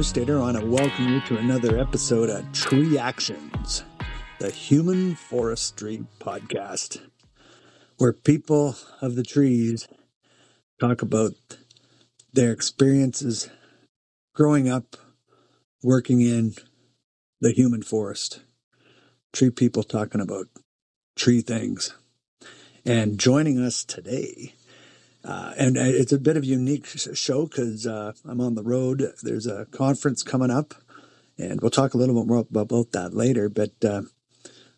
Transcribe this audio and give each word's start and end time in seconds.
Newstater. 0.00 0.38
I 0.38 0.44
want 0.44 0.58
to 0.58 0.64
welcome 0.64 1.08
you 1.10 1.20
to 1.26 1.36
another 1.36 1.78
episode 1.78 2.30
of 2.30 2.50
Tree 2.52 2.96
Actions, 2.96 3.84
the 4.38 4.50
Human 4.50 5.14
Forestry 5.14 6.06
Podcast, 6.18 7.02
where 7.98 8.14
people 8.14 8.76
of 9.02 9.14
the 9.14 9.22
trees 9.22 9.88
talk 10.80 11.02
about 11.02 11.32
their 12.32 12.50
experiences 12.50 13.50
growing 14.34 14.70
up 14.70 14.96
working 15.82 16.22
in 16.22 16.54
the 17.42 17.52
human 17.52 17.82
forest. 17.82 18.40
Tree 19.34 19.50
people 19.50 19.82
talking 19.82 20.22
about 20.22 20.46
tree 21.14 21.42
things. 21.42 21.94
And 22.86 23.20
joining 23.20 23.58
us 23.62 23.84
today 23.84 24.54
uh, 25.24 25.52
and 25.58 25.76
uh, 25.76 25.82
it's 25.82 26.12
a 26.12 26.18
bit 26.18 26.36
of 26.36 26.44
a 26.44 26.46
unique 26.46 26.86
show 26.86 27.46
because 27.46 27.86
uh, 27.86 28.12
I'm 28.24 28.40
on 28.40 28.54
the 28.54 28.62
road. 28.62 29.12
There's 29.22 29.46
a 29.46 29.66
conference 29.66 30.22
coming 30.22 30.50
up, 30.50 30.74
and 31.38 31.60
we'll 31.60 31.70
talk 31.70 31.94
a 31.94 31.98
little 31.98 32.14
bit 32.14 32.26
more 32.26 32.46
about 32.50 32.92
that 32.92 33.14
later. 33.14 33.48
But 33.48 33.84
uh, 33.84 34.02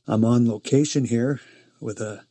I'm 0.06 0.24
on 0.24 0.48
location 0.48 1.04
here 1.04 1.40
with 1.80 2.00
a 2.00 2.24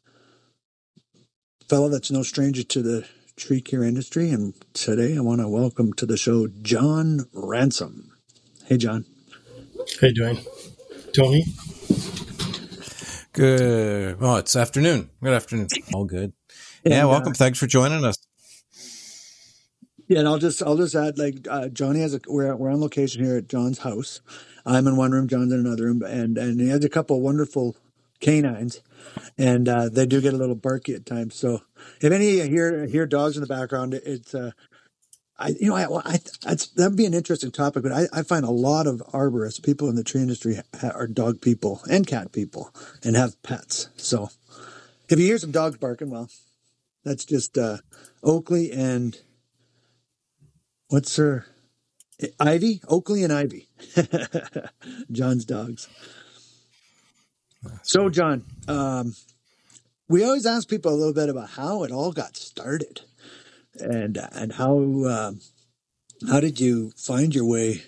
fellow 1.70 1.88
that's 1.88 2.12
no 2.12 2.24
stranger 2.24 2.64
to 2.64 2.82
the 2.82 3.08
tree 3.38 3.62
care 3.62 3.84
industry. 3.84 4.30
And 4.30 4.54
today 4.74 5.16
I 5.16 5.22
want 5.22 5.40
to 5.40 5.48
welcome 5.48 5.94
to 5.94 6.06
the 6.06 6.18
show 6.18 6.48
John 6.48 7.28
Ransom. 7.34 8.12
Hey, 8.66 8.78
John. 8.78 9.06
Hey, 10.00 10.14
Dwayne. 10.14 10.46
Tony. 11.14 11.46
Good. 13.34 14.20
Well, 14.20 14.38
it's 14.38 14.56
afternoon. 14.56 15.10
Good 15.24 15.34
afternoon. 15.34 15.68
All 15.94 16.04
good. 16.04 16.34
And, 16.84 16.94
yeah, 16.94 17.06
welcome. 17.06 17.32
Uh, 17.32 17.36
Thanks 17.36 17.60
for 17.60 17.68
joining 17.68 18.04
us. 18.04 18.18
Yeah, 20.08 20.20
and 20.20 20.28
I'll 20.28 20.40
just 20.40 20.62
I'll 20.62 20.78
just 20.78 20.96
add 20.96 21.18
like 21.18 21.48
uh, 21.50 21.70
Johnny 21.70 22.02
has 22.02 22.14
a 22.14 22.20
we're 22.28 22.54
we're 22.56 22.72
on 22.72 22.82
location 22.82 23.24
here 23.24 23.38
at 23.38 23.48
John's 23.48 23.80
house. 23.80 24.22
I'm 24.66 24.88
in 24.88 24.98
one 24.98 25.12
room, 25.12 25.28
John's 25.28 25.54
in 25.54 25.60
another 25.60 25.86
room, 25.86 26.02
and 26.02 26.38
and 26.38 26.60
he 26.60 26.70
has 26.70 26.84
a 26.84 26.90
couple 26.90 27.18
of 27.18 27.22
wonderful 27.22 27.78
canines, 28.20 28.82
and 29.38 29.70
uh, 29.70 29.90
they 29.90 30.06
do 30.06 30.20
get 30.20 30.34
a 30.34 30.38
little 30.38 30.56
barky 30.56 30.94
at 30.96 31.06
times. 31.06 31.36
So 31.36 31.62
if 32.02 32.12
any 32.12 32.40
of 32.40 32.48
you 32.48 32.52
hear 32.52 32.86
hear 32.88 33.06
dogs 33.06 33.38
in 33.38 33.42
the 33.42 33.48
background, 33.48 33.94
it's 33.94 34.36
uh, 34.36 34.52
I 35.40 35.50
you 35.60 35.70
know 35.70 35.76
I, 35.76 35.86
I 36.46 36.58
that'd 36.76 36.98
be 36.98 37.06
an 37.06 37.14
interesting 37.14 37.52
topic, 37.52 37.84
but 37.84 37.94
I, 37.94 38.08
I 38.12 38.24
find 38.24 38.44
a 38.44 38.52
lot 38.52 38.88
of 38.88 39.02
arborists, 39.14 39.64
people 39.64 39.88
in 39.88 39.96
the 39.96 40.04
tree 40.04 40.22
industry, 40.22 40.60
are 40.84 41.08
dog 41.08 41.42
people 41.42 41.82
and 41.90 42.06
cat 42.06 42.34
people, 42.34 42.74
and 43.04 43.16
have 43.16 43.42
pets. 43.44 43.88
So 43.96 44.30
if 45.08 45.20
you 45.20 45.26
hear 45.26 45.38
some 45.38 45.52
dogs 45.52 45.78
barking, 45.78 46.10
well, 46.10 46.30
that's 47.04 47.26
just 47.26 47.58
uh, 47.58 47.78
Oakley 48.24 48.72
and 48.72 49.18
what's 50.90 51.16
her 51.16 51.46
Ivy? 52.40 52.82
Oakley 52.88 53.24
and 53.24 53.34
Ivy. 53.34 53.68
John's 55.12 55.46
dogs. 55.46 55.88
So, 57.84 58.10
John, 58.10 58.44
um, 58.68 59.16
we 60.08 60.24
always 60.24 60.46
ask 60.46 60.68
people 60.68 60.94
a 60.94 60.96
little 60.96 61.14
bit 61.14 61.30
about 61.30 61.52
how 61.52 61.84
it 61.84 61.92
all 61.92 62.12
got 62.12 62.36
started, 62.36 63.02
and 63.80 64.18
and 64.34 64.54
how 64.54 65.04
uh, 65.06 65.32
how 66.28 66.40
did 66.40 66.60
you 66.60 66.92
find 66.98 67.34
your 67.34 67.46
way 67.46 67.84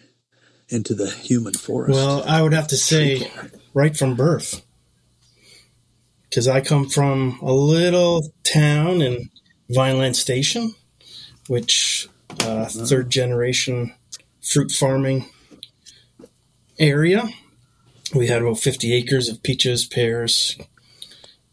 into 0.69 0.93
the 0.93 1.09
human 1.09 1.53
forest? 1.53 1.95
Well, 1.95 2.23
I 2.23 2.41
would 2.41 2.53
have 2.53 2.67
to 2.69 2.77
say, 2.77 3.31
right 3.73 3.97
from 3.97 4.15
birth 4.15 4.63
because 6.33 6.47
I 6.47 6.61
come 6.61 6.89
from 6.89 7.37
a 7.43 7.53
little 7.53 8.33
town 8.43 9.03
in 9.03 9.29
Vineland 9.69 10.15
Station, 10.15 10.73
which 11.47 12.09
uh, 12.39 12.65
third 12.65 13.11
generation 13.11 13.93
fruit 14.41 14.71
farming 14.71 15.29
area. 16.79 17.29
We 18.15 18.25
had 18.25 18.41
about 18.41 18.57
50 18.57 18.95
acres 18.95 19.29
of 19.29 19.43
peaches, 19.43 19.85
pears, 19.85 20.57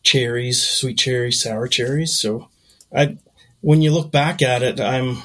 cherries, 0.03 0.67
sweet 0.67 0.97
cherries, 0.97 1.43
sour 1.43 1.69
cherries. 1.69 2.19
So 2.19 2.49
I 2.91 3.19
when 3.61 3.83
you 3.83 3.93
look 3.93 4.11
back 4.11 4.41
at 4.41 4.63
it, 4.63 4.81
I'm 4.81 5.19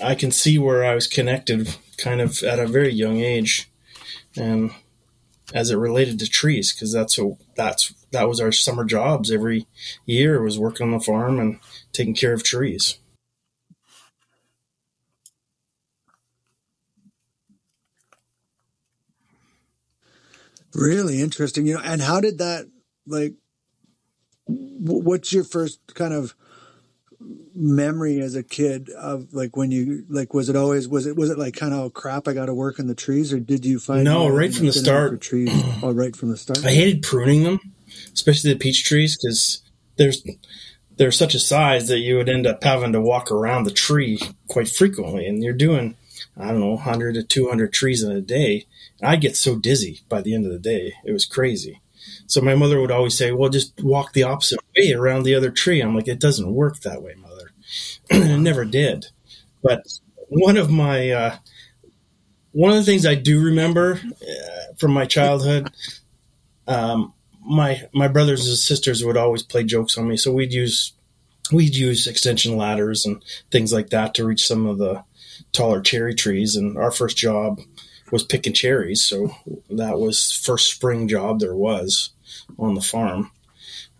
I 0.00 0.14
can 0.14 0.30
see 0.30 0.56
where 0.56 0.84
I 0.84 0.94
was 0.94 1.08
connected 1.08 1.76
kind 1.98 2.20
of 2.20 2.44
at 2.44 2.60
a 2.60 2.66
very 2.68 2.92
young 2.92 3.18
age. 3.18 3.72
And 4.36 4.70
as 5.52 5.70
it 5.70 5.76
related 5.76 6.18
to 6.18 6.28
trees 6.28 6.72
because 6.72 6.92
that's 6.92 7.18
a, 7.18 7.32
that's 7.56 7.94
that 8.12 8.28
was 8.28 8.40
our 8.40 8.52
summer 8.52 8.84
jobs 8.84 9.30
every 9.30 9.66
year 10.06 10.42
was 10.42 10.58
working 10.58 10.86
on 10.86 10.92
the 10.92 11.04
farm 11.04 11.38
and 11.38 11.58
taking 11.92 12.14
care 12.14 12.32
of 12.32 12.42
trees. 12.42 12.98
Really 20.74 21.20
interesting, 21.20 21.66
you 21.66 21.74
know. 21.74 21.80
And 21.84 22.00
how 22.00 22.20
did 22.20 22.38
that 22.38 22.66
like? 23.06 23.34
What's 24.46 25.32
your 25.32 25.44
first 25.44 25.80
kind 25.94 26.12
of 26.12 26.34
memory 27.60 28.20
as 28.20 28.34
a 28.34 28.42
kid 28.42 28.88
of 28.90 29.32
like 29.32 29.56
when 29.56 29.70
you 29.70 30.04
like 30.08 30.32
was 30.34 30.48
it 30.48 30.56
always 30.56 30.88
was 30.88 31.06
it 31.06 31.16
was 31.16 31.30
it 31.30 31.38
like 31.38 31.54
kind 31.54 31.74
of 31.74 31.80
oh 31.80 31.90
crap 31.90 32.26
I 32.26 32.32
got 32.32 32.46
to 32.46 32.54
work 32.54 32.78
in 32.78 32.86
the 32.86 32.94
trees 32.94 33.32
or 33.32 33.38
did 33.38 33.64
you 33.64 33.78
find 33.78 34.04
no 34.04 34.28
right 34.28 34.52
from 34.52 34.66
the 34.66 34.72
start. 34.72 35.20
trees? 35.20 35.50
Oh, 35.82 35.92
right 35.92 36.14
from 36.14 36.30
the 36.30 36.36
start? 36.36 36.64
I 36.64 36.72
hated 36.72 37.02
pruning 37.02 37.44
them 37.44 37.60
especially 38.12 38.52
the 38.52 38.58
peach 38.58 38.84
trees 38.84 39.16
because 39.16 39.62
there's 39.96 40.26
they're 40.96 41.12
such 41.12 41.34
a 41.34 41.40
size 41.40 41.88
that 41.88 41.98
you 41.98 42.16
would 42.16 42.28
end 42.28 42.46
up 42.46 42.62
having 42.62 42.92
to 42.92 43.00
walk 43.00 43.30
around 43.30 43.64
the 43.64 43.70
tree 43.70 44.18
quite 44.48 44.68
frequently 44.68 45.26
and 45.26 45.42
you're 45.42 45.52
doing 45.52 45.96
I 46.36 46.48
don't 46.48 46.60
know 46.60 46.70
100 46.70 47.14
to 47.14 47.22
200 47.22 47.72
trees 47.72 48.02
in 48.02 48.12
a 48.12 48.20
day. 48.20 48.66
And 49.00 49.08
I 49.08 49.16
get 49.16 49.36
so 49.36 49.58
dizzy 49.58 50.00
by 50.08 50.22
the 50.22 50.34
end 50.34 50.46
of 50.46 50.52
the 50.52 50.58
day. 50.58 50.94
It 51.04 51.12
was 51.12 51.26
crazy. 51.26 51.80
So 52.26 52.40
my 52.40 52.54
mother 52.54 52.80
would 52.80 52.90
always 52.90 53.16
say, 53.16 53.32
"Well, 53.32 53.50
just 53.50 53.82
walk 53.82 54.12
the 54.12 54.22
opposite 54.22 54.60
way 54.76 54.92
around 54.92 55.24
the 55.24 55.34
other 55.34 55.50
tree." 55.50 55.80
I'm 55.80 55.94
like, 55.94 56.08
"It 56.08 56.20
doesn't 56.20 56.54
work 56.54 56.80
that 56.80 57.02
way, 57.02 57.14
mother." 57.14 57.29
It 58.10 58.38
never 58.40 58.64
did. 58.64 59.06
But 59.62 59.86
one 60.28 60.56
of 60.56 60.70
my 60.70 61.10
uh, 61.10 61.36
one 62.52 62.70
of 62.70 62.76
the 62.76 62.84
things 62.84 63.06
I 63.06 63.14
do 63.14 63.42
remember 63.42 64.00
uh, 64.04 64.74
from 64.78 64.92
my 64.92 65.06
childhood, 65.06 65.70
um, 66.66 67.12
my 67.40 67.82
my 67.92 68.08
brothers 68.08 68.48
and 68.48 68.56
sisters 68.56 69.04
would 69.04 69.16
always 69.16 69.42
play 69.42 69.64
jokes 69.64 69.96
on 69.98 70.08
me. 70.08 70.16
So 70.16 70.32
we'd 70.32 70.52
use 70.52 70.92
we'd 71.52 71.74
use 71.74 72.06
extension 72.06 72.56
ladders 72.56 73.04
and 73.04 73.22
things 73.50 73.72
like 73.72 73.90
that 73.90 74.14
to 74.14 74.24
reach 74.24 74.46
some 74.46 74.66
of 74.66 74.78
the 74.78 75.04
taller 75.52 75.80
cherry 75.80 76.14
trees. 76.14 76.56
And 76.56 76.76
our 76.76 76.90
first 76.90 77.16
job 77.16 77.60
was 78.10 78.24
picking 78.24 78.52
cherries, 78.52 79.04
so 79.04 79.34
that 79.70 79.98
was 79.98 80.32
first 80.32 80.70
spring 80.70 81.08
job 81.08 81.40
there 81.40 81.54
was 81.56 82.10
on 82.58 82.74
the 82.74 82.80
farm. 82.80 83.30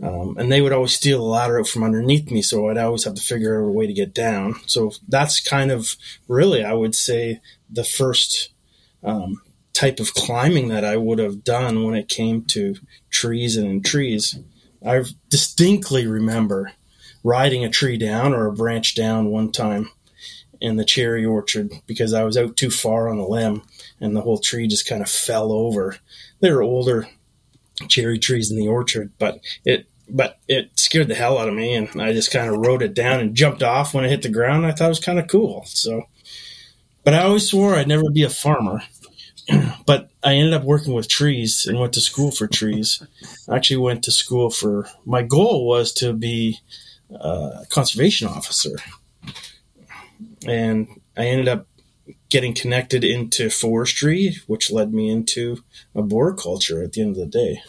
Um, 0.03 0.37
and 0.39 0.51
they 0.51 0.61
would 0.61 0.73
always 0.73 0.93
steal 0.93 1.19
the 1.19 1.25
ladder 1.25 1.61
out 1.61 1.69
from 1.69 1.85
underneath 1.85 2.31
me, 2.31 2.43
so 2.43 2.69
I'd 2.69 2.79
always 2.79 3.05
have 3.05 3.15
to 3.15 3.23
figure 3.23 3.61
out 3.61 3.69
a 3.69 3.73
way 3.73 3.87
to 3.87 3.93
get 3.93 4.15
down. 4.15 4.55
So 4.67 4.93
that's 5.09 5.41
kind 5.41 5.71
of 5.71 5.97
really, 6.29 6.65
I 6.65 6.73
would 6.73 6.95
say, 6.95 7.41
the 7.69 7.85
first 7.85 8.51
um, 9.03 9.43
type 9.73 10.01
of 10.01 10.15
climbing 10.15 10.69
that 10.69 10.85
I 10.85 10.97
would 10.97 11.19
have 11.19 11.45
done 11.45 11.85
when 11.85 11.95
it 11.95 12.09
came 12.09 12.45
to 12.47 12.77
trees 13.11 13.57
and 13.57 13.67
in 13.67 13.83
trees. 13.83 14.39
I 14.85 15.05
distinctly 15.29 16.07
remember 16.07 16.73
riding 17.23 17.65
a 17.65 17.71
tree 17.71 17.99
down 17.99 18.33
or 18.33 18.47
a 18.47 18.53
branch 18.53 18.95
down 18.95 19.31
one 19.31 19.53
time 19.53 19.91
in 20.61 20.77
the 20.77 20.85
cherry 20.85 21.25
orchard 21.25 21.73
because 21.87 22.13
I 22.13 22.25
was 22.25 22.37
out 22.37 22.57
too 22.57 22.71
far 22.71 23.09
on 23.09 23.19
the 23.19 23.27
limb 23.27 23.63
and 24.01 24.15
the 24.15 24.21
whole 24.21 24.39
tree 24.39 24.67
just 24.67 24.87
kind 24.87 25.03
of 25.03 25.09
fell 25.09 25.53
over. 25.53 25.97
They 26.41 26.51
were 26.51 26.63
older 26.63 27.09
cherry 27.89 28.19
trees 28.19 28.51
in 28.51 28.57
the 28.59 28.69
orchard, 28.69 29.13
but 29.19 29.41
it 29.65 29.87
but 30.13 30.39
it 30.49 30.71
scared 30.75 31.09
the 31.09 31.15
hell 31.15 31.39
out 31.39 31.49
of 31.49 31.55
me, 31.55 31.75
and 31.75 32.01
I 32.01 32.13
just 32.13 32.33
kind 32.33 32.49
of 32.49 32.59
rode 32.59 32.83
it 32.83 32.95
down 32.95 33.21
and 33.21 33.35
jumped 33.35 33.63
off 33.63 33.95
when 33.95 34.05
it 34.05 34.11
hit 34.11 34.23
the 34.23 34.29
ground. 34.29 34.67
I 34.67 34.73
thought 34.73 34.87
it 34.87 34.89
was 34.89 35.01
kind 35.01 35.19
of 35.19 35.29
cool. 35.29 35.63
So, 35.67 36.05
but 37.05 37.15
I 37.15 37.23
always 37.23 37.49
swore 37.49 37.75
I'd 37.77 37.89
never 37.89 38.11
be 38.11 38.25
a 38.25 38.31
farmer. 38.31 38.83
but 39.87 40.11
I 40.23 40.35
ended 40.35 40.55
up 40.55 40.65
working 40.65 40.95
with 40.95 41.09
trees 41.09 41.67
and 41.67 41.79
went 41.79 41.93
to 41.95 42.01
school 42.01 42.31
for 42.31 42.47
trees. 42.47 43.03
I 43.49 43.57
actually 43.57 43.79
went 43.79 44.05
to 44.05 44.13
school 44.13 44.51
for 44.51 44.89
my 45.05 45.23
goal 45.23 45.67
was 45.67 45.93
to 45.95 46.13
be 46.13 46.59
a 47.11 47.67
conservation 47.69 48.29
officer, 48.29 48.77
and 50.47 50.89
I 51.17 51.27
ended 51.27 51.49
up 51.49 51.67
getting 52.29 52.55
connected 52.55 53.05
into 53.05 53.51
forestry, 53.51 54.37
which 54.47 54.71
led 54.71 54.93
me 54.95 55.11
into 55.11 55.63
arboriculture 55.95 56.83
at 56.83 56.93
the 56.93 57.03
end 57.03 57.11
of 57.17 57.17
the 57.17 57.27
day. 57.27 57.63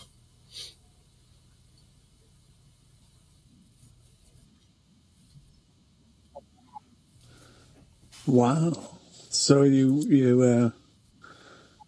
Wow. 8.26 8.74
So 9.30 9.64
you 9.64 10.04
you 10.08 10.42
uh 10.42 10.70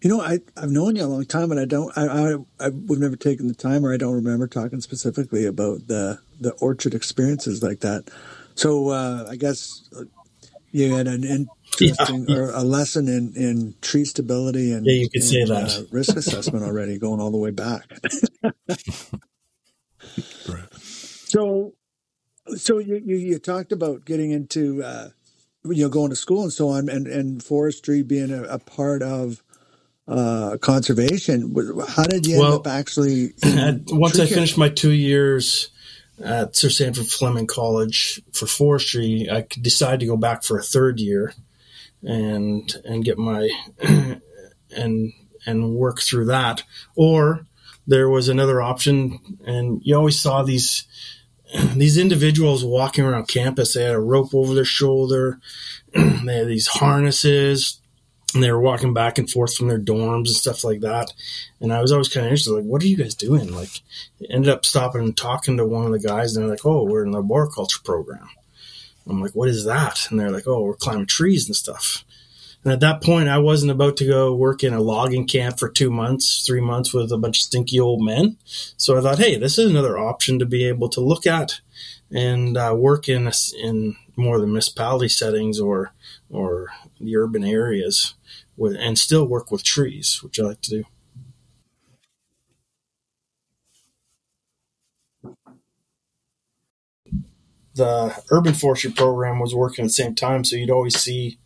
you 0.01 0.09
know 0.09 0.21
I 0.21 0.39
I've 0.57 0.71
known 0.71 0.95
you 0.95 1.03
a 1.03 1.07
long 1.07 1.25
time 1.25 1.51
and 1.51 1.59
I 1.59 1.65
don't 1.65 1.95
I 1.97 2.07
I 2.07 2.35
I've 2.59 2.89
never 2.89 3.15
taken 3.15 3.47
the 3.47 3.53
time 3.53 3.85
or 3.85 3.93
I 3.93 3.97
don't 3.97 4.13
remember 4.15 4.47
talking 4.47 4.81
specifically 4.81 5.45
about 5.45 5.87
the 5.87 6.19
the 6.39 6.51
orchard 6.53 6.93
experiences 6.93 7.63
like 7.63 7.81
that. 7.81 8.09
So 8.55 8.89
uh 8.89 9.27
I 9.29 9.35
guess 9.35 9.89
you 10.71 10.95
had 10.95 11.07
an 11.07 11.23
interesting 11.81 12.25
yeah. 12.27 12.37
or 12.37 12.51
a 12.51 12.63
lesson 12.63 13.07
in, 13.07 13.33
in 13.35 13.75
tree 13.81 14.05
stability 14.05 14.71
and 14.71 14.85
yeah, 14.85 15.01
you 15.01 15.09
could 15.09 15.21
and, 15.21 15.29
say 15.29 15.43
that 15.45 15.79
uh, 15.79 15.83
risk 15.91 16.15
assessment 16.15 16.63
already 16.63 16.97
going 16.97 17.19
all 17.19 17.31
the 17.31 17.37
way 17.37 17.51
back. 17.51 17.85
right. 20.47 20.73
So, 20.73 21.73
so 22.55 22.77
you, 22.79 23.01
you, 23.03 23.15
you 23.15 23.39
talked 23.39 23.71
about 23.71 24.05
getting 24.05 24.31
into 24.31 24.83
uh, 24.83 25.09
you 25.65 25.83
know 25.83 25.89
going 25.89 26.09
to 26.09 26.15
school 26.15 26.43
and 26.43 26.53
so 26.53 26.69
on, 26.69 26.89
and 26.89 27.07
and 27.07 27.43
forestry 27.43 28.03
being 28.03 28.31
a, 28.31 28.43
a 28.43 28.59
part 28.59 29.01
of 29.01 29.43
uh, 30.07 30.57
conservation. 30.61 31.55
How 31.87 32.03
did 32.03 32.27
you 32.27 32.39
well, 32.39 32.53
end 32.53 32.59
up 32.61 32.67
actually? 32.67 33.33
once 33.87 34.19
I 34.19 34.25
finished 34.25 34.57
my 34.57 34.69
two 34.69 34.91
years 34.91 35.69
at 36.23 36.55
Sir 36.55 36.69
Sandford 36.69 37.07
Fleming 37.07 37.47
College 37.47 38.21
for 38.33 38.45
forestry, 38.45 39.27
I 39.31 39.45
decided 39.61 40.01
to 40.01 40.05
go 40.05 40.17
back 40.17 40.43
for 40.43 40.57
a 40.57 40.63
third 40.63 40.99
year 40.99 41.33
and 42.03 42.73
and 42.85 43.05
get 43.05 43.17
my 43.17 43.49
and 44.75 45.13
and 45.45 45.75
work 45.75 46.01
through 46.01 46.25
that. 46.25 46.63
Or 46.95 47.45
there 47.85 48.09
was 48.09 48.29
another 48.29 48.61
option, 48.61 49.19
and 49.45 49.81
you 49.83 49.95
always 49.95 50.19
saw 50.19 50.43
these 50.43 50.85
these 51.75 51.97
individuals 51.97 52.63
walking 52.63 53.05
around 53.05 53.27
campus. 53.27 53.73
They 53.73 53.83
had 53.83 53.95
a 53.95 53.99
rope 53.99 54.33
over 54.33 54.53
their 54.53 54.65
shoulder. 54.65 55.39
they 55.93 56.37
had 56.37 56.47
these 56.47 56.67
harnesses 56.67 57.79
and 58.33 58.43
they 58.43 58.51
were 58.51 58.59
walking 58.59 58.93
back 58.93 59.17
and 59.17 59.29
forth 59.29 59.55
from 59.55 59.67
their 59.67 59.79
dorms 59.79 60.27
and 60.27 60.29
stuff 60.29 60.63
like 60.63 60.81
that. 60.81 61.13
And 61.59 61.71
I 61.71 61.81
was 61.81 61.91
always 61.91 62.09
kind 62.09 62.25
of 62.25 62.31
interested, 62.31 62.53
like, 62.53 62.63
what 62.63 62.81
are 62.83 62.87
you 62.87 62.97
guys 62.97 63.15
doing? 63.15 63.53
Like, 63.53 63.81
ended 64.29 64.49
up 64.49 64.65
stopping 64.65 65.01
and 65.01 65.17
talking 65.17 65.57
to 65.57 65.65
one 65.65 65.85
of 65.85 65.91
the 65.91 65.99
guys, 65.99 66.35
and 66.35 66.43
they're 66.43 66.51
like, 66.51 66.65
oh, 66.65 66.83
we're 66.83 67.05
in 67.05 67.11
the 67.11 67.19
arboriculture 67.19 67.81
program. 67.83 68.29
I'm 69.07 69.21
like, 69.21 69.33
what 69.33 69.49
is 69.49 69.65
that? 69.65 70.09
And 70.09 70.19
they're 70.19 70.31
like, 70.31 70.47
oh, 70.47 70.61
we're 70.61 70.75
climbing 70.75 71.07
trees 71.07 71.47
and 71.47 71.55
stuff. 71.55 72.05
And 72.63 72.71
at 72.71 72.79
that 72.79 73.03
point, 73.03 73.27
I 73.27 73.39
wasn't 73.39 73.71
about 73.71 73.97
to 73.97 74.07
go 74.07 74.33
work 74.33 74.63
in 74.63 74.73
a 74.73 74.81
logging 74.81 75.27
camp 75.27 75.59
for 75.59 75.67
two 75.67 75.91
months, 75.91 76.45
three 76.45 76.61
months 76.61 76.93
with 76.93 77.11
a 77.11 77.17
bunch 77.17 77.39
of 77.39 77.43
stinky 77.43 77.79
old 77.79 78.03
men. 78.03 78.37
So 78.77 78.97
I 78.97 79.01
thought, 79.01 79.19
hey, 79.19 79.37
this 79.37 79.57
is 79.57 79.69
another 79.69 79.97
option 79.99 80.39
to 80.39 80.45
be 80.45 80.65
able 80.65 80.87
to 80.89 81.01
look 81.01 81.27
at 81.27 81.59
and 82.09 82.55
uh, 82.55 82.73
work 82.77 83.09
in 83.09 83.29
in 83.61 83.97
more 84.15 84.35
of 84.35 84.41
the 84.41 84.47
municipality 84.47 85.09
settings 85.09 85.59
or 85.59 85.91
or 86.29 86.67
the 87.01 87.17
urban 87.17 87.43
areas 87.43 88.13
with 88.55 88.75
and 88.77 88.97
still 88.97 89.27
work 89.27 89.51
with 89.51 89.63
trees, 89.63 90.21
which 90.23 90.39
I 90.39 90.43
like 90.43 90.61
to 90.61 90.69
do. 90.69 90.83
The 97.75 98.15
urban 98.29 98.53
forestry 98.53 98.91
program 98.91 99.39
was 99.39 99.55
working 99.55 99.85
at 99.85 99.89
the 99.89 99.93
same 99.93 100.15
time, 100.15 100.43
so 100.43 100.55
you'd 100.55 100.69
always 100.69 100.99
see 100.99 101.39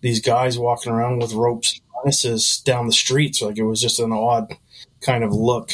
these 0.00 0.20
guys 0.20 0.58
walking 0.58 0.92
around 0.92 1.20
with 1.20 1.32
ropes 1.32 1.74
and 1.74 1.82
harnesses 1.94 2.60
down 2.60 2.86
the 2.86 2.92
streets. 2.92 3.40
Like 3.40 3.58
it 3.58 3.64
was 3.64 3.80
just 3.80 4.00
an 4.00 4.12
odd 4.12 4.56
kind 5.00 5.22
of 5.24 5.32
look, 5.32 5.70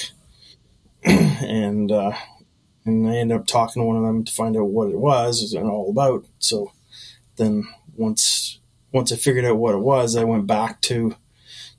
and 1.04 1.90
uh, 1.90 2.12
and 2.84 3.08
I 3.08 3.16
ended 3.16 3.38
up 3.38 3.46
talking 3.46 3.82
to 3.82 3.86
one 3.86 3.96
of 3.96 4.02
them 4.02 4.24
to 4.24 4.32
find 4.32 4.56
out 4.56 4.68
what 4.68 4.90
it 4.90 4.98
was 4.98 5.52
and 5.52 5.68
all 5.68 5.90
about. 5.90 6.26
So 6.38 6.72
then 7.36 7.64
once 7.96 8.60
once 8.92 9.12
I 9.12 9.16
figured 9.16 9.44
out 9.44 9.58
what 9.58 9.74
it 9.74 9.80
was, 9.80 10.16
I 10.16 10.24
went 10.24 10.46
back 10.46 10.80
to 10.82 11.16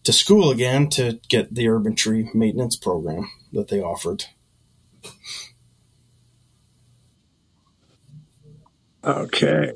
to 0.04 0.14
school 0.14 0.52
again 0.52 0.90
to 0.90 1.20
get 1.28 1.54
the 1.54 1.68
urban 1.68 1.96
tree 1.96 2.30
maintenance 2.34 2.76
program 2.76 3.30
that 3.54 3.68
they 3.68 3.82
offered. 3.82 4.26
Okay. 9.04 9.74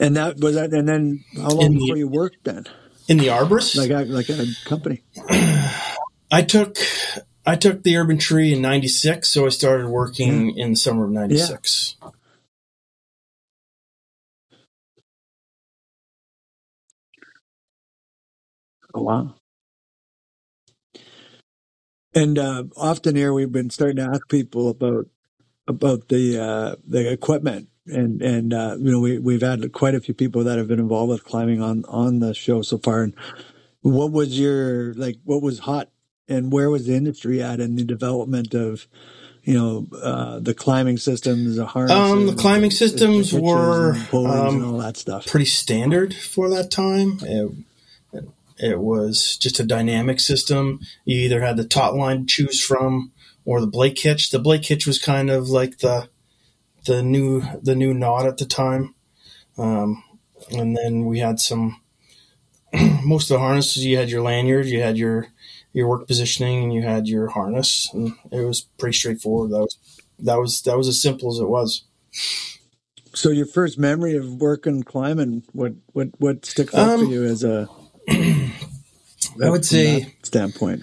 And 0.00 0.16
that 0.16 0.38
was 0.38 0.54
that 0.54 0.72
and 0.72 0.88
then 0.88 1.24
how 1.36 1.50
long 1.50 1.72
the, 1.72 1.80
before 1.80 1.96
you 1.96 2.08
worked 2.08 2.44
then? 2.44 2.66
In 3.08 3.18
the 3.18 3.28
arborist? 3.28 3.76
Like 3.76 3.90
a, 3.90 4.04
like 4.04 4.28
a 4.28 4.46
company. 4.64 5.02
I 6.30 6.42
took 6.42 6.78
I 7.46 7.56
took 7.56 7.82
the 7.82 7.96
urban 7.96 8.18
tree 8.18 8.52
in 8.52 8.60
96, 8.60 9.26
so 9.26 9.46
I 9.46 9.48
started 9.48 9.88
working 9.88 10.56
in 10.58 10.72
the 10.72 10.76
summer 10.76 11.06
of 11.06 11.10
96. 11.10 11.96
Yeah. 12.02 12.10
Oh, 18.94 19.02
wow. 19.02 19.34
And 22.14 22.38
uh, 22.38 22.64
often 22.76 23.16
here 23.16 23.32
we've 23.32 23.52
been 23.52 23.70
starting 23.70 23.96
to 23.96 24.10
ask 24.10 24.28
people 24.28 24.68
about 24.68 25.06
about 25.66 26.08
the 26.08 26.38
uh, 26.42 26.76
the 26.86 27.10
equipment, 27.12 27.67
and 27.90 28.22
and 28.22 28.54
uh, 28.54 28.76
you 28.78 28.90
know 28.90 29.00
we 29.00 29.18
we've 29.18 29.42
had 29.42 29.72
quite 29.72 29.94
a 29.94 30.00
few 30.00 30.14
people 30.14 30.44
that 30.44 30.58
have 30.58 30.68
been 30.68 30.80
involved 30.80 31.10
with 31.10 31.24
climbing 31.24 31.62
on 31.62 31.84
on 31.86 32.20
the 32.20 32.34
show 32.34 32.62
so 32.62 32.78
far. 32.78 33.02
And 33.02 33.14
what 33.82 34.12
was 34.12 34.38
your 34.38 34.94
like? 34.94 35.18
What 35.24 35.42
was 35.42 35.60
hot, 35.60 35.90
and 36.28 36.52
where 36.52 36.70
was 36.70 36.86
the 36.86 36.94
industry 36.94 37.42
at 37.42 37.60
in 37.60 37.76
the 37.76 37.84
development 37.84 38.54
of 38.54 38.86
you 39.42 39.54
know 39.54 39.86
uh, 40.00 40.40
the 40.40 40.54
climbing 40.54 40.98
systems, 40.98 41.56
the? 41.56 41.66
Um, 41.90 42.26
the 42.26 42.34
climbing 42.34 42.70
systems 42.70 43.30
the 43.30 43.40
were 43.40 43.94
um, 44.12 44.56
and 44.56 44.64
all 44.64 44.78
that 44.78 44.96
stuff 44.96 45.26
pretty 45.26 45.46
standard 45.46 46.14
for 46.14 46.48
that 46.50 46.70
time. 46.70 47.18
It, 47.22 47.52
it 48.60 48.80
was 48.80 49.36
just 49.36 49.60
a 49.60 49.64
dynamic 49.64 50.20
system. 50.20 50.80
You 51.04 51.20
either 51.20 51.40
had 51.42 51.56
the 51.56 51.64
taut 51.64 51.94
line 51.94 52.20
to 52.20 52.26
choose 52.26 52.60
from 52.60 53.12
or 53.44 53.60
the 53.60 53.66
Blake 53.66 53.98
hitch. 53.98 54.30
The 54.30 54.38
Blake 54.38 54.66
hitch 54.66 54.86
was 54.86 54.98
kind 54.98 55.30
of 55.30 55.48
like 55.48 55.78
the 55.78 56.08
the 56.86 57.02
new 57.02 57.42
the 57.62 57.74
new 57.74 57.94
knot 57.94 58.26
at 58.26 58.38
the 58.38 58.46
time. 58.46 58.94
Um, 59.56 60.02
and 60.50 60.76
then 60.76 61.04
we 61.04 61.18
had 61.18 61.40
some 61.40 61.80
most 63.04 63.30
of 63.30 63.34
the 63.34 63.40
harnesses 63.40 63.84
you 63.84 63.96
had 63.96 64.10
your 64.10 64.22
lanyard, 64.22 64.66
you 64.66 64.80
had 64.80 64.98
your 64.98 65.28
your 65.72 65.88
work 65.88 66.06
positioning 66.06 66.64
and 66.64 66.72
you 66.72 66.82
had 66.82 67.06
your 67.06 67.28
harness 67.28 67.88
and 67.92 68.12
it 68.32 68.40
was 68.40 68.62
pretty 68.78 68.96
straightforward. 68.96 69.50
That 69.50 69.60
was 69.60 69.78
that 70.20 70.38
was 70.38 70.62
that 70.62 70.76
was 70.76 70.88
as 70.88 71.00
simple 71.00 71.30
as 71.30 71.38
it 71.38 71.48
was. 71.48 71.84
So 73.14 73.30
your 73.30 73.46
first 73.46 73.78
memory 73.78 74.16
of 74.16 74.40
working 74.40 74.82
climbing, 74.82 75.44
what 75.52 75.72
what 75.92 76.08
what 76.18 76.44
sticks 76.44 76.74
out 76.74 76.90
um, 76.90 77.06
for 77.06 77.12
you 77.12 77.24
as 77.24 77.42
a 77.44 77.68
I 78.08 79.50
would 79.50 79.64
say 79.64 80.14
standpoint. 80.22 80.82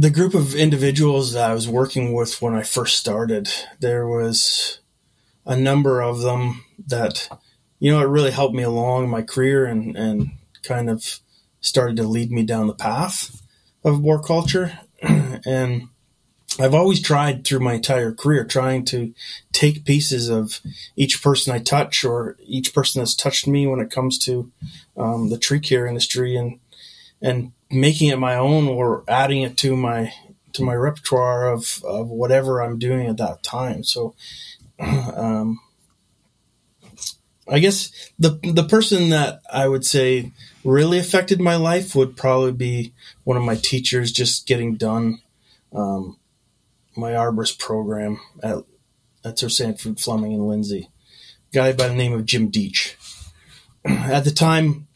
The 0.00 0.08
group 0.08 0.32
of 0.32 0.54
individuals 0.54 1.34
that 1.34 1.50
I 1.50 1.52
was 1.52 1.68
working 1.68 2.14
with 2.14 2.40
when 2.40 2.54
I 2.54 2.62
first 2.62 2.96
started, 2.96 3.50
there 3.80 4.06
was 4.06 4.78
a 5.44 5.54
number 5.54 6.00
of 6.00 6.22
them 6.22 6.64
that, 6.86 7.28
you 7.80 7.92
know, 7.92 8.00
it 8.00 8.08
really 8.08 8.30
helped 8.30 8.54
me 8.54 8.62
along 8.62 9.10
my 9.10 9.20
career 9.20 9.66
and, 9.66 9.94
and 9.94 10.30
kind 10.62 10.88
of 10.88 11.20
started 11.60 11.96
to 11.96 12.04
lead 12.04 12.32
me 12.32 12.44
down 12.44 12.66
the 12.66 12.72
path 12.72 13.42
of 13.84 13.96
arboriculture. 13.96 14.78
and 15.02 15.88
I've 16.58 16.72
always 16.72 17.02
tried 17.02 17.44
through 17.44 17.60
my 17.60 17.74
entire 17.74 18.14
career 18.14 18.46
trying 18.46 18.86
to 18.86 19.12
take 19.52 19.84
pieces 19.84 20.30
of 20.30 20.62
each 20.96 21.22
person 21.22 21.52
I 21.52 21.58
touch 21.58 22.06
or 22.06 22.38
each 22.46 22.72
person 22.72 23.02
that's 23.02 23.14
touched 23.14 23.46
me 23.46 23.66
when 23.66 23.80
it 23.80 23.90
comes 23.90 24.16
to 24.20 24.50
um, 24.96 25.28
the 25.28 25.36
tree 25.36 25.60
care 25.60 25.86
industry 25.86 26.36
and 26.36 26.58
and 27.20 27.52
making 27.70 28.08
it 28.08 28.18
my 28.18 28.34
own 28.34 28.68
or 28.68 29.04
adding 29.08 29.42
it 29.42 29.56
to 29.58 29.76
my 29.76 30.12
to 30.52 30.64
my 30.64 30.74
repertoire 30.74 31.48
of, 31.48 31.82
of 31.84 32.08
whatever 32.08 32.60
I'm 32.60 32.78
doing 32.78 33.06
at 33.06 33.18
that 33.18 33.42
time. 33.42 33.84
So, 33.84 34.14
um, 34.80 35.60
I 37.48 37.58
guess 37.58 37.92
the 38.18 38.38
the 38.42 38.64
person 38.64 39.10
that 39.10 39.40
I 39.52 39.68
would 39.68 39.84
say 39.84 40.32
really 40.64 40.98
affected 40.98 41.40
my 41.40 41.56
life 41.56 41.94
would 41.94 42.16
probably 42.16 42.52
be 42.52 42.92
one 43.24 43.36
of 43.36 43.42
my 43.42 43.56
teachers. 43.56 44.12
Just 44.12 44.46
getting 44.46 44.76
done 44.76 45.20
um, 45.72 46.18
my 46.96 47.12
arborist 47.12 47.58
program 47.58 48.20
at 48.42 48.58
at 49.24 49.38
Sir 49.38 49.48
Sandford 49.48 50.00
Fleming 50.00 50.32
and 50.32 50.46
Lindsay, 50.46 50.88
guy 51.52 51.72
by 51.72 51.88
the 51.88 51.94
name 51.94 52.12
of 52.12 52.24
Jim 52.24 52.50
Deach. 52.50 52.94
At 53.84 54.24
the 54.24 54.30
time, 54.30 54.88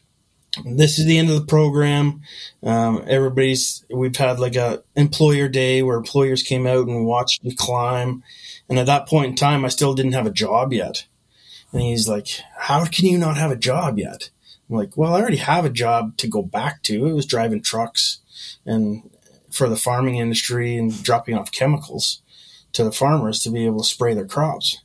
this 0.63 0.99
is 0.99 1.05
the 1.05 1.17
end 1.17 1.29
of 1.29 1.39
the 1.39 1.45
program. 1.45 2.21
Um, 2.63 3.03
everybody's 3.07 3.85
we've 3.89 4.15
had 4.15 4.39
like 4.39 4.55
a 4.55 4.83
employer 4.95 5.47
day 5.47 5.83
where 5.83 5.97
employers 5.97 6.43
came 6.43 6.65
out 6.67 6.87
and 6.87 7.05
watched 7.05 7.43
me 7.43 7.53
climb, 7.53 8.23
and 8.69 8.79
at 8.79 8.85
that 8.85 9.07
point 9.07 9.31
in 9.31 9.35
time, 9.35 9.65
I 9.65 9.69
still 9.69 9.93
didn't 9.93 10.13
have 10.13 10.27
a 10.27 10.31
job 10.31 10.73
yet. 10.73 11.05
And 11.71 11.81
he's 11.81 12.07
like, 12.07 12.27
"How 12.57 12.85
can 12.85 13.05
you 13.05 13.17
not 13.17 13.37
have 13.37 13.51
a 13.51 13.55
job 13.55 13.99
yet?" 13.99 14.29
I'm 14.69 14.77
like, 14.77 14.95
"Well, 14.95 15.13
I 15.13 15.21
already 15.21 15.37
have 15.37 15.65
a 15.65 15.69
job 15.69 16.17
to 16.17 16.27
go 16.27 16.41
back 16.41 16.83
to. 16.83 17.05
It 17.05 17.13
was 17.13 17.25
driving 17.25 17.61
trucks 17.61 18.19
and 18.65 19.09
for 19.51 19.69
the 19.69 19.77
farming 19.77 20.17
industry 20.17 20.77
and 20.77 21.01
dropping 21.03 21.35
off 21.35 21.51
chemicals 21.51 22.21
to 22.73 22.83
the 22.83 22.91
farmers 22.91 23.39
to 23.39 23.49
be 23.49 23.65
able 23.65 23.79
to 23.79 23.87
spray 23.87 24.13
their 24.13 24.25
crops. 24.25 24.81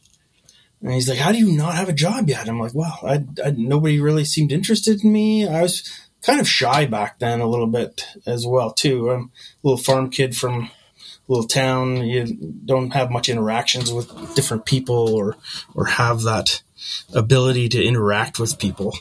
And 0.82 0.92
he's 0.92 1.08
like, 1.08 1.18
"How 1.18 1.32
do 1.32 1.38
you 1.38 1.52
not 1.52 1.74
have 1.74 1.88
a 1.88 1.94
job 1.94 2.28
yet?" 2.28 2.48
I'm 2.48 2.58
like, 2.58 2.74
"Well, 2.74 2.98
I, 3.02 3.24
I, 3.44 3.50
nobody 3.50 4.00
really 4.00 4.24
seemed 4.24 4.52
interested 4.52 5.04
in 5.04 5.12
me. 5.12 5.46
I 5.46 5.62
was 5.62 5.88
kind 6.22 6.40
of 6.40 6.48
shy 6.48 6.86
back 6.86 7.18
then, 7.18 7.40
a 7.40 7.48
little 7.48 7.66
bit 7.66 8.06
as 8.26 8.46
well 8.46 8.72
too. 8.72 9.10
I'm 9.10 9.22
a 9.22 9.28
little 9.68 9.82
farm 9.82 10.10
kid 10.10 10.36
from 10.36 10.64
a 10.64 10.70
little 11.28 11.46
town. 11.46 11.98
You 11.98 12.26
don't 12.64 12.92
have 12.92 13.10
much 13.10 13.28
interactions 13.28 13.92
with 13.92 14.34
different 14.34 14.64
people 14.64 15.14
or 15.14 15.36
or 15.74 15.86
have 15.86 16.22
that 16.22 16.62
ability 17.14 17.68
to 17.70 17.84
interact 17.84 18.38
with 18.38 18.58
people. 18.58 18.96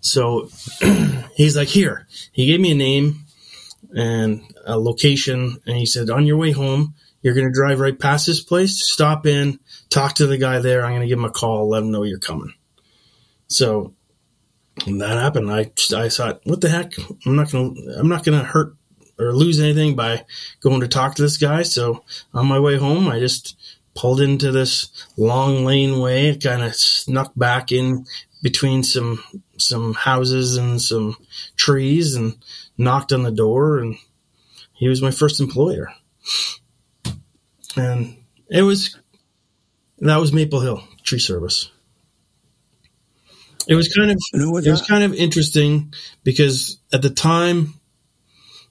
So 0.00 0.48
he's 1.34 1.56
like, 1.56 1.68
here. 1.68 2.06
He 2.32 2.46
gave 2.46 2.60
me 2.60 2.72
a 2.72 2.76
name 2.76 3.24
and 3.94 4.42
a 4.64 4.78
location, 4.78 5.60
and 5.66 5.76
he 5.76 5.86
said, 5.86 6.10
on 6.10 6.26
your 6.26 6.36
way 6.36 6.52
home, 6.52 6.94
you're 7.22 7.34
going 7.34 7.46
to 7.46 7.52
drive 7.52 7.80
right 7.80 7.98
past 7.98 8.26
this 8.26 8.42
place, 8.42 8.92
stop 8.92 9.26
in, 9.26 9.58
talk 9.90 10.14
to 10.14 10.26
the 10.26 10.38
guy 10.38 10.58
there. 10.58 10.84
I'm 10.84 10.92
going 10.92 11.02
to 11.02 11.06
give 11.06 11.18
him 11.18 11.24
a 11.24 11.30
call, 11.30 11.68
let 11.68 11.82
him 11.82 11.90
know 11.90 12.02
you're 12.02 12.18
coming. 12.18 12.54
So 13.48 13.94
that 14.86 15.18
happened. 15.18 15.50
I 15.50 15.70
I 15.94 16.08
thought, 16.08 16.40
what 16.44 16.60
the 16.60 16.68
heck? 16.68 16.92
I'm 17.24 17.36
not 17.36 17.50
gonna 17.50 17.74
I'm 17.96 18.08
not 18.08 18.24
gonna 18.24 18.44
hurt 18.44 18.74
or 19.18 19.32
lose 19.32 19.60
anything 19.60 19.96
by 19.96 20.24
going 20.60 20.80
to 20.80 20.88
talk 20.88 21.14
to 21.14 21.22
this 21.22 21.38
guy. 21.38 21.62
So 21.62 22.04
on 22.34 22.46
my 22.46 22.58
way 22.60 22.76
home, 22.76 23.08
I 23.08 23.18
just 23.18 23.56
pulled 23.94 24.20
into 24.20 24.52
this 24.52 24.90
long 25.16 25.64
lane 25.64 25.92
laneway, 25.92 26.36
kind 26.36 26.62
of 26.62 26.74
snuck 26.74 27.32
back 27.34 27.72
in 27.72 28.04
between 28.42 28.82
some 28.82 29.22
some 29.56 29.94
houses 29.94 30.56
and 30.56 30.80
some 30.82 31.16
trees 31.56 32.14
and 32.14 32.36
knocked 32.76 33.12
on 33.12 33.22
the 33.22 33.30
door 33.30 33.78
and 33.78 33.96
he 34.74 34.88
was 34.88 35.00
my 35.00 35.10
first 35.10 35.40
employer. 35.40 35.88
And 37.76 38.18
it 38.50 38.62
was 38.62 38.98
that 39.98 40.16
was 40.16 40.32
Maple 40.32 40.60
Hill 40.60 40.82
Tree 41.02 41.18
Service. 41.18 41.70
It 43.68 43.74
was 43.74 43.88
kind 43.88 44.10
of 44.10 44.18
was 44.34 44.66
it 44.66 44.70
was 44.70 44.82
kind 44.82 45.02
of 45.02 45.12
interesting 45.14 45.92
because 46.22 46.78
at 46.92 47.02
the 47.02 47.10
time 47.10 47.74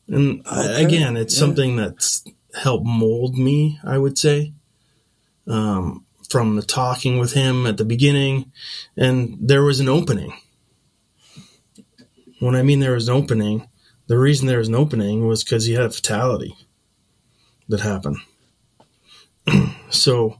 and 0.08 0.46
okay. 0.48 0.84
again 0.86 1.18
it's 1.18 1.36
yeah. 1.36 1.40
something 1.40 1.76
that's 1.76 2.24
helped 2.54 2.86
mold 2.86 3.38
me, 3.38 3.80
I 3.84 3.98
would 3.98 4.18
say. 4.18 4.54
Um, 5.48 6.06
from 6.30 6.56
the 6.56 6.64
talking 6.64 7.20
with 7.20 7.34
him 7.34 7.68
at 7.68 7.78
the 7.78 7.86
beginning 7.86 8.52
and 8.98 9.38
there 9.42 9.64
was 9.64 9.80
an 9.80 9.90
opening. 9.90 10.34
When 12.40 12.56
I 12.56 12.64
mean 12.64 12.80
there 12.80 12.94
was 12.94 13.10
an 13.10 13.16
opening, 13.16 13.68
the 14.08 14.18
reason 14.18 14.48
there 14.48 14.60
was 14.60 14.70
an 14.70 14.76
opening 14.76 15.28
was 15.28 15.44
because 15.44 15.66
he 15.66 15.74
had 15.74 15.86
a 15.86 15.90
fatality 15.90 16.56
that 17.68 17.82
happened. 17.82 18.18
so 19.90 20.40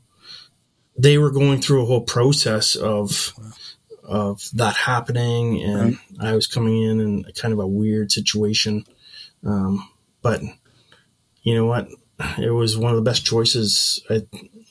they 0.98 1.18
were 1.18 1.32
going 1.32 1.62
through 1.62 1.84
a 1.84 1.86
whole 1.86 2.02
process 2.02 2.76
of 2.76 3.34
of 4.04 4.48
that 4.54 4.76
happening, 4.76 5.62
and 5.64 5.98
right. 6.18 6.30
I 6.30 6.36
was 6.36 6.48
coming 6.48 6.82
in 6.82 7.00
in 7.00 7.24
kind 7.36 7.54
of 7.54 7.60
a 7.60 7.68
weird 7.68 8.12
situation. 8.12 8.86
Um, 9.44 9.90
but 10.22 10.42
you 11.42 11.56
know 11.56 11.66
what? 11.66 11.88
It 12.38 12.52
was 12.52 12.78
one 12.78 12.92
of 12.92 12.98
the 12.98 13.10
best 13.10 13.26
choices. 13.26 14.04
I, 14.10 14.22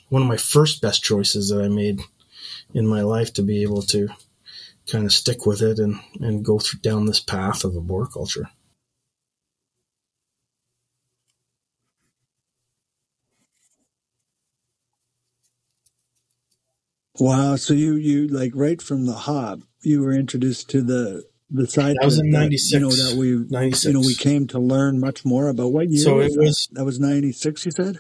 one 0.09 0.23
of 0.23 0.29
my 0.29 0.37
first 0.37 0.81
best 0.81 1.03
choices 1.03 1.49
that 1.49 1.63
I 1.63 1.69
made 1.69 2.01
in 2.73 2.87
my 2.87 3.03
life 3.03 3.33
to 3.35 3.43
be 3.43 3.63
able 3.63 3.83
to 3.83 4.09
kind 4.91 5.05
of 5.05 5.13
stick 5.13 5.47
with 5.47 5.63
it 5.63 5.79
and, 5.79 6.01
and 6.21 6.45
go 6.45 6.59
through 6.59 6.81
down 6.81 7.07
this 7.07 7.21
path 7.21 7.65
of 7.65 7.77
arboriculture. 7.77 8.51
Wow. 17.19 17.57
So 17.57 17.75
you, 17.75 17.95
you 17.95 18.29
like 18.29 18.53
right 18.55 18.81
from 18.81 19.07
the 19.07 19.13
hop, 19.13 19.61
you 19.83 20.03
were 20.03 20.13
introduced 20.13 20.71
to 20.71 20.83
the, 20.83 21.25
the 21.51 21.67
side. 21.67 21.97
That 22.01 22.07
was 22.07 22.19
in 22.19 22.31
96. 22.31 22.73
you 22.73 22.81
know, 22.81 22.91
that 22.91 23.17
we, 23.17 23.47
96. 23.49 23.85
you 23.85 23.93
know, 23.93 24.01
we 24.01 24.15
came 24.15 24.47
to 24.49 24.59
learn 24.59 24.99
much 24.99 25.25
more 25.25 25.49
about 25.49 25.73
what 25.73 25.91
year. 25.91 26.03
So 26.03 26.17
was 26.17 26.37
it 26.37 26.41
was, 26.41 26.69
that? 26.73 26.81
that 26.81 26.85
was 26.85 26.99
96, 26.99 27.67
you 27.67 27.73
said? 27.73 27.99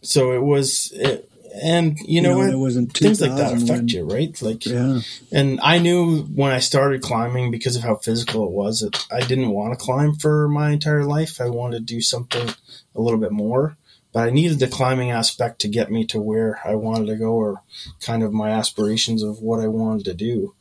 So 0.00 0.32
it 0.32 0.42
was, 0.42 0.92
it, 0.94 1.28
and 1.62 1.98
you 2.00 2.20
know, 2.20 2.30
you 2.30 2.34
know 2.34 2.38
what? 2.38 2.50
It 2.50 2.56
wasn't 2.56 2.92
things 2.92 3.20
like 3.20 3.34
that 3.36 3.54
affect 3.54 3.68
when, 3.68 3.88
you, 3.88 4.04
right? 4.04 4.42
Like, 4.42 4.66
yeah. 4.66 5.00
And 5.32 5.58
I 5.62 5.78
knew 5.78 6.22
when 6.22 6.52
I 6.52 6.58
started 6.58 7.02
climbing 7.02 7.50
because 7.50 7.74
of 7.74 7.82
how 7.82 7.96
physical 7.96 8.44
it 8.44 8.52
was 8.52 8.80
that 8.80 9.06
I 9.10 9.20
didn't 9.20 9.50
want 9.50 9.76
to 9.76 9.84
climb 9.84 10.14
for 10.14 10.48
my 10.48 10.70
entire 10.70 11.04
life. 11.04 11.40
I 11.40 11.48
wanted 11.48 11.86
to 11.86 11.94
do 11.94 12.00
something 12.00 12.50
a 12.94 13.00
little 13.00 13.18
bit 13.18 13.32
more 13.32 13.77
but 14.12 14.26
I 14.26 14.30
needed 14.30 14.58
the 14.58 14.68
climbing 14.68 15.10
aspect 15.10 15.60
to 15.60 15.68
get 15.68 15.90
me 15.90 16.04
to 16.06 16.20
where 16.20 16.60
I 16.64 16.74
wanted 16.74 17.06
to 17.06 17.16
go 17.16 17.32
or 17.32 17.62
kind 18.00 18.22
of 18.22 18.32
my 18.32 18.50
aspirations 18.50 19.22
of 19.22 19.40
what 19.40 19.60
I 19.60 19.66
wanted 19.66 20.04
to 20.06 20.14
do. 20.14 20.54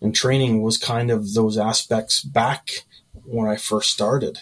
And 0.00 0.14
training 0.14 0.62
was 0.62 0.78
kind 0.78 1.10
of 1.10 1.34
those 1.34 1.58
aspects 1.58 2.22
back 2.22 2.86
when 3.24 3.48
I 3.48 3.56
first 3.56 3.90
started. 3.90 4.40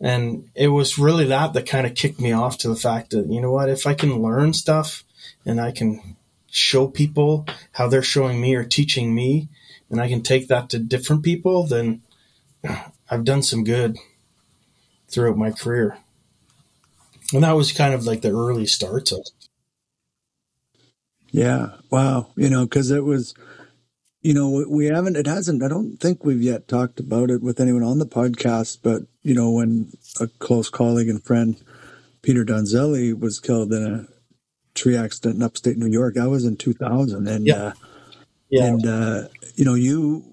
And 0.00 0.48
it 0.54 0.68
was 0.68 0.98
really 0.98 1.26
that 1.26 1.52
that 1.52 1.66
kind 1.66 1.86
of 1.86 1.94
kicked 1.94 2.20
me 2.20 2.32
off 2.32 2.56
to 2.58 2.68
the 2.68 2.76
fact 2.76 3.10
that, 3.10 3.26
you 3.30 3.40
know 3.40 3.52
what, 3.52 3.68
if 3.68 3.86
I 3.86 3.94
can 3.94 4.22
learn 4.22 4.54
stuff 4.54 5.04
and 5.44 5.60
I 5.60 5.72
can 5.72 6.16
show 6.50 6.88
people 6.88 7.46
how 7.72 7.86
they're 7.86 8.02
showing 8.02 8.40
me 8.40 8.54
or 8.54 8.64
teaching 8.64 9.14
me, 9.14 9.48
and 9.90 10.00
I 10.00 10.08
can 10.08 10.22
take 10.22 10.48
that 10.48 10.70
to 10.70 10.78
different 10.78 11.22
people, 11.22 11.66
then 11.66 12.02
I've 13.10 13.24
done 13.24 13.42
some 13.42 13.64
good 13.64 13.98
throughout 15.08 15.36
my 15.36 15.50
career. 15.50 15.98
And 17.32 17.44
that 17.44 17.52
was 17.52 17.72
kind 17.72 17.94
of 17.94 18.04
like 18.04 18.22
the 18.22 18.32
early 18.32 18.66
starts 18.66 19.12
of. 19.12 19.26
Yeah. 21.30 21.70
Wow. 21.90 22.32
You 22.36 22.50
know, 22.50 22.64
because 22.64 22.90
it 22.90 23.04
was, 23.04 23.34
you 24.20 24.34
know, 24.34 24.64
we 24.68 24.86
haven't, 24.86 25.16
it 25.16 25.26
hasn't, 25.26 25.62
I 25.62 25.68
don't 25.68 25.96
think 25.96 26.24
we've 26.24 26.42
yet 26.42 26.68
talked 26.68 26.98
about 27.00 27.30
it 27.30 27.42
with 27.42 27.60
anyone 27.60 27.84
on 27.84 27.98
the 27.98 28.06
podcast, 28.06 28.78
but, 28.82 29.02
you 29.22 29.34
know, 29.34 29.50
when 29.50 29.92
a 30.20 30.26
close 30.26 30.68
colleague 30.68 31.08
and 31.08 31.22
friend, 31.22 31.56
Peter 32.22 32.44
Donzelli, 32.44 33.18
was 33.18 33.40
killed 33.40 33.72
in 33.72 33.84
a 33.84 34.06
tree 34.74 34.96
accident 34.96 35.36
in 35.36 35.42
upstate 35.42 35.78
New 35.78 35.90
York, 35.90 36.18
I 36.18 36.26
was 36.26 36.44
in 36.44 36.56
2000. 36.56 37.28
And, 37.28 37.46
yeah. 37.46 37.54
Uh, 37.54 37.72
yeah. 38.50 38.64
and, 38.64 38.86
uh, 38.86 39.28
you 39.54 39.64
know, 39.64 39.74
you, 39.74 40.24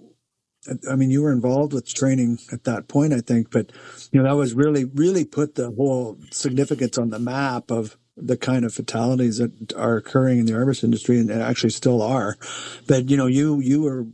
I 0.90 0.96
mean, 0.96 1.12
you 1.12 1.24
were 1.24 1.32
involved 1.32 1.74
with 1.74 1.94
training 1.94 2.40
at 2.52 2.64
that 2.66 2.88
point, 2.88 3.14
I 3.14 3.22
think, 3.22 3.52
but 3.52 3.72
you 4.12 4.22
know 4.22 4.28
that 4.28 4.36
was 4.36 4.54
really, 4.54 4.86
really 4.86 5.26
put 5.26 5.56
the 5.56 5.72
whole 5.72 6.18
significance 6.32 6.98
on 6.98 7.10
the 7.10 7.20
map 7.20 7.72
of 7.72 7.98
the 8.16 8.38
kind 8.38 8.66
of 8.66 8.74
fatalities 8.74 9.38
that 9.38 9.74
are 9.74 9.98
occurring 9.98 10.40
in 10.40 10.46
the 10.46 10.54
arborist 10.54 10.84
industry, 10.84 11.20
and 11.20 11.32
actually 11.32 11.70
still 11.70 12.02
are. 12.02 12.38
But 12.88 13.10
you 13.10 13.18
know, 13.18 13.28
you 13.28 13.60
you 13.60 13.84
were 13.84 14.08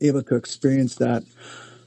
able 0.00 0.22
to 0.22 0.36
experience 0.36 0.96
that, 0.96 1.22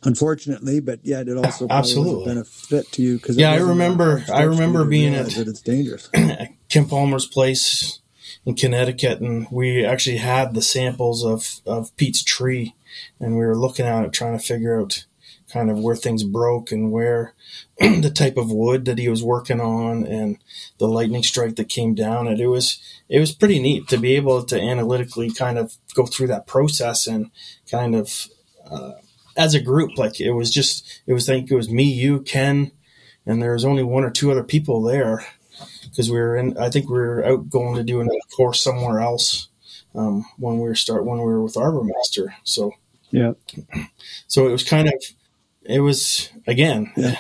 unfortunately, 0.04 0.80
but 0.80 1.00
yet 1.04 1.28
it 1.28 1.38
also 1.38 1.68
absolutely 1.70 2.26
benefit 2.26 2.92
to 2.94 3.02
you 3.02 3.18
because 3.18 3.38
yeah, 3.38 3.52
I 3.52 3.58
remember 3.58 4.24
I 4.34 4.44
remember 4.44 4.86
being 4.86 5.14
at 5.14 5.28
that 5.32 5.48
it's 5.48 5.62
dangerous. 5.62 6.10
Ken 6.70 6.88
Palmer's 6.88 7.26
place 7.26 8.00
in 8.46 8.56
Connecticut, 8.56 9.20
and 9.20 9.48
we 9.52 9.86
actually 9.86 10.18
had 10.18 10.54
the 10.54 10.62
samples 10.62 11.26
of 11.26 11.60
of 11.66 11.96
Pete's 11.98 12.24
tree 12.24 12.76
and 13.20 13.38
we 13.38 13.46
were 13.46 13.58
looking 13.58 13.86
at 13.86 14.04
it 14.04 14.14
trying 14.14 14.38
to 14.38 14.44
figure 14.44 14.80
out 14.80 15.06
kind 15.52 15.72
of 15.72 15.80
where 15.80 15.96
things 15.96 16.24
broke 16.24 16.72
and 16.72 16.92
where 16.92 17.34
the 17.80 18.12
type 18.14 18.38
of 18.38 18.52
wood 18.52 18.86
that 18.86 18.98
he 18.98 19.08
was 19.08 19.24
working 19.24 19.62
on 19.62 20.06
and 20.06 20.38
the 20.78 20.88
lightning 20.88 21.24
strike 21.24 21.56
that 21.56 21.70
came 21.70 21.96
down. 21.96 22.28
And 22.28 22.40
it 22.40 22.48
was 22.48 22.80
it 23.10 23.20
was 23.20 23.32
pretty 23.32 23.60
neat 23.60 23.88
to 23.88 23.98
be 23.98 24.16
able 24.16 24.44
to 24.44 24.60
analytically 24.60 25.32
kind 25.32 25.58
of 25.58 25.76
go 25.96 26.06
through 26.06 26.28
that 26.28 26.48
process 26.48 27.08
and 27.08 27.32
kind 27.70 27.96
of 27.96 28.28
uh, 28.70 28.94
as 29.38 29.54
a 29.54 29.62
group 29.62 29.98
like 29.98 30.20
it 30.20 30.32
was 30.32 30.52
just 30.52 31.02
it 31.06 31.14
was 31.14 31.30
I 31.30 31.34
think 31.34 31.52
it 31.52 31.56
was 31.56 31.70
me 31.70 31.84
you 31.84 32.22
Ken 32.22 32.72
and 33.26 33.42
there 33.42 33.54
was 33.54 33.64
only 33.64 33.84
one 33.84 34.04
or 34.04 34.10
two 34.10 34.32
other 34.32 34.44
people 34.44 34.82
there 34.82 35.26
because 35.84 36.12
we 36.12 36.18
were 36.18 36.36
in 36.36 36.58
I 36.58 36.70
think 36.70 36.90
we 36.90 36.98
were 36.98 37.26
out 37.26 37.50
going 37.50 37.76
to 37.76 37.84
do 37.84 38.02
another 38.02 38.18
course 38.36 38.62
somewhere 38.62 39.00
else 39.00 39.48
um, 39.96 40.26
when 40.38 40.56
we 40.56 40.68
were 40.68 40.76
start 40.76 41.06
when 41.06 41.20
we 41.20 41.26
were 41.26 41.44
with 41.44 41.56
Arbor 41.56 41.84
Master 41.84 42.36
so 42.44 42.72
yeah. 43.12 43.34
So 44.28 44.48
it 44.48 44.52
was 44.52 44.64
kind 44.64 44.88
of, 44.88 44.94
it 45.64 45.80
was 45.80 46.30
again, 46.46 46.92
yeah. 46.96 47.20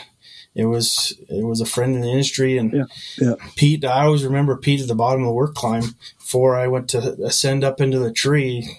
it 0.55 0.65
was 0.65 1.13
it 1.29 1.45
was 1.45 1.61
a 1.61 1.65
friend 1.65 1.95
in 1.95 2.01
the 2.01 2.11
industry, 2.11 2.57
and 2.57 2.73
yeah. 2.73 2.85
Yeah. 3.19 3.35
Pete. 3.55 3.85
I 3.85 4.05
always 4.05 4.25
remember 4.25 4.57
Pete 4.57 4.81
at 4.81 4.87
the 4.87 4.95
bottom 4.95 5.21
of 5.21 5.27
the 5.27 5.33
work 5.33 5.53
climb 5.53 5.95
before 6.17 6.57
I 6.57 6.67
went 6.67 6.89
to 6.89 6.99
ascend 7.23 7.63
up 7.63 7.79
into 7.79 7.99
the 7.99 8.11
tree, 8.11 8.69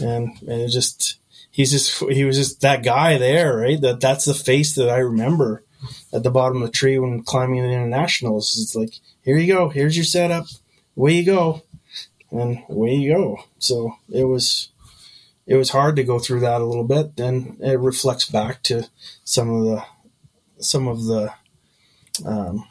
and, 0.00 0.30
and 0.42 0.62
it 0.62 0.68
just 0.68 1.18
he's 1.52 1.70
just 1.70 1.98
he 2.10 2.24
was 2.24 2.36
just 2.36 2.60
that 2.62 2.82
guy 2.82 3.18
there, 3.18 3.56
right? 3.56 3.80
That 3.80 4.00
that's 4.00 4.24
the 4.24 4.34
face 4.34 4.74
that 4.74 4.88
I 4.88 4.98
remember 4.98 5.62
at 6.12 6.22
the 6.22 6.30
bottom 6.30 6.62
of 6.62 6.68
the 6.68 6.72
tree 6.72 6.98
when 6.98 7.22
climbing 7.22 7.62
the 7.62 7.68
internationals. 7.70 8.58
It's 8.60 8.74
like 8.74 8.94
here 9.22 9.36
you 9.36 9.52
go, 9.52 9.68
here's 9.68 9.96
your 9.96 10.04
setup, 10.04 10.46
away 10.96 11.12
you 11.12 11.24
go, 11.24 11.62
and 12.32 12.62
away 12.68 12.94
you 12.94 13.14
go. 13.14 13.44
So 13.58 13.96
it 14.10 14.24
was 14.24 14.71
it 15.46 15.56
was 15.56 15.70
hard 15.70 15.96
to 15.96 16.04
go 16.04 16.18
through 16.18 16.40
that 16.40 16.60
a 16.60 16.64
little 16.64 16.84
bit. 16.84 17.16
Then 17.16 17.56
it 17.60 17.78
reflects 17.78 18.28
back 18.28 18.62
to 18.64 18.88
some 19.24 19.50
of 19.50 19.64
the 19.64 19.84
some 20.58 20.88
of 20.88 21.04
the 21.04 21.32
um, 22.26 22.64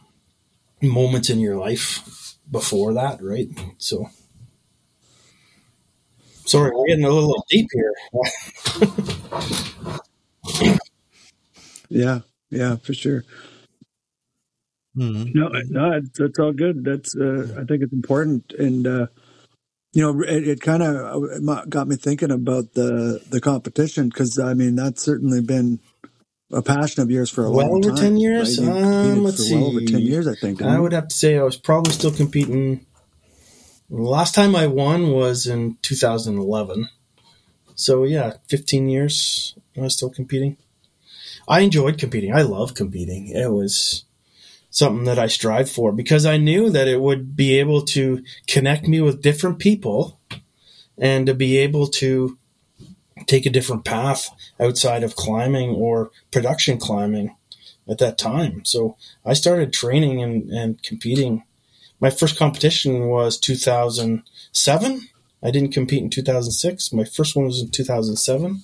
moments 0.81 1.29
in 1.29 1.39
your 1.39 1.57
life 1.57 2.35
before 2.51 2.93
that, 2.93 3.21
right? 3.21 3.49
So, 3.77 4.07
sorry, 6.45 6.71
we're 6.73 6.87
getting 6.87 7.05
a 7.05 7.09
little 7.09 7.43
deep 7.49 7.67
here. 7.73 7.93
yeah, 11.89 12.19
yeah, 12.49 12.75
for 12.77 12.93
sure. 12.93 13.23
Mhm. 14.97 15.33
No, 15.33 15.47
no, 15.69 15.91
it's, 15.93 16.19
it's 16.19 16.39
all 16.39 16.51
good. 16.51 16.83
That's 16.83 17.15
uh, 17.15 17.55
I 17.59 17.63
think 17.63 17.81
it's 17.83 17.93
important, 17.93 18.51
and 18.59 18.85
uh, 18.85 19.07
you 19.93 20.01
know, 20.01 20.21
it, 20.21 20.47
it 20.47 20.61
kind 20.61 20.83
of 20.83 21.69
got 21.69 21.87
me 21.87 21.95
thinking 21.95 22.31
about 22.31 22.73
the 22.73 23.21
the 23.29 23.41
competition 23.41 24.09
because 24.09 24.39
I 24.39 24.53
mean 24.53 24.75
that's 24.75 25.01
certainly 25.01 25.41
been 25.41 25.79
a 26.51 26.61
passion 26.61 27.01
of 27.01 27.11
yours 27.11 27.29
for 27.29 27.45
a 27.45 27.49
long 27.49 27.59
time. 27.59 27.69
Well 27.69 27.71
long 27.71 27.85
over 27.85 27.95
time. 27.95 28.05
10 28.11 28.17
years? 28.17 28.59
right? 28.59 28.83
Um, 28.83 29.23
let's 29.23 29.49
for 29.49 29.55
well 29.55 29.65
over 29.67 29.81
ten 29.81 30.01
years, 30.01 30.27
I 30.27 30.35
think. 30.35 30.61
I 30.61 30.75
you? 30.75 30.81
would 30.81 30.93
have 30.93 31.07
to 31.09 31.15
say 31.15 31.37
I 31.37 31.43
was 31.43 31.57
probably 31.57 31.93
still 31.93 32.11
competing. 32.11 32.85
Last 33.89 34.33
time 34.33 34.55
I 34.55 34.67
won 34.67 35.11
was 35.11 35.47
in 35.47 35.77
2011. 35.81 36.87
So 37.75 38.03
yeah, 38.03 38.33
15 38.47 38.89
years 38.89 39.55
I 39.75 39.81
was 39.81 39.93
still 39.93 40.09
competing. 40.09 40.57
I 41.47 41.61
enjoyed 41.61 41.97
competing. 41.97 42.33
I 42.33 42.43
love 42.43 42.75
competing. 42.75 43.29
It 43.29 43.51
was 43.51 44.05
something 44.71 45.03
that 45.03 45.19
I 45.19 45.27
strive 45.27 45.69
for 45.69 45.91
because 45.91 46.25
I 46.25 46.37
knew 46.37 46.69
that 46.71 46.87
it 46.87 47.01
would 47.01 47.35
be 47.35 47.59
able 47.59 47.83
to 47.87 48.23
connect 48.47 48.87
me 48.87 49.01
with 49.01 49.21
different 49.21 49.59
people 49.59 50.19
and 50.97 51.27
to 51.27 51.35
be 51.35 51.57
able 51.57 51.87
to 51.87 52.37
take 53.27 53.45
a 53.45 53.51
different 53.51 53.85
path 53.85 54.29
outside 54.59 55.03
of 55.03 55.15
climbing 55.15 55.71
or 55.71 56.09
production 56.31 56.77
climbing 56.77 57.35
at 57.87 57.97
that 57.97 58.17
time. 58.17 58.63
So 58.63 58.97
I 59.25 59.33
started 59.33 59.73
training 59.73 60.23
and, 60.23 60.49
and 60.49 60.81
competing. 60.81 61.43
My 61.99 62.09
first 62.09 62.37
competition 62.37 63.07
was 63.07 63.37
2007. 63.37 65.09
I 65.43 65.51
didn't 65.51 65.73
compete 65.73 66.01
in 66.01 66.09
2006. 66.09 66.93
My 66.93 67.03
first 67.03 67.35
one 67.35 67.45
was 67.45 67.61
in 67.61 67.69
2007. 67.71 68.61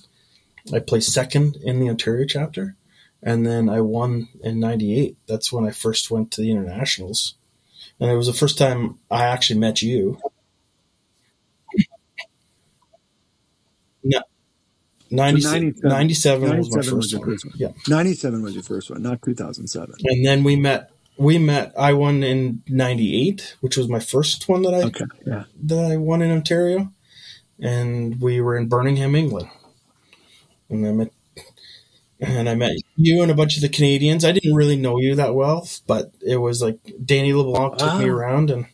I 0.72 0.78
placed 0.80 1.12
second 1.12 1.56
in 1.56 1.80
the 1.80 1.88
Ontario 1.90 2.26
chapter. 2.26 2.76
And 3.22 3.44
then 3.46 3.68
I 3.68 3.80
won 3.80 4.28
in 4.42 4.60
98. 4.60 5.16
That's 5.26 5.52
when 5.52 5.66
I 5.66 5.70
first 5.72 6.10
went 6.10 6.30
to 6.32 6.40
the 6.40 6.50
internationals. 6.50 7.34
And 8.00 8.10
it 8.10 8.14
was 8.14 8.28
the 8.28 8.32
first 8.32 8.58
time 8.58 8.98
I 9.10 9.24
actually 9.24 9.58
met 9.58 9.82
you. 9.82 10.20
No, 14.04 14.20
97, 15.10 15.74
97. 15.82 16.48
97 16.48 16.58
was 16.58 16.70
my 16.70 16.76
97 16.76 16.96
was 16.96 17.10
first 17.10 17.12
your 17.12 17.20
one. 17.20 17.30
first 17.30 17.44
one. 17.46 17.54
Yeah. 17.56 17.68
Ninety-seven 17.88 18.42
was 18.42 18.54
your 18.54 18.62
first 18.62 18.90
one, 18.90 19.02
not 19.02 19.22
two 19.22 19.34
thousand 19.34 19.66
seven. 19.68 19.94
And 20.04 20.24
then 20.24 20.44
we 20.44 20.56
met. 20.56 20.90
We 21.18 21.38
met. 21.38 21.72
I 21.78 21.94
won 21.94 22.22
in 22.22 22.62
'98, 22.68 23.56
which 23.60 23.76
was 23.76 23.88
my 23.88 24.00
first 24.00 24.48
one 24.48 24.62
that 24.62 24.74
I 24.74 24.82
Okay, 24.84 25.04
yeah. 25.26 25.44
that 25.64 25.90
I 25.90 25.96
won 25.96 26.22
in 26.22 26.30
Ontario, 26.30 26.92
and 27.58 28.20
we 28.20 28.40
were 28.40 28.56
in 28.56 28.68
Birmingham, 28.68 29.14
England. 29.14 29.48
And 30.70 30.86
I 30.86 30.92
met, 30.92 31.12
and 32.20 32.48
I 32.48 32.54
met 32.54 32.72
you 32.96 33.22
and 33.22 33.30
a 33.30 33.34
bunch 33.34 33.56
of 33.56 33.62
the 33.62 33.68
Canadians. 33.68 34.24
I 34.24 34.32
didn't 34.32 34.54
really 34.54 34.76
know 34.76 34.98
you 34.98 35.14
that 35.14 35.34
well, 35.34 35.68
but 35.86 36.12
it 36.20 36.36
was 36.38 36.62
like 36.62 36.78
Danny 37.04 37.32
LeBlanc 37.32 37.78
took 37.78 37.98
me 37.98 38.08
ah. 38.08 38.12
around, 38.12 38.50
and 38.50 38.66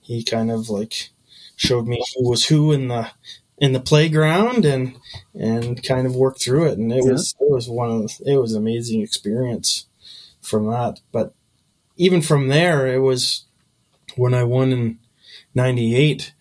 he 0.00 0.22
kind 0.22 0.50
of 0.50 0.68
like 0.70 1.10
showed 1.56 1.86
me 1.86 2.02
who 2.16 2.28
was 2.28 2.46
who 2.46 2.72
in 2.72 2.88
the 2.88 3.10
in 3.58 3.72
the 3.72 3.80
playground, 3.80 4.64
and 4.64 4.96
and 5.34 5.82
kind 5.82 6.06
of 6.06 6.16
worked 6.16 6.42
through 6.42 6.66
it. 6.66 6.78
And 6.78 6.92
it 6.92 7.04
Yeah. 7.04 7.12
was 7.12 7.34
it 7.38 7.50
was 7.50 7.68
one 7.68 7.90
of 7.90 8.02
the, 8.02 8.32
it 8.32 8.38
was 8.38 8.52
an 8.52 8.62
amazing 8.62 9.02
experience 9.02 9.86
from 10.40 10.66
that. 10.68 11.00
But 11.12 11.34
even 11.96 12.22
from 12.22 12.48
there, 12.48 12.86
it 12.86 13.00
was 13.00 13.44
when 14.16 14.32
I 14.32 14.44
won 14.44 14.72
in 14.72 14.98
'98 15.54 16.32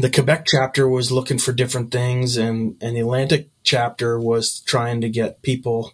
the 0.00 0.10
Quebec 0.10 0.44
chapter 0.46 0.88
was 0.88 1.10
looking 1.10 1.38
for 1.38 1.52
different 1.52 1.90
things, 1.90 2.36
and, 2.36 2.76
and 2.82 2.96
the 2.96 3.00
Atlantic 3.00 3.48
chapter 3.62 4.18
was 4.18 4.60
trying 4.60 5.00
to 5.00 5.08
get 5.08 5.42
people 5.42 5.92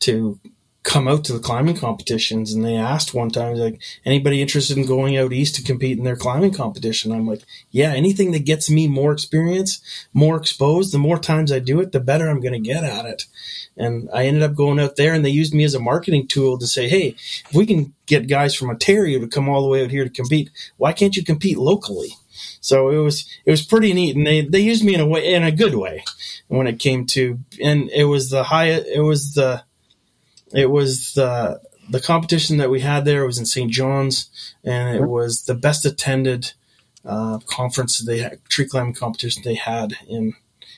to 0.00 0.38
come 0.84 1.08
out 1.08 1.24
to 1.24 1.32
the 1.32 1.38
climbing 1.38 1.76
competitions. 1.76 2.52
And 2.52 2.62
they 2.62 2.76
asked 2.76 3.14
one 3.14 3.30
time, 3.30 3.56
like, 3.56 3.80
anybody 4.04 4.42
interested 4.42 4.76
in 4.76 4.86
going 4.86 5.16
out 5.16 5.32
east 5.32 5.56
to 5.56 5.62
compete 5.62 5.96
in 5.96 6.04
their 6.04 6.14
climbing 6.14 6.52
competition? 6.52 7.10
I'm 7.10 7.26
like, 7.26 7.42
yeah, 7.70 7.92
anything 7.92 8.32
that 8.32 8.44
gets 8.44 8.70
me 8.70 8.86
more 8.86 9.10
experience, 9.10 9.80
more 10.12 10.36
exposed, 10.36 10.92
the 10.92 10.98
more 10.98 11.18
times 11.18 11.50
I 11.50 11.58
do 11.58 11.80
it, 11.80 11.92
the 11.92 12.00
better 12.00 12.28
I'm 12.28 12.40
going 12.40 12.52
to 12.52 12.60
get 12.60 12.84
at 12.84 13.06
it. 13.06 13.24
And 13.76 14.10
I 14.12 14.26
ended 14.26 14.42
up 14.42 14.54
going 14.54 14.78
out 14.78 14.96
there, 14.96 15.14
and 15.14 15.24
they 15.24 15.30
used 15.30 15.54
me 15.54 15.64
as 15.64 15.74
a 15.74 15.80
marketing 15.80 16.28
tool 16.28 16.58
to 16.58 16.66
say, 16.66 16.88
hey, 16.88 17.16
if 17.48 17.54
we 17.54 17.66
can 17.66 17.94
get 18.06 18.28
guys 18.28 18.54
from 18.54 18.68
Ontario 18.68 19.18
to 19.18 19.26
come 19.26 19.48
all 19.48 19.62
the 19.62 19.68
way 19.68 19.82
out 19.82 19.90
here 19.90 20.04
to 20.04 20.10
compete, 20.10 20.50
why 20.76 20.92
can't 20.92 21.16
you 21.16 21.24
compete 21.24 21.56
locally? 21.56 22.10
So 22.60 22.90
it 22.90 22.98
was 22.98 23.26
it 23.44 23.50
was 23.50 23.62
pretty 23.62 23.92
neat, 23.92 24.16
and 24.16 24.26
they 24.26 24.42
they 24.42 24.60
used 24.60 24.84
me 24.84 24.94
in 24.94 25.00
a 25.00 25.06
way 25.06 25.34
in 25.34 25.42
a 25.42 25.52
good 25.52 25.74
way 25.74 26.04
when 26.48 26.66
it 26.66 26.78
came 26.78 27.06
to, 27.06 27.38
and 27.62 27.90
it 27.90 28.04
was 28.04 28.30
the 28.30 28.44
high 28.44 28.68
it 28.68 29.02
was 29.02 29.34
the 29.34 29.64
it 30.52 30.70
was 30.70 31.14
the 31.14 31.60
the 31.90 32.00
competition 32.00 32.56
that 32.58 32.70
we 32.70 32.80
had 32.80 33.04
there 33.04 33.26
was 33.26 33.38
in 33.38 33.46
St. 33.46 33.70
John's, 33.70 34.30
and 34.64 34.96
it 34.96 35.06
was 35.06 35.42
the 35.42 35.54
best 35.54 35.84
attended 35.84 36.52
uh, 37.04 37.38
conference 37.46 37.98
they 37.98 38.18
had, 38.18 38.42
tree 38.48 38.66
climbing 38.66 38.94
competition 38.94 39.42
they 39.44 39.54
had 39.54 39.94
in 40.08 40.34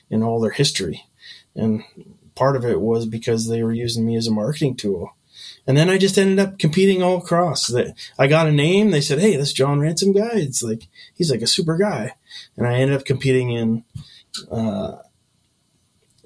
in 0.09 0.23
all 0.23 0.39
their 0.39 0.51
history, 0.51 1.05
and 1.55 1.83
part 2.35 2.55
of 2.55 2.65
it 2.65 2.81
was 2.81 3.05
because 3.05 3.47
they 3.47 3.63
were 3.63 3.73
using 3.73 4.05
me 4.05 4.15
as 4.15 4.27
a 4.27 4.31
marketing 4.31 4.75
tool. 4.75 5.13
And 5.67 5.75
then 5.75 5.89
I 5.89 5.97
just 5.97 6.17
ended 6.17 6.39
up 6.39 6.57
competing 6.57 7.03
all 7.03 7.17
across. 7.17 7.73
I 8.17 8.27
got 8.27 8.47
a 8.47 8.51
name. 8.51 8.91
They 8.91 9.01
said, 9.01 9.19
"Hey, 9.19 9.35
this 9.35 9.51
John 9.51 9.81
Ransom 9.81 10.13
guy. 10.13 10.31
It's 10.33 10.63
like 10.63 10.87
he's 11.13 11.29
like 11.29 11.41
a 11.41 11.47
super 11.47 11.77
guy." 11.77 12.15
And 12.55 12.65
I 12.65 12.75
ended 12.75 12.97
up 12.97 13.05
competing 13.05 13.51
in 13.51 13.83
uh, 14.49 14.97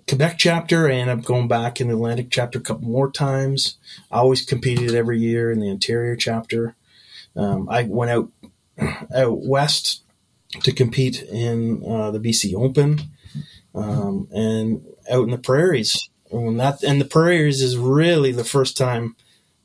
Quebec 0.08 0.36
chapter. 0.38 0.88
I 0.88 0.94
ended 0.94 1.20
up 1.20 1.26
going 1.26 1.48
back 1.48 1.82
in 1.82 1.88
the 1.88 1.96
Atlantic 1.96 2.30
chapter 2.30 2.60
a 2.60 2.62
couple 2.62 2.88
more 2.88 3.12
times. 3.12 3.78
I 4.12 4.20
always 4.20 4.44
competed 4.44 4.94
every 4.94 5.20
year 5.20 5.52
in 5.52 5.60
the 5.60 5.72
Ontario 5.72 6.16
chapter. 6.16 6.76
Um, 7.36 7.68
I 7.68 7.84
went 7.84 8.12
out 8.12 8.30
out 9.16 9.40
west 9.40 10.04
to 10.62 10.72
compete 10.72 11.24
in 11.24 11.84
uh, 11.88 12.12
the 12.12 12.20
BC 12.20 12.54
Open 12.54 13.00
um, 13.74 14.28
and 14.32 14.86
out 15.10 15.24
in 15.24 15.32
the 15.32 15.38
prairies. 15.38 16.10
And 16.32 16.60
that 16.60 16.84
and 16.84 17.02
the 17.02 17.06
prairies 17.06 17.62
is 17.62 17.78
really 17.78 18.32
the 18.32 18.44
first 18.44 18.78
time 18.78 19.16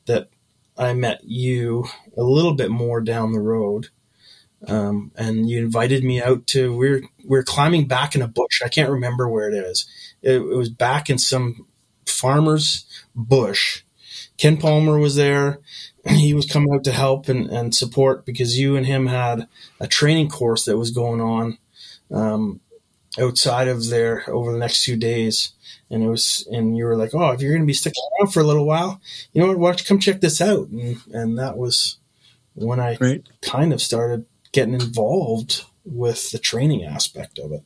that 0.07 0.29
I 0.77 0.93
met 0.95 1.23
you 1.25 1.85
a 2.17 2.23
little 2.23 2.55
bit 2.55 2.71
more 2.71 3.01
down 3.01 3.33
the 3.33 3.41
road. 3.41 3.89
Um, 4.67 5.13
and 5.17 5.49
you 5.49 5.59
invited 5.59 6.03
me 6.03 6.23
out 6.23 6.47
to 6.49 6.75
we're 6.75 7.03
we're 7.25 7.43
climbing 7.43 7.87
back 7.87 8.15
in 8.15 8.23
a 8.23 8.29
bush. 8.29 8.63
I 8.65 8.69
can't 8.69 8.91
remember 8.91 9.29
where 9.29 9.49
it 9.51 9.55
is. 9.55 9.87
It, 10.23 10.37
it 10.37 10.57
was 10.57 10.71
back 10.71 11.11
in 11.11 11.19
some 11.19 11.67
farmer's 12.07 12.87
bush. 13.15 13.83
Ken 14.39 14.57
Palmer 14.57 14.99
was 14.99 15.17
there. 15.17 15.61
He 16.07 16.35
was 16.35 16.47
coming 16.47 16.73
out 16.73 16.85
to 16.85 16.93
help 16.93 17.29
and, 17.29 17.51
and 17.51 17.75
support 17.75 18.25
because 18.25 18.57
you 18.57 18.77
and 18.77 18.87
him 18.87 19.07
had 19.09 19.49
a 19.81 19.89
training 19.89 20.29
course 20.29 20.65
that 20.65 20.79
was 20.79 20.93
going 20.93 21.21
on 21.21 21.59
um, 22.13 22.61
outside 23.19 23.67
of 23.67 23.89
there 23.89 24.23
over 24.29 24.53
the 24.53 24.59
next 24.59 24.85
few 24.85 24.97
days. 24.97 25.53
And 25.91 26.03
it 26.03 26.09
was, 26.09 26.49
and 26.51 26.77
you 26.77 26.85
were 26.85 26.97
like, 26.97 27.15
"Oh, 27.15 27.31
if 27.31 27.41
you're 27.41 27.53
going 27.53 27.63
to 27.63 27.67
be 27.67 27.73
sticking 27.73 28.03
around 28.21 28.33
for 28.33 28.41
a 28.41 28.45
little 28.45 28.67
while, 28.67 29.01
you 29.33 29.41
know 29.41 29.49
what? 29.49 29.59
watch 29.59 29.87
come 29.87 29.99
check 30.01 30.21
this 30.21 30.41
out?" 30.41 30.69
And 30.69 30.97
and 31.13 31.39
that 31.39 31.57
was 31.57 31.99
when 32.55 32.81
I 32.81 32.97
Right. 33.01 33.23
kind 33.43 33.73
of 33.73 33.81
started 33.81 34.27
getting 34.53 34.75
involved 34.75 35.65
with 35.85 36.31
the 36.31 36.39
training 36.39 36.85
aspect 36.85 37.39
of 37.39 37.53
it. 37.53 37.63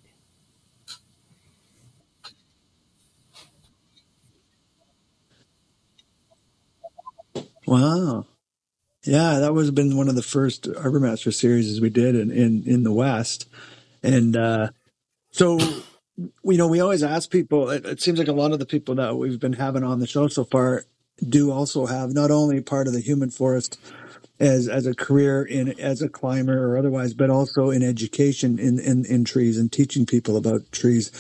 Wow. 7.67 8.27
Yeah, 9.05 9.39
that 9.39 9.55
was 9.55 9.71
been 9.71 9.97
one 9.97 10.09
of 10.09 10.15
the 10.15 10.23
first 10.23 10.69
Arbor 10.69 11.01
Master 11.01 11.31
series 11.31 11.81
we 11.81 11.91
did 11.91 12.15
in, 12.15 12.31
in, 12.31 12.65
in 12.67 12.83
the 12.83 12.93
West. 12.93 13.49
And 14.03 14.37
uh, 14.37 14.71
so, 15.31 15.59
you 16.45 16.59
know, 16.59 16.67
we 16.67 16.81
always 16.81 17.03
ask 17.03 17.31
people, 17.31 17.71
it, 17.71 17.85
it 17.87 18.01
seems 18.01 18.19
like 18.19 18.29
a 18.29 18.33
lot 18.33 18.53
of 18.53 18.59
the 18.59 18.67
people 18.67 18.95
that 18.97 19.17
we've 19.17 19.41
been 19.41 19.55
having 19.55 19.85
on 19.85 20.01
the 20.01 20.07
show 20.07 20.29
so 20.29 20.45
far 20.45 20.85
do 21.29 21.51
also 21.51 21.87
have 21.87 22.13
not 22.13 22.31
only 22.31 22.61
part 22.61 22.87
of 22.87 22.93
the 22.93 23.01
human 23.01 23.31
forest 23.31 23.79
as 24.39 24.69
as 24.69 24.87
a 24.87 24.95
career 24.95 25.43
in 25.43 25.79
as 25.79 26.01
a 26.01 26.09
climber 26.09 26.67
or 26.67 26.79
otherwise, 26.79 27.13
but 27.13 27.29
also 27.29 27.71
in 27.71 27.83
education 27.83 28.59
in, 28.59 28.79
in, 28.79 29.05
in 29.05 29.25
trees 29.25 29.59
and 29.59 29.71
teaching 29.71 30.07
people 30.07 30.37
about 30.37 30.71
trees. 30.73 31.11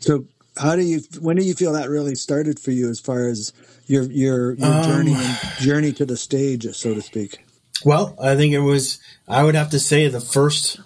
So 0.00 0.24
how 0.56 0.76
do 0.76 0.82
you 0.82 1.00
when 1.20 1.36
do 1.36 1.44
you 1.44 1.54
feel 1.54 1.72
that 1.74 1.90
really 1.90 2.14
started 2.14 2.58
for 2.58 2.70
you 2.70 2.88
as 2.88 2.98
far 2.98 3.28
as 3.28 3.52
your 3.86 4.04
your 4.04 4.54
your 4.54 4.74
Um, 4.74 4.84
journey 4.84 5.14
and 5.14 5.38
journey 5.58 5.92
to 5.92 6.06
the 6.06 6.16
stage, 6.16 6.64
so 6.74 6.94
to 6.94 7.02
speak? 7.02 7.44
Well, 7.84 8.14
I 8.22 8.34
think 8.34 8.54
it 8.54 8.60
was. 8.60 8.98
I 9.28 9.42
would 9.44 9.54
have 9.54 9.70
to 9.70 9.78
say 9.78 10.08
the 10.08 10.20
first, 10.20 10.80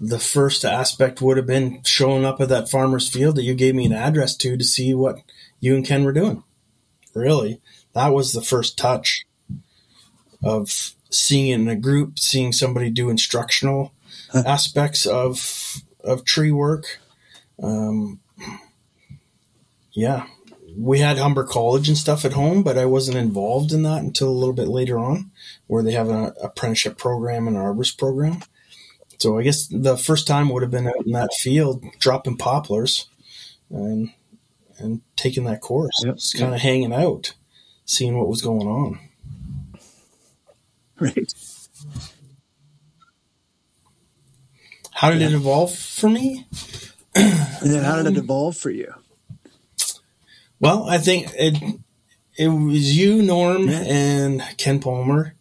the 0.00 0.18
first 0.18 0.64
aspect 0.64 1.20
would 1.20 1.36
have 1.36 1.46
been 1.46 1.82
showing 1.84 2.24
up 2.24 2.40
at 2.40 2.48
that 2.48 2.70
farmer's 2.70 3.08
field 3.08 3.36
that 3.36 3.42
you 3.42 3.54
gave 3.54 3.74
me 3.74 3.84
an 3.84 3.92
address 3.92 4.36
to 4.36 4.56
to 4.56 4.64
see 4.64 4.94
what 4.94 5.18
you 5.60 5.74
and 5.74 5.86
Ken 5.86 6.04
were 6.04 6.12
doing. 6.12 6.44
Really, 7.14 7.60
that 7.94 8.08
was 8.08 8.32
the 8.32 8.42
first 8.42 8.78
touch 8.78 9.24
of 10.42 10.94
seeing 11.10 11.48
it 11.48 11.54
in 11.54 11.68
a 11.68 11.76
group, 11.76 12.18
seeing 12.18 12.52
somebody 12.52 12.90
do 12.90 13.10
instructional 13.10 13.92
aspects 14.34 15.06
of 15.06 15.82
of 16.04 16.24
tree 16.24 16.52
work. 16.52 17.00
Um, 17.60 18.20
yeah, 19.92 20.26
we 20.76 21.00
had 21.00 21.18
Humber 21.18 21.44
College 21.44 21.88
and 21.88 21.98
stuff 21.98 22.24
at 22.24 22.34
home, 22.34 22.62
but 22.62 22.78
I 22.78 22.84
wasn't 22.84 23.16
involved 23.16 23.72
in 23.72 23.82
that 23.82 24.02
until 24.02 24.28
a 24.28 24.30
little 24.30 24.54
bit 24.54 24.68
later 24.68 24.98
on, 24.98 25.32
where 25.66 25.82
they 25.82 25.92
have 25.92 26.08
an 26.08 26.32
apprenticeship 26.40 26.98
program 26.98 27.48
and 27.48 27.56
an 27.56 27.62
arborist 27.62 27.98
program. 27.98 28.42
So 29.18 29.38
I 29.38 29.42
guess 29.42 29.66
the 29.66 29.96
first 29.96 30.26
time 30.26 30.48
would 30.48 30.62
have 30.62 30.70
been 30.70 30.86
out 30.86 31.04
in 31.04 31.12
that 31.12 31.34
field, 31.34 31.84
dropping 31.98 32.36
poplars, 32.36 33.08
and 33.70 34.10
and 34.78 35.00
taking 35.16 35.44
that 35.44 35.60
course. 35.60 35.94
Yep. 36.04 36.16
Just 36.16 36.38
kind 36.38 36.54
of 36.54 36.60
hanging 36.60 36.92
out, 36.92 37.34
seeing 37.84 38.16
what 38.16 38.28
was 38.28 38.42
going 38.42 38.66
on. 38.66 39.00
Right. 41.00 41.32
How 44.90 45.10
did 45.10 45.20
yeah. 45.20 45.28
it 45.28 45.34
evolve 45.34 45.72
for 45.72 46.10
me? 46.10 46.44
and 47.14 47.70
then 47.70 47.84
how 47.84 48.02
did 48.02 48.06
it 48.08 48.18
evolve 48.18 48.56
for 48.56 48.68
you? 48.68 48.92
Well, 50.58 50.88
I 50.88 50.98
think 50.98 51.30
it 51.36 51.78
it 52.36 52.48
was 52.48 52.98
you, 52.98 53.22
Norm, 53.22 53.68
yeah. 53.68 53.78
and 53.86 54.42
Ken 54.56 54.80
Palmer, 54.80 55.34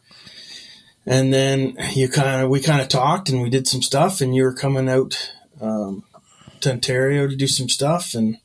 and 1.07 1.33
then 1.33 1.77
you 1.93 2.09
kind 2.09 2.43
of 2.43 2.49
we 2.49 2.59
kind 2.59 2.81
of 2.81 2.89
talked 2.89 3.29
and 3.29 3.41
we 3.41 3.49
did 3.49 3.67
some 3.67 3.81
stuff, 3.81 4.21
and 4.21 4.35
you 4.35 4.43
were 4.43 4.53
coming 4.53 4.89
out 4.89 5.33
um, 5.61 6.03
to 6.59 6.71
Ontario 6.71 7.27
to 7.27 7.35
do 7.35 7.47
some 7.47 7.69
stuff, 7.69 8.13
and 8.13 8.37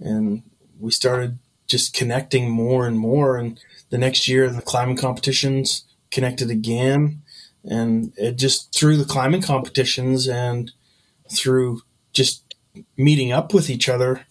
and 0.00 0.42
we 0.78 0.90
started 0.92 1.38
just 1.66 1.92
connecting 1.92 2.50
more 2.50 2.86
and 2.86 2.98
more. 2.98 3.36
And 3.36 3.60
the 3.90 3.98
next 3.98 4.28
year, 4.28 4.48
the 4.48 4.62
climbing 4.62 4.96
competitions 4.96 5.84
connected 6.10 6.50
again, 6.50 7.22
and 7.64 8.12
it 8.16 8.36
just 8.36 8.74
through 8.74 8.96
the 8.96 9.04
climbing 9.04 9.42
competitions 9.42 10.28
and 10.28 10.70
through 11.30 11.82
just 12.12 12.54
meeting 12.96 13.32
up 13.32 13.52
with 13.52 13.68
each 13.68 13.88
other 13.88 14.24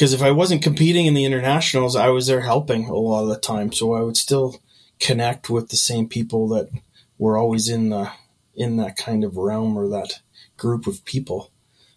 because 0.00 0.14
if 0.14 0.22
I 0.22 0.30
wasn't 0.30 0.62
competing 0.62 1.04
in 1.04 1.12
the 1.12 1.26
internationals, 1.26 1.94
I 1.94 2.08
was 2.08 2.26
there 2.26 2.40
helping 2.40 2.86
a 2.86 2.94
lot 2.94 3.24
of 3.24 3.28
the 3.28 3.36
time. 3.36 3.70
So 3.70 3.92
I 3.92 4.00
would 4.00 4.16
still 4.16 4.58
connect 5.00 5.50
with 5.50 5.70
the 5.70 5.76
same 5.76 6.08
people 6.08 6.48
that 6.48 6.70
were 7.18 7.38
always 7.38 7.68
in 7.68 7.90
the 7.90 8.10
in 8.54 8.76
that 8.78 8.96
kind 8.96 9.24
of 9.24 9.36
realm 9.36 9.76
or 9.76 9.88
that 9.88 10.20
group 10.56 10.86
of 10.86 11.04
people. 11.04 11.50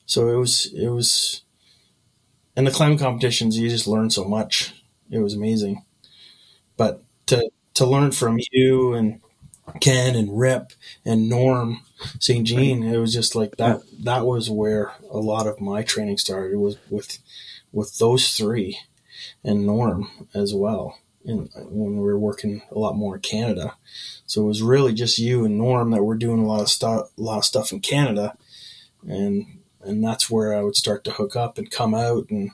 So 0.05 0.29
it 0.29 0.37
was 0.37 0.73
it 0.73 0.89
was 0.89 1.43
and 2.55 2.67
the 2.67 2.71
climbing 2.71 2.97
competitions 2.97 3.57
you 3.57 3.69
just 3.69 3.87
learn 3.87 4.09
so 4.09 4.23
much. 4.23 4.73
It 5.09 5.19
was 5.19 5.33
amazing. 5.33 5.83
But 6.77 7.03
to 7.27 7.49
to 7.75 7.85
learn 7.85 8.11
from 8.11 8.39
you 8.51 8.93
and 8.93 9.21
Ken 9.81 10.15
and 10.15 10.39
Rip 10.39 10.73
and 11.05 11.29
Norm 11.29 11.81
St. 12.19 12.45
Jean, 12.47 12.83
it 12.83 12.97
was 12.97 13.13
just 13.13 13.35
like 13.35 13.57
that 13.57 13.81
that 14.03 14.25
was 14.25 14.49
where 14.49 14.93
a 15.11 15.19
lot 15.19 15.47
of 15.47 15.61
my 15.61 15.83
training 15.83 16.17
started 16.19 16.57
was 16.57 16.77
with 16.89 17.19
with 17.73 17.99
those 17.99 18.31
three 18.31 18.79
and 19.43 19.65
Norm 19.67 20.29
as 20.33 20.53
well. 20.53 20.99
And 21.25 21.49
when 21.55 21.93
we 21.93 22.03
were 22.03 22.19
working 22.19 22.63
a 22.71 22.77
lot 22.77 22.95
more 22.95 23.15
in 23.15 23.21
Canada, 23.21 23.75
so 24.25 24.41
it 24.41 24.47
was 24.47 24.61
really 24.61 24.93
just 24.93 25.19
you 25.19 25.45
and 25.45 25.57
Norm 25.57 25.91
that 25.91 26.03
were 26.03 26.15
doing 26.15 26.39
a 26.39 26.45
lot 26.45 26.61
of 26.61 26.69
stuff, 26.69 27.09
a 27.17 27.21
lot 27.21 27.37
of 27.37 27.45
stuff 27.45 27.71
in 27.71 27.79
Canada, 27.79 28.37
and 29.07 29.45
and 29.81 30.03
that's 30.03 30.29
where 30.29 30.53
I 30.53 30.61
would 30.61 30.75
start 30.75 31.03
to 31.05 31.11
hook 31.11 31.35
up 31.35 31.57
and 31.57 31.71
come 31.71 31.93
out 31.93 32.29
and 32.29 32.51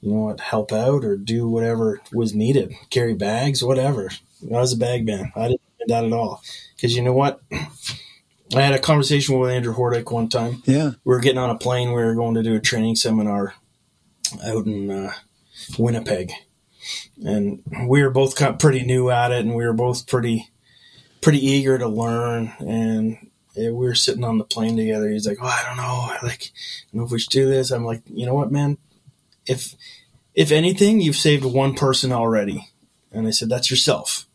you 0.00 0.12
know 0.12 0.20
what 0.20 0.40
help 0.40 0.72
out 0.72 1.04
or 1.04 1.16
do 1.16 1.48
whatever 1.48 2.00
was 2.12 2.34
needed, 2.34 2.74
carry 2.90 3.14
bags, 3.14 3.62
whatever. 3.62 4.10
I 4.42 4.60
was 4.60 4.72
a 4.72 4.76
bag 4.76 5.06
man. 5.06 5.32
I 5.36 5.48
didn't 5.48 5.62
do 5.78 5.84
that 5.88 6.04
at 6.04 6.12
all 6.12 6.42
because 6.76 6.94
you 6.96 7.02
know 7.02 7.12
what. 7.12 7.40
I 8.54 8.60
had 8.60 8.74
a 8.74 8.78
conversation 8.78 9.38
with 9.38 9.50
Andrew 9.50 9.74
Hordick 9.74 10.12
one 10.12 10.28
time. 10.28 10.62
Yeah. 10.66 10.90
We 11.04 11.14
were 11.14 11.20
getting 11.20 11.38
on 11.38 11.48
a 11.48 11.56
plane. 11.56 11.88
We 11.88 12.02
were 12.02 12.14
going 12.14 12.34
to 12.34 12.42
do 12.42 12.54
a 12.54 12.60
training 12.60 12.96
seminar 12.96 13.54
out 14.44 14.66
in 14.66 14.90
uh, 14.90 15.12
Winnipeg, 15.78 16.32
and 17.24 17.62
we 17.86 18.02
were 18.02 18.10
both 18.10 18.36
kind 18.36 18.52
of 18.52 18.58
pretty 18.58 18.84
new 18.84 19.10
at 19.10 19.30
it, 19.32 19.44
and 19.44 19.54
we 19.54 19.64
were 19.64 19.72
both 19.72 20.06
pretty 20.06 20.50
pretty 21.20 21.44
eager 21.44 21.78
to 21.78 21.88
learn. 21.88 22.52
And 22.58 23.30
we 23.56 23.70
were 23.70 23.94
sitting 23.94 24.24
on 24.24 24.38
the 24.38 24.44
plane 24.44 24.76
together. 24.76 25.08
He's 25.10 25.26
like, 25.26 25.38
"Oh, 25.40 25.46
I 25.46 25.62
don't 25.66 25.76
know. 25.76 25.82
I 25.82 26.18
like, 26.22 26.52
I 26.52 26.92
don't 26.92 27.00
know 27.00 27.06
if 27.06 27.12
we 27.12 27.18
should 27.18 27.30
do 27.30 27.48
this." 27.48 27.70
I'm 27.70 27.84
like, 27.84 28.02
"You 28.06 28.26
know 28.26 28.34
what, 28.34 28.52
man? 28.52 28.78
If 29.46 29.74
if 30.34 30.50
anything, 30.50 31.00
you've 31.00 31.16
saved 31.16 31.44
one 31.44 31.74
person 31.74 32.12
already." 32.12 32.68
And 33.12 33.26
I 33.26 33.30
said, 33.30 33.48
"That's 33.48 33.70
yourself." 33.70 34.26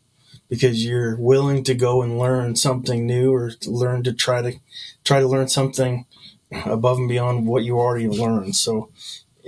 Because 0.48 0.82
you're 0.82 1.14
willing 1.16 1.62
to 1.64 1.74
go 1.74 2.00
and 2.00 2.18
learn 2.18 2.56
something 2.56 3.06
new, 3.06 3.34
or 3.34 3.50
to 3.50 3.70
learn 3.70 4.02
to 4.04 4.14
try 4.14 4.40
to 4.40 4.58
try 5.04 5.20
to 5.20 5.28
learn 5.28 5.48
something 5.48 6.06
above 6.64 6.96
and 6.96 7.08
beyond 7.08 7.46
what 7.46 7.64
you 7.64 7.78
already 7.78 8.08
learned. 8.08 8.56
So 8.56 8.90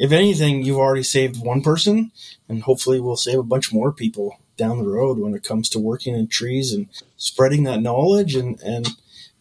if 0.01 0.13
anything, 0.13 0.63
you've 0.63 0.79
already 0.79 1.03
saved 1.03 1.45
one 1.45 1.61
person, 1.61 2.11
and 2.49 2.63
hopefully, 2.63 3.01
we'll 3.01 3.17
save 3.17 3.39
a 3.39 3.43
bunch 3.43 3.71
more 3.71 3.93
people 3.93 4.39
down 4.57 4.79
the 4.79 4.89
road 4.89 5.19
when 5.19 5.35
it 5.35 5.45
comes 5.45 5.69
to 5.69 5.79
working 5.79 6.15
in 6.15 6.27
trees 6.27 6.73
and 6.73 6.89
spreading 7.19 7.65
that 7.65 7.83
knowledge 7.83 8.35
and, 8.35 8.59
and 8.63 8.89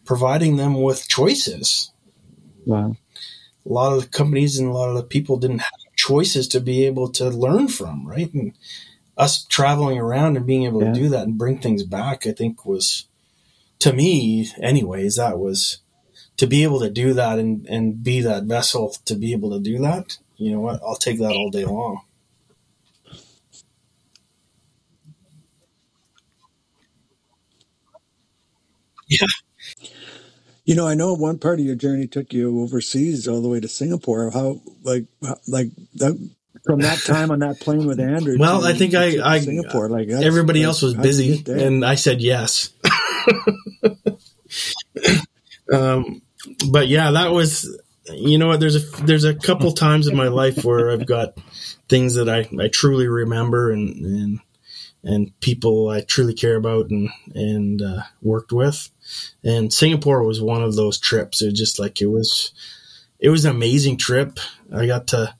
providing 0.04 0.58
them 0.58 0.82
with 0.82 1.08
choices. 1.08 1.92
Wow. 2.66 2.94
A 3.64 3.72
lot 3.72 3.94
of 3.94 4.02
the 4.02 4.08
companies 4.08 4.58
and 4.58 4.68
a 4.68 4.72
lot 4.72 4.90
of 4.90 4.96
the 4.96 5.02
people 5.02 5.38
didn't 5.38 5.60
have 5.60 5.94
choices 5.96 6.46
to 6.48 6.60
be 6.60 6.84
able 6.84 7.08
to 7.12 7.30
learn 7.30 7.68
from, 7.68 8.06
right? 8.06 8.32
And 8.34 8.52
us 9.16 9.44
traveling 9.44 9.98
around 9.98 10.36
and 10.36 10.44
being 10.44 10.64
able 10.64 10.82
yeah. 10.82 10.92
to 10.92 11.00
do 11.00 11.08
that 11.08 11.26
and 11.26 11.38
bring 11.38 11.58
things 11.58 11.84
back, 11.84 12.26
I 12.26 12.32
think 12.32 12.66
was, 12.66 13.06
to 13.78 13.94
me, 13.94 14.50
anyways, 14.62 15.16
that 15.16 15.38
was 15.38 15.78
to 16.36 16.46
be 16.46 16.64
able 16.64 16.80
to 16.80 16.90
do 16.90 17.14
that 17.14 17.38
and, 17.38 17.66
and 17.66 18.04
be 18.04 18.20
that 18.20 18.44
vessel 18.44 18.94
to 19.06 19.14
be 19.14 19.32
able 19.32 19.52
to 19.52 19.60
do 19.60 19.78
that 19.78 20.18
you 20.40 20.52
know 20.52 20.60
what? 20.60 20.80
I'll 20.82 20.96
take 20.96 21.18
that 21.18 21.32
all 21.32 21.50
day 21.50 21.66
long. 21.66 22.00
Yeah. 29.06 29.26
You 30.64 30.76
know, 30.76 30.86
I 30.86 30.94
know 30.94 31.12
one 31.12 31.38
part 31.38 31.60
of 31.60 31.66
your 31.66 31.74
journey 31.74 32.06
took 32.06 32.32
you 32.32 32.62
overseas 32.62 33.28
all 33.28 33.42
the 33.42 33.48
way 33.48 33.60
to 33.60 33.68
Singapore. 33.68 34.30
How, 34.30 34.62
like, 34.82 35.04
like 35.46 35.68
that, 35.96 36.30
from 36.64 36.80
that 36.80 37.00
time 37.00 37.30
on 37.30 37.40
that 37.40 37.60
plane 37.60 37.86
with 37.86 38.00
Andrew. 38.00 38.38
Well, 38.38 38.62
to, 38.62 38.68
I 38.68 38.72
think 38.72 38.94
I, 38.94 39.18
I 39.22 39.40
Singapore, 39.40 39.90
like 39.90 40.08
everybody 40.08 40.62
else 40.62 40.80
was 40.80 40.94
busy, 40.94 41.44
and 41.46 41.84
I 41.84 41.96
said 41.96 42.22
yes. 42.22 42.70
um, 45.72 46.22
but 46.70 46.88
yeah, 46.88 47.10
that 47.10 47.32
was 47.32 47.68
you 48.14 48.38
know 48.38 48.48
what? 48.48 48.60
There's 48.60 48.76
a 48.76 49.02
there's 49.02 49.24
a 49.24 49.34
couple 49.34 49.72
times 49.72 50.06
in 50.06 50.16
my 50.16 50.28
life 50.28 50.64
where 50.64 50.90
I've 50.90 51.06
got 51.06 51.38
things 51.88 52.14
that 52.14 52.28
I, 52.28 52.48
I 52.62 52.68
truly 52.68 53.08
remember 53.08 53.70
and 53.70 54.04
and 54.04 54.40
and 55.02 55.40
people 55.40 55.88
I 55.88 56.02
truly 56.02 56.34
care 56.34 56.56
about 56.56 56.90
and 56.90 57.08
and 57.34 57.82
uh, 57.82 58.02
worked 58.22 58.52
with. 58.52 58.90
And 59.42 59.72
Singapore 59.72 60.22
was 60.22 60.40
one 60.40 60.62
of 60.62 60.76
those 60.76 60.98
trips. 60.98 61.42
It 61.42 61.46
was 61.46 61.58
just 61.58 61.78
like 61.78 62.00
it 62.00 62.06
was 62.06 62.52
it 63.18 63.30
was 63.30 63.44
an 63.44 63.54
amazing 63.54 63.96
trip. 63.96 64.38
I 64.72 64.86
got 64.86 65.08
to 65.08 65.34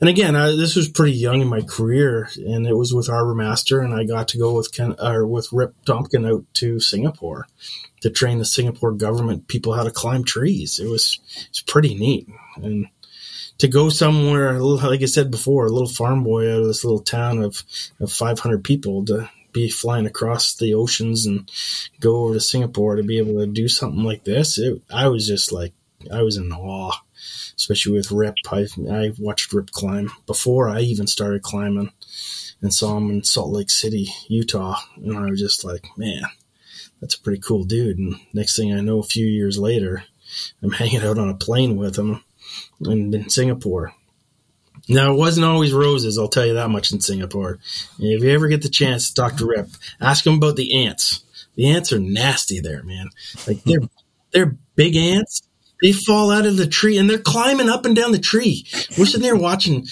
and 0.00 0.10
again, 0.10 0.36
I, 0.36 0.48
this 0.48 0.76
was 0.76 0.88
pretty 0.88 1.16
young 1.16 1.40
in 1.40 1.48
my 1.48 1.62
career, 1.62 2.28
and 2.36 2.66
it 2.66 2.76
was 2.76 2.92
with 2.92 3.08
Arbor 3.08 3.34
Master, 3.34 3.80
and 3.80 3.94
I 3.94 4.04
got 4.04 4.28
to 4.28 4.38
go 4.38 4.52
with 4.52 4.72
Ken, 4.72 4.94
or 5.00 5.26
with 5.26 5.52
Rip 5.52 5.74
Tompkin 5.86 6.30
out 6.30 6.44
to 6.54 6.80
Singapore 6.80 7.46
to 8.02 8.10
train 8.10 8.38
the 8.38 8.44
Singapore 8.44 8.92
government 8.92 9.48
people 9.48 9.72
how 9.72 9.84
to 9.84 9.90
climb 9.90 10.22
trees. 10.22 10.78
It 10.78 10.88
was 10.88 11.18
it's 11.48 11.62
pretty 11.62 11.94
neat, 11.94 12.28
and 12.56 12.88
to 13.58 13.68
go 13.68 13.88
somewhere, 13.88 14.60
like 14.60 15.00
I 15.00 15.06
said 15.06 15.30
before, 15.30 15.66
a 15.66 15.70
little 15.72 15.88
farm 15.88 16.24
boy 16.24 16.52
out 16.52 16.60
of 16.60 16.66
this 16.66 16.84
little 16.84 17.00
town 17.00 17.42
of, 17.42 17.62
of 17.98 18.12
500 18.12 18.62
people 18.62 19.04
to 19.06 19.30
be 19.52 19.70
flying 19.70 20.04
across 20.04 20.54
the 20.54 20.74
oceans 20.74 21.24
and 21.24 21.50
go 22.00 22.24
over 22.24 22.34
to 22.34 22.40
Singapore 22.40 22.96
to 22.96 23.02
be 23.02 23.16
able 23.16 23.40
to 23.40 23.46
do 23.46 23.68
something 23.68 24.04
like 24.04 24.24
this. 24.24 24.58
It, 24.58 24.82
I 24.92 25.08
was 25.08 25.26
just 25.26 25.52
like, 25.52 25.72
I 26.12 26.20
was 26.20 26.36
in 26.36 26.52
awe 26.52 27.00
especially 27.56 27.92
with 27.92 28.12
Rip. 28.12 28.36
I, 28.50 28.66
I 28.90 29.12
watched 29.18 29.52
Rip 29.52 29.70
climb 29.70 30.10
before 30.26 30.68
I 30.68 30.80
even 30.80 31.06
started 31.06 31.42
climbing 31.42 31.92
and 32.62 32.72
saw 32.72 32.96
him 32.96 33.10
in 33.10 33.24
Salt 33.24 33.52
Lake 33.52 33.70
City, 33.70 34.08
Utah. 34.28 34.76
And 34.96 35.16
I 35.16 35.30
was 35.30 35.40
just 35.40 35.64
like, 35.64 35.86
man, 35.96 36.22
that's 37.00 37.14
a 37.14 37.20
pretty 37.20 37.40
cool 37.40 37.64
dude. 37.64 37.98
And 37.98 38.16
next 38.32 38.56
thing 38.56 38.72
I 38.72 38.80
know, 38.80 38.98
a 38.98 39.04
few 39.04 39.26
years 39.26 39.58
later, 39.58 40.04
I'm 40.62 40.70
hanging 40.72 41.02
out 41.02 41.18
on 41.18 41.28
a 41.28 41.34
plane 41.34 41.76
with 41.76 41.96
him 41.96 42.22
in, 42.80 43.12
in 43.14 43.28
Singapore. 43.28 43.92
Now, 44.88 45.12
it 45.12 45.16
wasn't 45.16 45.46
always 45.46 45.72
roses, 45.72 46.16
I'll 46.16 46.28
tell 46.28 46.46
you 46.46 46.54
that 46.54 46.70
much 46.70 46.92
in 46.92 47.00
Singapore. 47.00 47.58
if 47.98 48.22
you 48.22 48.30
ever 48.30 48.46
get 48.46 48.62
the 48.62 48.68
chance 48.68 49.08
to 49.08 49.14
talk 49.14 49.36
to 49.36 49.46
Rip, 49.46 49.68
ask 50.00 50.24
him 50.24 50.34
about 50.34 50.54
the 50.54 50.86
ants. 50.86 51.24
The 51.56 51.70
ants 51.70 51.92
are 51.92 51.98
nasty 51.98 52.60
there, 52.60 52.82
man. 52.84 53.08
Like 53.46 53.64
they're 53.64 53.80
they're 54.30 54.56
big 54.76 54.94
ants, 54.94 55.42
they 55.82 55.92
fall 55.92 56.30
out 56.30 56.46
of 56.46 56.56
the 56.56 56.66
tree 56.66 56.98
and 56.98 57.08
they're 57.08 57.18
climbing 57.18 57.68
up 57.68 57.84
and 57.84 57.94
down 57.94 58.12
the 58.12 58.18
tree. 58.18 58.66
We're 58.98 59.06
sitting 59.06 59.22
there 59.22 59.36
watching, 59.36 59.86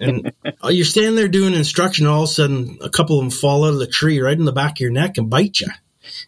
and 0.00 0.32
uh, 0.64 0.68
you're 0.68 0.84
standing 0.84 1.14
there 1.14 1.28
doing 1.28 1.54
instruction. 1.54 2.06
All 2.06 2.24
of 2.24 2.30
a 2.30 2.32
sudden, 2.32 2.78
a 2.82 2.90
couple 2.90 3.18
of 3.18 3.24
them 3.24 3.30
fall 3.30 3.64
out 3.64 3.74
of 3.74 3.78
the 3.78 3.86
tree 3.86 4.20
right 4.20 4.38
in 4.38 4.44
the 4.44 4.52
back 4.52 4.72
of 4.72 4.80
your 4.80 4.90
neck 4.90 5.18
and 5.18 5.30
bite 5.30 5.60
you. 5.60 5.68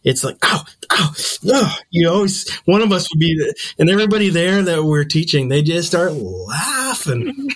It's 0.05 0.25
like, 0.25 0.37
ow, 0.43 0.65
ow, 0.93 1.13
oh, 1.47 1.77
you 1.91 2.09
always, 2.11 2.51
one 2.65 2.83
of 2.83 2.93
us 2.93 3.09
would 3.13 3.21
be, 3.21 3.53
and 3.79 3.89
everybody 3.89 4.29
there 4.29 4.63
that 4.63 4.85
we're 4.85 5.05
teaching, 5.05 5.49
they 5.49 5.63
just 5.63 5.89
start 5.89 6.13
laughing. 6.13 7.49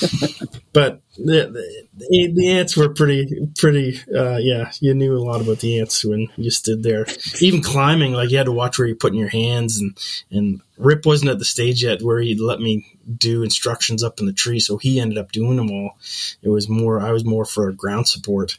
but 0.72 1.02
the, 1.16 1.84
the, 1.94 2.32
the 2.32 2.50
ants 2.50 2.76
were 2.76 2.88
pretty 2.88 3.50
pretty 3.58 4.00
uh, 4.16 4.38
yeah 4.38 4.72
you 4.80 4.94
knew 4.94 5.14
a 5.14 5.20
lot 5.20 5.40
about 5.40 5.58
the 5.58 5.78
ants 5.80 6.04
when 6.04 6.28
you 6.36 6.50
stood 6.50 6.82
there. 6.82 7.06
Even 7.40 7.62
climbing 7.62 8.12
like 8.12 8.30
you 8.30 8.38
had 8.38 8.46
to 8.46 8.52
watch 8.52 8.78
where 8.78 8.88
you're 8.88 8.96
putting 8.96 9.18
your 9.18 9.28
hands 9.28 9.78
and 9.78 9.96
and 10.30 10.60
rip 10.78 11.04
wasn't 11.04 11.30
at 11.30 11.38
the 11.38 11.44
stage 11.44 11.84
yet 11.84 12.02
where 12.02 12.20
he'd 12.20 12.40
let 12.40 12.60
me 12.60 12.86
do 13.18 13.42
instructions 13.42 14.02
up 14.02 14.18
in 14.18 14.26
the 14.26 14.32
tree 14.32 14.58
so 14.58 14.78
he 14.78 14.98
ended 14.98 15.18
up 15.18 15.30
doing 15.30 15.56
them 15.56 15.70
all. 15.70 15.98
It 16.42 16.48
was 16.48 16.68
more 16.68 17.00
i 17.00 17.12
was 17.12 17.24
more 17.24 17.44
for 17.44 17.70
ground 17.72 18.08
support. 18.08 18.58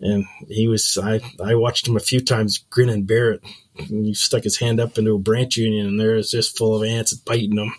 And 0.00 0.26
he 0.48 0.68
was 0.68 0.98
i 1.02 1.20
i 1.42 1.54
watched 1.54 1.88
him 1.88 1.96
a 1.96 2.00
few 2.00 2.20
times 2.20 2.64
grin 2.68 2.90
and 2.90 3.06
bear 3.06 3.32
it. 3.32 3.44
And 3.78 4.04
he 4.04 4.14
stuck 4.14 4.44
his 4.44 4.58
hand 4.58 4.78
up 4.78 4.98
into 4.98 5.14
a 5.14 5.18
branch 5.18 5.56
union 5.56 5.86
and 5.86 5.98
there 5.98 6.16
was 6.16 6.30
just 6.30 6.58
full 6.58 6.76
of 6.76 6.86
ants 6.86 7.14
biting 7.14 7.56
him 7.56 7.72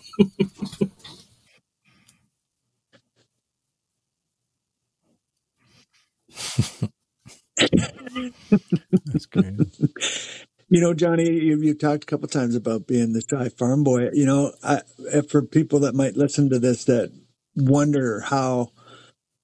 That's 9.06 9.26
great. 9.26 9.60
You 10.70 10.80
know, 10.82 10.94
Johnny, 10.94 11.30
you, 11.30 11.60
you 11.62 11.74
talked 11.74 12.04
a 12.04 12.06
couple 12.06 12.28
times 12.28 12.54
about 12.54 12.86
being 12.86 13.12
the 13.14 13.22
shy 13.28 13.48
farm 13.48 13.84
boy. 13.84 14.10
You 14.12 14.26
know, 14.26 14.52
I, 14.62 14.82
for 15.30 15.42
people 15.42 15.80
that 15.80 15.94
might 15.94 16.16
listen 16.16 16.50
to 16.50 16.58
this 16.58 16.84
that 16.86 17.12
wonder 17.56 18.20
how 18.20 18.72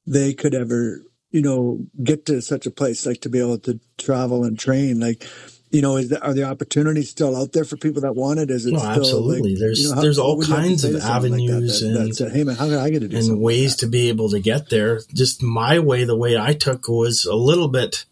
they 0.07 0.35
could 0.35 0.55
ever, 0.55 1.03
you 1.31 1.43
know, 1.43 1.87
get 2.03 2.27
to 2.27 2.43
such 2.43 2.67
a 2.67 2.71
place, 2.71 3.07
like 3.07 3.23
to 3.23 3.31
be 3.31 3.41
able 3.41 3.59
to 3.61 3.81
travel 3.99 4.45
and 4.45 4.59
train, 4.59 5.01
like, 5.01 5.27
you 5.75 5.83
know, 5.83 5.97
is 5.97 6.13
are 6.13 6.33
the 6.33 6.45
opportunities 6.45 7.11
still 7.11 7.37
out 7.37 7.53
there 7.53 7.65
for 7.65 7.77
people 7.77 8.03
that 8.03 8.15
want 8.15 8.39
it? 8.39 8.49
Is 8.49 8.65
it 8.65 8.73
no, 8.73 8.79
still 8.79 8.91
absolutely? 8.91 9.51
Like, 9.55 9.61
there's 9.61 9.83
you 9.83 9.89
know, 9.89 9.97
how, 9.97 10.01
there's 10.03 10.19
all 10.21 10.41
kinds 10.41 10.85
of 10.85 10.95
avenues 11.03 11.83
like 11.83 11.93
that, 11.93 11.99
that, 11.99 12.05
and 12.05 12.17
said, 12.17 12.33
hey 12.33 12.45
man, 12.45 12.55
how 12.55 12.67
can 12.67 12.79
I 12.79 12.91
get 12.91 13.01
to 13.01 13.09
do 13.09 13.17
and 13.17 13.41
ways 13.41 13.73
like 13.73 13.79
to 13.79 13.87
be 13.89 14.09
able 14.09 14.29
to 14.31 14.39
get 14.39 14.71
there. 14.71 15.01
Just 15.13 15.43
my 15.43 15.81
way, 15.81 16.05
the 16.05 16.17
way 16.17 16.39
I 16.39 16.53
took 16.53 16.87
was 16.87 17.25
a 17.25 17.35
little 17.35 17.67
bit 17.67 18.05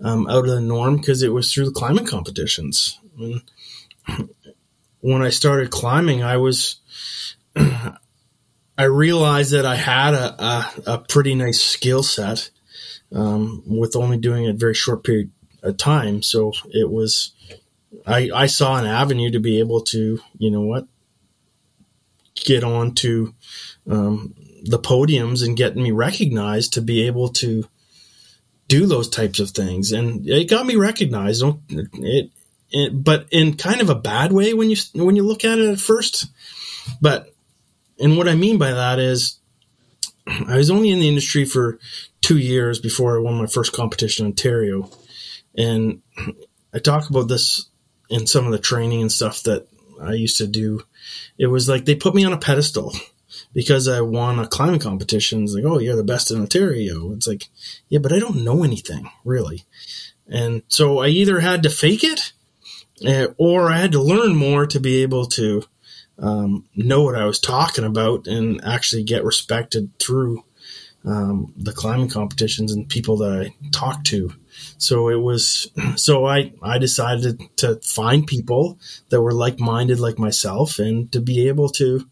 um, 0.00 0.28
out 0.28 0.44
of 0.44 0.50
the 0.50 0.60
norm 0.60 0.96
because 0.98 1.22
it 1.22 1.32
was 1.32 1.52
through 1.52 1.66
the 1.66 1.72
climbing 1.72 2.06
competitions. 2.06 3.00
And 3.18 3.42
when 5.00 5.22
I 5.22 5.30
started 5.30 5.72
climbing, 5.72 6.22
I 6.22 6.36
was 6.36 6.76
I 7.56 8.84
realized 8.84 9.50
that 9.50 9.66
I 9.66 9.74
had 9.74 10.14
a, 10.14 10.44
a, 10.44 10.72
a 10.86 10.98
pretty 10.98 11.34
nice 11.34 11.60
skill 11.60 12.04
set 12.04 12.50
um, 13.10 13.64
with 13.66 13.96
only 13.96 14.18
doing 14.18 14.46
a 14.46 14.52
very 14.52 14.74
short 14.74 15.02
period 15.02 15.32
of 15.62 15.76
time. 15.76 16.22
So 16.22 16.52
it 16.70 16.90
was 16.90 17.32
I, 18.06 18.30
I 18.34 18.46
saw 18.46 18.76
an 18.76 18.86
avenue 18.86 19.30
to 19.30 19.40
be 19.40 19.58
able 19.58 19.82
to 19.82 20.20
you 20.38 20.50
know 20.50 20.62
what 20.62 20.86
get 22.34 22.64
on 22.64 22.94
to 22.94 23.34
um, 23.88 24.34
the 24.64 24.78
podiums 24.78 25.44
and 25.44 25.56
get 25.56 25.76
me 25.76 25.90
recognized 25.90 26.74
to 26.74 26.80
be 26.80 27.06
able 27.06 27.28
to 27.28 27.68
do 28.68 28.86
those 28.86 29.08
types 29.08 29.38
of 29.38 29.50
things, 29.50 29.92
and 29.92 30.28
it 30.28 30.48
got 30.48 30.66
me 30.66 30.76
recognized. 30.76 31.44
It, 31.68 32.30
it, 32.70 33.04
but 33.04 33.26
in 33.30 33.56
kind 33.56 33.80
of 33.80 33.90
a 33.90 33.94
bad 33.94 34.32
way 34.32 34.54
when 34.54 34.70
you 34.70 34.76
when 34.94 35.16
you 35.16 35.22
look 35.22 35.44
at 35.44 35.58
it 35.58 35.70
at 35.70 35.80
first. 35.80 36.26
But 37.00 37.32
and 37.98 38.16
what 38.16 38.28
I 38.28 38.34
mean 38.34 38.58
by 38.58 38.72
that 38.72 38.98
is, 38.98 39.38
I 40.26 40.56
was 40.56 40.70
only 40.70 40.90
in 40.90 41.00
the 41.00 41.08
industry 41.08 41.44
for 41.44 41.78
two 42.20 42.38
years 42.38 42.78
before 42.78 43.16
I 43.16 43.20
won 43.20 43.34
my 43.34 43.46
first 43.46 43.72
competition 43.72 44.24
in 44.24 44.32
Ontario, 44.32 44.90
and 45.56 46.02
I 46.72 46.78
talk 46.78 47.10
about 47.10 47.28
this 47.28 47.68
in 48.08 48.26
some 48.26 48.46
of 48.46 48.52
the 48.52 48.58
training 48.58 49.02
and 49.02 49.12
stuff 49.12 49.42
that 49.44 49.68
I 50.00 50.14
used 50.14 50.38
to 50.38 50.46
do. 50.46 50.82
It 51.38 51.46
was 51.46 51.68
like 51.68 51.84
they 51.84 51.94
put 51.94 52.14
me 52.14 52.24
on 52.24 52.32
a 52.32 52.38
pedestal 52.38 52.92
because 53.54 53.88
I 53.88 54.00
won 54.00 54.38
a 54.38 54.46
climbing 54.46 54.80
competition. 54.80 55.44
It's 55.44 55.54
like, 55.54 55.64
oh, 55.64 55.78
you're 55.78 55.96
the 55.96 56.04
best 56.04 56.30
in 56.30 56.40
Ontario. 56.40 57.12
It's 57.12 57.26
like, 57.26 57.48
yeah, 57.88 57.98
but 57.98 58.12
I 58.12 58.18
don't 58.18 58.44
know 58.44 58.64
anything 58.64 59.10
really. 59.24 59.64
And 60.28 60.62
so 60.68 61.00
I 61.00 61.08
either 61.08 61.40
had 61.40 61.62
to 61.64 61.70
fake 61.70 62.04
it 62.04 62.32
uh, 63.06 63.28
or 63.36 63.70
I 63.70 63.78
had 63.78 63.92
to 63.92 64.02
learn 64.02 64.36
more 64.36 64.66
to 64.66 64.80
be 64.80 65.02
able 65.02 65.26
to 65.26 65.64
um, 66.18 66.66
know 66.76 67.02
what 67.02 67.16
I 67.16 67.24
was 67.24 67.40
talking 67.40 67.84
about 67.84 68.26
and 68.26 68.64
actually 68.64 69.02
get 69.02 69.24
respected 69.24 69.90
through 69.98 70.44
um, 71.04 71.52
the 71.56 71.72
climbing 71.72 72.08
competitions 72.08 72.72
and 72.72 72.88
people 72.88 73.16
that 73.18 73.32
I 73.32 73.68
talked 73.72 74.06
to. 74.08 74.32
So 74.82 75.08
it 75.08 75.20
was, 75.20 75.70
so 75.96 76.26
I, 76.26 76.52
I 76.62 76.78
decided 76.78 77.40
to 77.58 77.76
find 77.82 78.26
people 78.26 78.78
that 79.10 79.22
were 79.22 79.32
like 79.32 79.60
minded 79.60 80.00
like 80.00 80.18
myself 80.18 80.78
and 80.78 81.10
to 81.12 81.20
be 81.20 81.48
able 81.48 81.68
to 81.70 82.06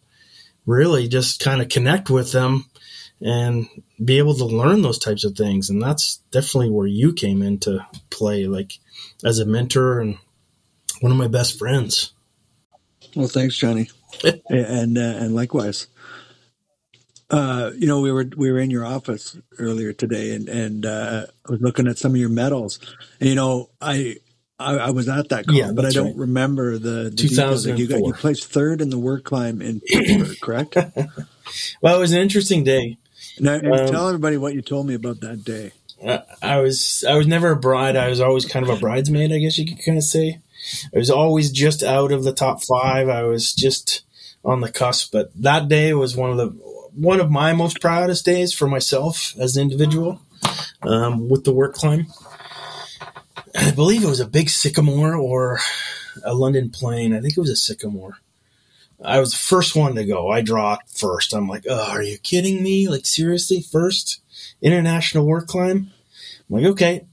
really 0.66 1.08
just 1.08 1.40
kind 1.40 1.60
of 1.60 1.68
connect 1.68 2.10
with 2.10 2.32
them 2.32 2.66
and 3.20 3.68
be 4.02 4.18
able 4.18 4.34
to 4.34 4.44
learn 4.44 4.82
those 4.82 4.98
types 4.98 5.24
of 5.24 5.36
things. 5.36 5.68
And 5.68 5.82
that's 5.82 6.16
definitely 6.30 6.70
where 6.70 6.86
you 6.86 7.12
came 7.12 7.42
into 7.42 7.84
play, 8.08 8.46
like 8.46 8.72
as 9.24 9.38
a 9.38 9.46
mentor 9.46 10.00
and 10.00 10.18
one 11.00 11.12
of 11.12 11.18
my 11.18 11.28
best 11.28 11.58
friends. 11.58 12.12
Well, 13.16 13.28
thanks, 13.28 13.56
Johnny, 13.56 13.90
and 14.48 14.96
uh, 14.96 15.00
and 15.00 15.34
likewise. 15.34 15.88
Uh, 17.30 17.70
you 17.78 17.86
know, 17.86 18.00
we 18.00 18.10
were 18.10 18.28
we 18.36 18.50
were 18.50 18.58
in 18.58 18.70
your 18.70 18.84
office 18.84 19.36
earlier 19.58 19.92
today, 19.92 20.34
and 20.34 20.48
and 20.48 20.84
uh, 20.86 21.26
I 21.48 21.52
was 21.52 21.60
looking 21.60 21.86
at 21.86 21.98
some 21.98 22.12
of 22.12 22.16
your 22.16 22.28
medals, 22.28 22.78
and 23.20 23.28
you 23.28 23.34
know, 23.36 23.70
I 23.80 24.16
I, 24.58 24.76
I 24.76 24.90
was 24.90 25.08
at 25.08 25.28
that 25.28 25.46
con, 25.46 25.54
Yeah, 25.56 25.72
but 25.72 25.84
I 25.86 25.90
don't 25.90 26.08
right. 26.08 26.16
remember 26.16 26.78
the, 26.78 27.04
the 27.04 27.10
details. 27.10 27.66
Like 27.66 27.78
you 27.78 27.86
got 27.86 28.04
you 28.04 28.12
placed 28.12 28.50
third 28.52 28.80
in 28.80 28.90
the 28.90 28.98
work 28.98 29.24
climb 29.24 29.62
in 29.62 29.80
Pittsburgh, 29.86 30.40
correct? 30.40 30.76
Well, 31.82 31.96
it 31.96 32.00
was 32.00 32.12
an 32.12 32.20
interesting 32.20 32.62
day. 32.62 32.98
Now, 33.40 33.54
Um, 33.54 33.62
tell 33.88 34.06
everybody 34.06 34.36
what 34.36 34.54
you 34.54 34.62
told 34.62 34.86
me 34.86 34.94
about 34.94 35.18
that 35.20 35.42
day. 35.44 35.72
Uh, 36.04 36.18
I 36.40 36.58
was 36.60 37.04
I 37.08 37.16
was 37.16 37.26
never 37.26 37.50
a 37.50 37.56
bride. 37.56 37.96
I 37.96 38.08
was 38.08 38.20
always 38.20 38.46
kind 38.46 38.64
of 38.64 38.70
a 38.76 38.78
bridesmaid, 38.80 39.32
I 39.32 39.38
guess 39.38 39.58
you 39.58 39.66
could 39.66 39.84
kind 39.84 39.98
of 39.98 40.04
say. 40.04 40.38
I 40.94 40.98
was 40.98 41.10
always 41.10 41.50
just 41.50 41.82
out 41.82 42.12
of 42.12 42.22
the 42.22 42.32
top 42.32 42.62
five. 42.62 43.08
I 43.08 43.24
was 43.24 43.52
just 43.52 44.02
on 44.44 44.60
the 44.60 44.70
cusp. 44.70 45.10
But 45.12 45.30
that 45.42 45.68
day 45.68 45.92
was 45.92 46.16
one 46.16 46.30
of 46.30 46.36
the 46.36 46.50
one 46.94 47.20
of 47.20 47.30
my 47.30 47.52
most 47.52 47.80
proudest 47.80 48.24
days 48.24 48.52
for 48.52 48.66
myself 48.66 49.34
as 49.38 49.56
an 49.56 49.62
individual 49.62 50.20
um, 50.82 51.28
with 51.28 51.44
the 51.44 51.52
work 51.52 51.74
climb. 51.74 52.06
I 53.56 53.70
believe 53.72 54.04
it 54.04 54.08
was 54.08 54.20
a 54.20 54.26
big 54.26 54.48
sycamore 54.48 55.14
or 55.14 55.58
a 56.24 56.34
London 56.34 56.70
plane. 56.70 57.14
I 57.14 57.20
think 57.20 57.36
it 57.36 57.40
was 57.40 57.50
a 57.50 57.56
sycamore. 57.56 58.18
I 59.02 59.18
was 59.18 59.32
the 59.32 59.38
first 59.38 59.74
one 59.74 59.94
to 59.94 60.04
go. 60.04 60.30
I 60.30 60.42
dropped 60.42 60.96
first. 60.96 61.32
I'm 61.32 61.48
like, 61.48 61.64
oh, 61.68 61.90
are 61.90 62.02
you 62.02 62.18
kidding 62.18 62.62
me? 62.62 62.88
Like 62.88 63.06
seriously, 63.06 63.62
first 63.62 64.20
international 64.60 65.26
work 65.26 65.46
climb? 65.46 65.90
I'm 66.48 66.56
like, 66.56 66.66
okay. 66.72 67.06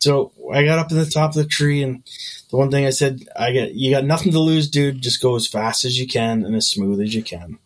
So 0.00 0.32
I 0.52 0.64
got 0.64 0.78
up 0.78 0.88
to 0.88 0.94
the 0.94 1.04
top 1.04 1.30
of 1.30 1.36
the 1.36 1.44
tree, 1.44 1.82
and 1.82 2.02
the 2.50 2.56
one 2.56 2.70
thing 2.70 2.86
I 2.86 2.90
said, 2.90 3.28
I 3.36 3.52
got 3.52 3.74
you 3.74 3.90
got 3.90 4.04
nothing 4.04 4.32
to 4.32 4.38
lose, 4.38 4.70
dude. 4.70 5.02
Just 5.02 5.20
go 5.20 5.36
as 5.36 5.46
fast 5.46 5.84
as 5.84 5.98
you 5.98 6.06
can 6.06 6.44
and 6.44 6.56
as 6.56 6.68
smooth 6.68 7.00
as 7.00 7.14
you 7.14 7.22
can. 7.22 7.58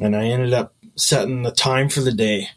And 0.00 0.14
I 0.14 0.26
ended 0.26 0.52
up 0.52 0.73
setting 0.96 1.42
the 1.42 1.50
time 1.50 1.88
for 1.88 2.00
the 2.00 2.12
day, 2.12 2.48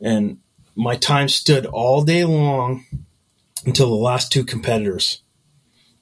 and 0.00 0.38
my 0.74 0.96
time 0.96 1.28
stood 1.28 1.66
all 1.66 2.02
day 2.02 2.24
long 2.24 2.84
until 3.64 3.88
the 3.88 3.94
last 3.94 4.32
two 4.32 4.44
competitors, 4.44 5.22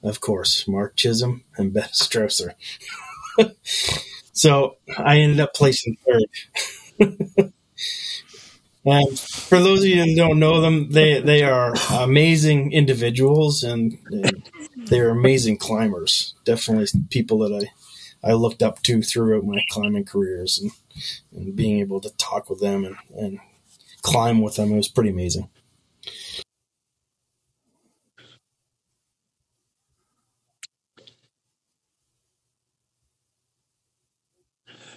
of 0.02 0.20
course, 0.20 0.68
Mark 0.68 0.96
Chisholm 0.96 1.44
and 1.56 1.72
Beth 1.74 1.92
Strausser. 1.92 2.52
so 4.32 4.76
I 4.96 5.18
ended 5.18 5.40
up 5.40 5.54
placing 5.54 5.96
third. 6.06 7.52
And 8.86 9.18
for 9.18 9.58
those 9.58 9.80
of 9.80 9.88
you 9.88 10.04
who 10.04 10.14
don't 10.14 10.38
know 10.38 10.60
them, 10.60 10.92
they 10.92 11.20
they 11.20 11.42
are 11.42 11.74
amazing 11.90 12.70
individuals 12.70 13.64
and, 13.64 13.98
and 14.12 14.48
they're 14.76 15.10
amazing 15.10 15.56
climbers. 15.56 16.34
Definitely 16.44 17.00
people 17.10 17.38
that 17.38 17.68
I, 18.22 18.30
I 18.30 18.34
looked 18.34 18.62
up 18.62 18.80
to 18.84 19.02
throughout 19.02 19.44
my 19.44 19.60
climbing 19.70 20.04
careers 20.04 20.60
and, 20.60 20.70
and 21.32 21.56
being 21.56 21.80
able 21.80 22.00
to 22.00 22.10
talk 22.16 22.50
with 22.50 22.60
them 22.60 22.84
and, 22.84 22.96
and 23.16 23.40
climb 24.02 24.42
with 24.42 24.56
them. 24.56 24.72
It 24.72 24.76
was 24.76 24.88
pretty 24.88 25.10
amazing. 25.10 25.50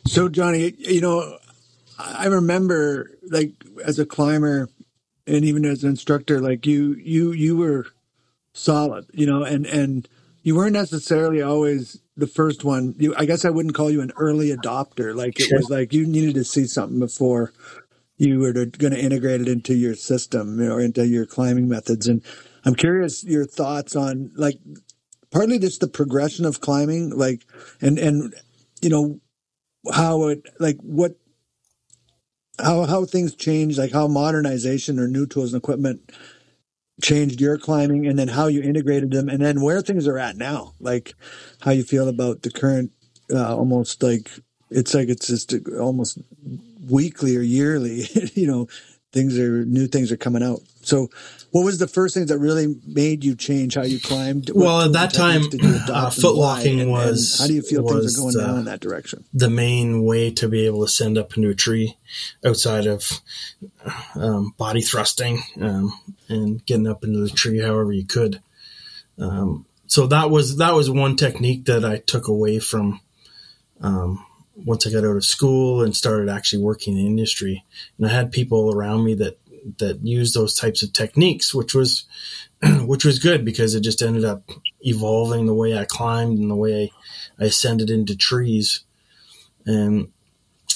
So, 0.08 0.30
Johnny, 0.30 0.74
you 0.78 1.02
know, 1.02 1.38
I 2.00 2.28
remember 2.28 3.12
like 3.30 3.54
as 3.86 4.00
a 4.00 4.06
climber 4.06 4.70
and 5.28 5.46
even 5.46 5.66
as 5.66 5.84
an 5.84 5.92
instructor, 5.92 6.42
like 6.42 6.66
you, 6.66 6.96
you, 6.96 7.32
you 7.34 7.58
were 7.58 7.88
solid, 8.54 9.06
you 9.14 9.26
know, 9.26 9.44
and, 9.44 9.66
and 9.68 10.08
you 10.44 10.56
weren't 10.56 10.74
necessarily 10.74 11.42
always 11.42 12.00
the 12.18 12.28
first 12.28 12.64
one. 12.64 12.96
You, 12.98 13.16
I 13.18 13.26
guess 13.26 13.46
I 13.46 13.50
wouldn't 13.50 13.76
call 13.76 13.92
you 13.92 14.02
an 14.02 14.12
early 14.18 14.50
adopter. 14.56 15.16
Like 15.16 15.40
it 15.40 15.48
Sure. 15.48 15.58
was 15.58 15.70
like 15.70 15.94
you 15.94 16.06
needed 16.06 16.36
to 16.36 16.44
see 16.44 16.66
something 16.66 17.00
before 17.00 17.54
you 18.18 18.40
were 18.40 18.54
going 18.54 18.94
to 18.94 19.00
integrate 19.00 19.42
it 19.42 19.48
into 19.48 19.74
your 19.76 19.96
system 19.96 20.60
or 20.62 20.80
into 20.82 21.08
your 21.08 21.26
climbing 21.26 21.68
methods. 21.70 22.08
And 22.08 22.24
I'm 22.66 22.76
curious 22.76 23.24
your 23.24 23.46
thoughts 23.46 23.96
on 23.96 24.32
like 24.36 24.60
partly 25.32 25.60
just 25.60 25.82
the 25.82 25.88
progression 25.88 26.46
of 26.46 26.62
climbing, 26.62 27.12
like, 27.12 27.46
and, 27.82 27.98
and, 27.98 28.34
you 28.82 28.90
know, 28.90 29.20
how 29.94 30.28
it, 30.28 30.44
like 30.60 30.78
what, 30.82 31.16
how 32.60 32.86
how 32.86 33.06
things 33.06 33.36
change, 33.36 33.78
like 33.78 33.92
how 33.94 34.08
modernization 34.08 35.00
or 35.00 35.08
new 35.08 35.26
tools 35.26 35.54
and 35.54 35.62
equipment 35.62 36.12
changed 37.02 37.42
your 37.42 37.58
climbing, 37.58 38.08
and 38.08 38.18
then 38.18 38.28
how 38.28 38.48
you 38.48 38.62
integrated 38.62 39.12
them, 39.12 39.30
and 39.30 39.42
then 39.42 39.62
where 39.62 39.82
things 39.82 40.08
are 40.08 40.18
at 40.18 40.38
now, 40.38 40.74
like 40.80 41.14
how 41.62 41.72
you 41.72 41.84
feel 41.84 42.08
about 42.08 42.42
the 42.42 42.52
current, 42.52 42.92
uh, 43.34 43.56
almost 43.56 44.02
like 44.04 44.30
it's 44.70 44.94
like 44.94 45.10
it's 45.10 45.28
just 45.28 45.54
almost 45.80 46.20
weekly 46.90 47.36
or 47.36 47.42
yearly, 47.42 48.06
you 48.34 48.48
know, 48.48 48.68
things 49.12 49.38
are 49.38 49.66
new 49.66 49.88
things 49.88 50.12
are 50.12 50.18
coming 50.18 50.44
out. 50.44 50.60
So, 50.82 51.10
what 51.52 51.64
was 51.64 51.80
the 51.80 51.88
first 51.88 52.14
thing 52.14 52.28
that 52.28 52.38
really 52.38 52.76
made 52.86 53.24
you 53.24 53.36
change 53.36 53.76
how 53.76 53.84
you 53.84 54.00
climbed? 54.00 54.50
What 54.50 54.66
well, 54.66 54.82
at 54.82 54.94
that 54.94 55.14
time, 55.14 55.42
uh, 55.44 56.10
footlocking 56.10 56.82
and, 56.82 56.92
was. 56.92 57.40
And 57.40 57.42
how 57.42 57.48
do 57.48 57.54
you 57.54 57.62
feel 57.62 57.88
things 57.88 58.18
are 58.18 58.22
going 58.22 58.38
uh, 58.38 58.48
down 58.48 58.60
in 58.60 58.66
that 58.66 58.80
direction? 58.80 59.26
The 59.34 59.50
main 59.50 60.04
way 60.04 60.32
to 60.32 60.48
be 60.48 60.66
able 60.66 60.86
to 60.86 60.92
send 60.92 61.18
up 61.18 61.36
into 61.36 61.50
a 61.50 61.56
tree, 61.56 61.98
outside 62.46 62.88
of 62.88 63.22
um, 64.16 64.54
body 64.58 64.82
thrusting 64.82 65.42
um, 65.60 65.94
and 66.28 66.66
getting 66.66 66.88
up 66.88 67.04
into 67.04 67.20
the 67.20 67.30
tree, 67.30 67.60
however 67.60 67.92
you 67.92 68.06
could. 68.06 68.42
Um, 69.18 69.66
so 69.88 70.08
that 70.08 70.30
was 70.30 70.58
that 70.58 70.76
was 70.76 70.90
one 70.90 71.16
technique 71.16 71.66
that 71.66 71.84
I 71.84 71.98
took 71.98 72.28
away 72.28 72.60
from 72.60 73.02
um, 73.82 74.26
once 74.66 74.86
I 74.86 74.92
got 74.92 75.06
out 75.06 75.16
of 75.16 75.26
school 75.26 75.82
and 75.82 75.96
started 75.96 76.30
actually 76.30 76.62
working 76.62 76.98
in 76.98 77.04
the 77.04 77.08
industry. 77.08 77.66
And 77.98 78.08
I 78.08 78.10
had 78.10 78.32
people 78.32 78.74
around 78.74 79.04
me 79.04 79.14
that 79.16 79.40
that 79.78 80.06
used 80.06 80.34
those 80.34 80.56
types 80.56 80.84
of 80.84 80.94
techniques, 80.94 81.54
which 81.54 81.74
was 81.74 82.06
which 82.82 83.06
was 83.06 83.20
good 83.20 83.46
because 83.46 83.76
it 83.76 83.82
just 83.82 84.02
ended 84.02 84.26
up 84.26 84.44
evolving 84.82 85.46
the 85.46 85.54
way 85.54 85.78
I 85.78 85.86
climbed 85.86 86.40
and 86.40 86.50
the 86.50 86.56
way 86.56 86.92
I 87.40 87.46
ascended 87.46 87.90
into 87.90 88.16
trees. 88.16 88.84
And 89.66 90.12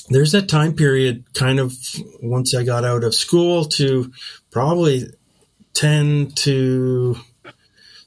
there's 0.10 0.32
that 0.34 0.50
time 0.50 0.74
period 0.74 1.26
kind 1.34 1.60
of 1.60 1.76
once 2.22 2.56
I 2.56 2.64
got 2.64 2.86
out 2.86 3.04
of 3.04 3.16
school 3.16 3.66
to 3.66 4.12
probably 4.52 5.08
10 5.74 6.32
to 6.36 7.18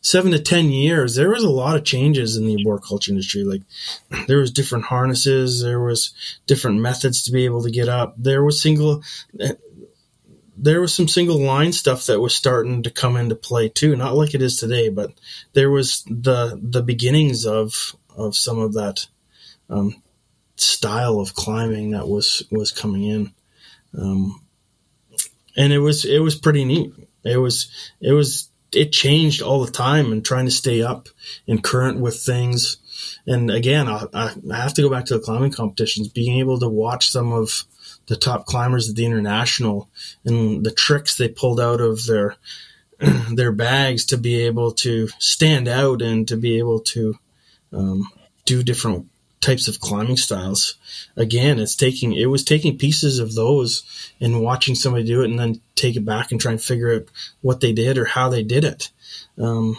seven 0.07 0.31
to 0.31 0.39
ten 0.39 0.71
years, 0.71 1.17
there 1.17 1.31
was 1.31 1.43
a 1.43 1.51
lot 1.51 1.75
of 1.75 1.85
changes 1.85 2.37
in 2.37 2.47
the 2.47 2.55
arboriculture 2.59 3.11
industry. 3.11 3.43
Like 3.43 3.63
there 4.29 4.39
was 4.39 4.53
different 4.53 4.85
harnesses, 4.85 5.63
there 5.63 5.81
was 5.81 6.15
different 6.47 6.81
methods 6.81 7.25
to 7.25 7.33
be 7.33 7.45
able 7.45 7.65
to 7.65 7.73
get 7.73 7.89
up. 7.89 8.15
There 8.17 8.45
was 8.45 8.63
single, 8.63 9.03
there 10.57 10.81
was 10.81 10.95
some 10.95 11.09
single 11.09 11.41
line 11.41 11.73
stuff 11.73 12.07
that 12.07 12.21
was 12.21 12.37
starting 12.37 12.85
to 12.85 12.91
come 12.91 13.17
into 13.17 13.35
play 13.35 13.69
too. 13.69 13.97
Not 13.97 14.15
like 14.15 14.33
it 14.33 14.43
is 14.43 14.57
today, 14.57 14.91
but 14.91 15.11
there 15.55 15.71
was 15.71 16.05
the 16.05 16.57
the 16.63 16.83
beginnings 16.83 17.45
of 17.45 17.97
of 18.17 18.37
some 18.37 18.61
of 18.61 18.75
that 18.75 19.09
um, 19.69 20.01
style 20.55 21.19
of 21.19 21.35
climbing 21.35 21.91
that 21.91 22.07
was 22.07 22.45
was 22.53 22.71
coming 22.71 23.03
in. 23.03 23.33
Um, 23.99 24.41
and 25.57 25.73
it 25.73 25.81
was 25.81 26.05
it 26.05 26.21
was 26.21 26.37
pretty 26.37 26.65
neat. 26.65 26.93
It 27.25 27.39
was 27.39 27.67
it 28.01 28.13
was 28.13 28.51
it 28.77 28.93
changed 28.93 29.43
all 29.43 29.65
the 29.65 29.73
time 29.73 30.13
and 30.13 30.25
trying 30.25 30.45
to 30.45 30.51
stay 30.51 30.83
up 30.83 31.09
and 31.49 31.65
current 31.65 31.99
with 31.99 32.21
things. 32.21 32.77
And 33.27 33.51
again, 33.51 33.89
I, 33.89 34.07
I 34.13 34.57
have 34.57 34.75
to 34.75 34.83
go 34.83 34.91
back 34.91 35.07
to 35.07 35.15
the 35.15 35.25
climbing 35.25 35.53
competitions, 35.53 36.09
being 36.09 36.39
able 36.39 36.59
to 36.61 36.69
watch 36.69 37.11
some 37.11 37.33
of 37.33 37.65
the 38.07 38.17
top 38.17 38.47
climbers 38.47 38.89
at 38.89 38.97
the 38.97 39.07
international 39.07 39.89
and 40.25 40.65
the 40.65 40.71
tricks 40.71 41.17
they 41.17 41.29
pulled 41.29 41.61
out 41.61 41.81
of 41.81 42.05
their 42.07 42.37
their 43.33 43.53
bags 43.53 44.07
to 44.07 44.17
be 44.17 44.47
able 44.47 44.73
to 44.73 45.09
stand 45.19 45.69
out 45.69 46.01
and 46.01 46.29
to 46.29 46.37
be 46.37 46.59
able 46.59 46.81
to 46.81 47.19
um, 47.73 48.09
do 48.45 48.63
different 48.63 49.07
types 49.47 49.69
of 49.69 49.81
climbing 49.81 50.17
styles. 50.17 50.77
Again, 51.17 51.61
it's 51.61 51.77
taking 51.77 52.13
it 52.13 52.27
was 52.27 52.43
taking 52.43 52.79
pieces 52.79 53.21
of 53.21 53.35
those 53.35 53.85
and 54.21 54.43
watching 54.43 54.75
somebody 54.75 55.05
do 55.05 55.23
it, 55.23 55.31
and 55.31 55.39
then 55.39 55.61
take 55.77 55.97
it 55.97 56.05
back 56.05 56.33
and 56.33 56.41
try 56.41 56.51
and 56.51 56.61
figure 56.61 56.97
out 56.97 57.03
what 57.43 57.61
they 57.61 57.73
did 57.73 57.97
or 57.97 58.05
how 58.05 58.29
they 58.29 58.43
did 58.43 58.65
it. 58.65 58.91
Um, 59.39 59.77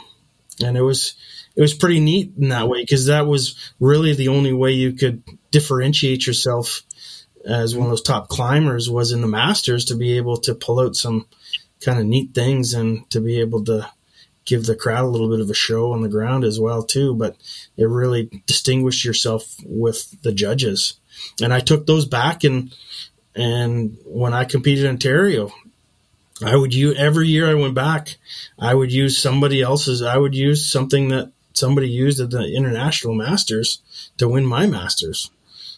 and 0.63 0.77
it 0.77 0.81
was 0.81 1.15
it 1.55 1.61
was 1.61 1.73
pretty 1.73 1.99
neat 1.99 2.31
in 2.39 2.49
that 2.49 2.69
way 2.69 2.81
because 2.81 3.07
that 3.07 3.27
was 3.27 3.73
really 3.79 4.13
the 4.13 4.29
only 4.29 4.53
way 4.53 4.71
you 4.71 4.93
could 4.93 5.21
differentiate 5.51 6.25
yourself 6.25 6.83
as 7.45 7.75
one 7.75 7.87
of 7.87 7.91
those 7.91 8.01
top 8.01 8.29
climbers 8.29 8.89
was 8.89 9.11
in 9.11 9.21
the 9.21 9.27
masters 9.27 9.85
to 9.85 9.95
be 9.95 10.17
able 10.17 10.37
to 10.37 10.55
pull 10.55 10.79
out 10.79 10.95
some 10.95 11.27
kind 11.81 11.99
of 11.99 12.05
neat 12.05 12.33
things 12.33 12.73
and 12.73 13.09
to 13.09 13.19
be 13.19 13.39
able 13.39 13.63
to 13.65 13.89
give 14.47 14.65
the 14.65 14.75
crowd 14.75 15.03
a 15.03 15.07
little 15.07 15.29
bit 15.29 15.39
of 15.39 15.49
a 15.51 15.53
show 15.53 15.91
on 15.93 16.01
the 16.01 16.09
ground 16.09 16.43
as 16.43 16.59
well 16.59 16.81
too. 16.81 17.13
But 17.13 17.35
it 17.77 17.85
really 17.85 18.31
distinguished 18.47 19.05
yourself 19.05 19.55
with 19.63 20.19
the 20.23 20.31
judges. 20.31 20.99
And 21.41 21.53
i 21.53 21.59
took 21.59 21.85
those 21.85 22.05
back 22.05 22.43
and 22.43 22.75
and 23.35 23.97
when 24.05 24.33
i 24.33 24.43
competed 24.43 24.85
in 24.85 24.91
ontario 24.91 25.51
i 26.43 26.55
would 26.55 26.73
use 26.73 26.95
every 26.97 27.27
year 27.27 27.49
i 27.49 27.55
went 27.55 27.73
back 27.73 28.17
i 28.59 28.73
would 28.73 28.91
use 28.91 29.17
somebody 29.17 29.61
else's 29.61 30.03
i 30.03 30.15
would 30.15 30.35
use 30.35 30.71
something 30.71 31.07
that 31.09 31.31
somebody 31.57 31.89
used 31.89 32.19
at 32.19 32.29
the 32.29 32.55
international 32.55 33.15
masters 33.15 33.81
to 34.17 34.29
win 34.29 34.45
my 34.45 34.67
masters. 34.67 35.31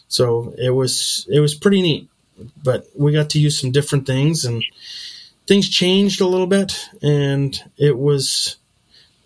So 0.08 0.54
it 0.58 0.70
was 0.70 1.26
it 1.30 1.40
was 1.40 1.54
pretty 1.54 1.82
neat. 1.82 2.08
But 2.62 2.86
we 2.96 3.12
got 3.12 3.30
to 3.30 3.40
use 3.40 3.58
some 3.58 3.70
different 3.70 4.06
things 4.06 4.44
and 4.44 4.64
things 5.46 5.68
changed 5.68 6.20
a 6.20 6.26
little 6.26 6.46
bit 6.46 6.88
and 7.02 7.58
it 7.76 7.98
was 7.98 8.56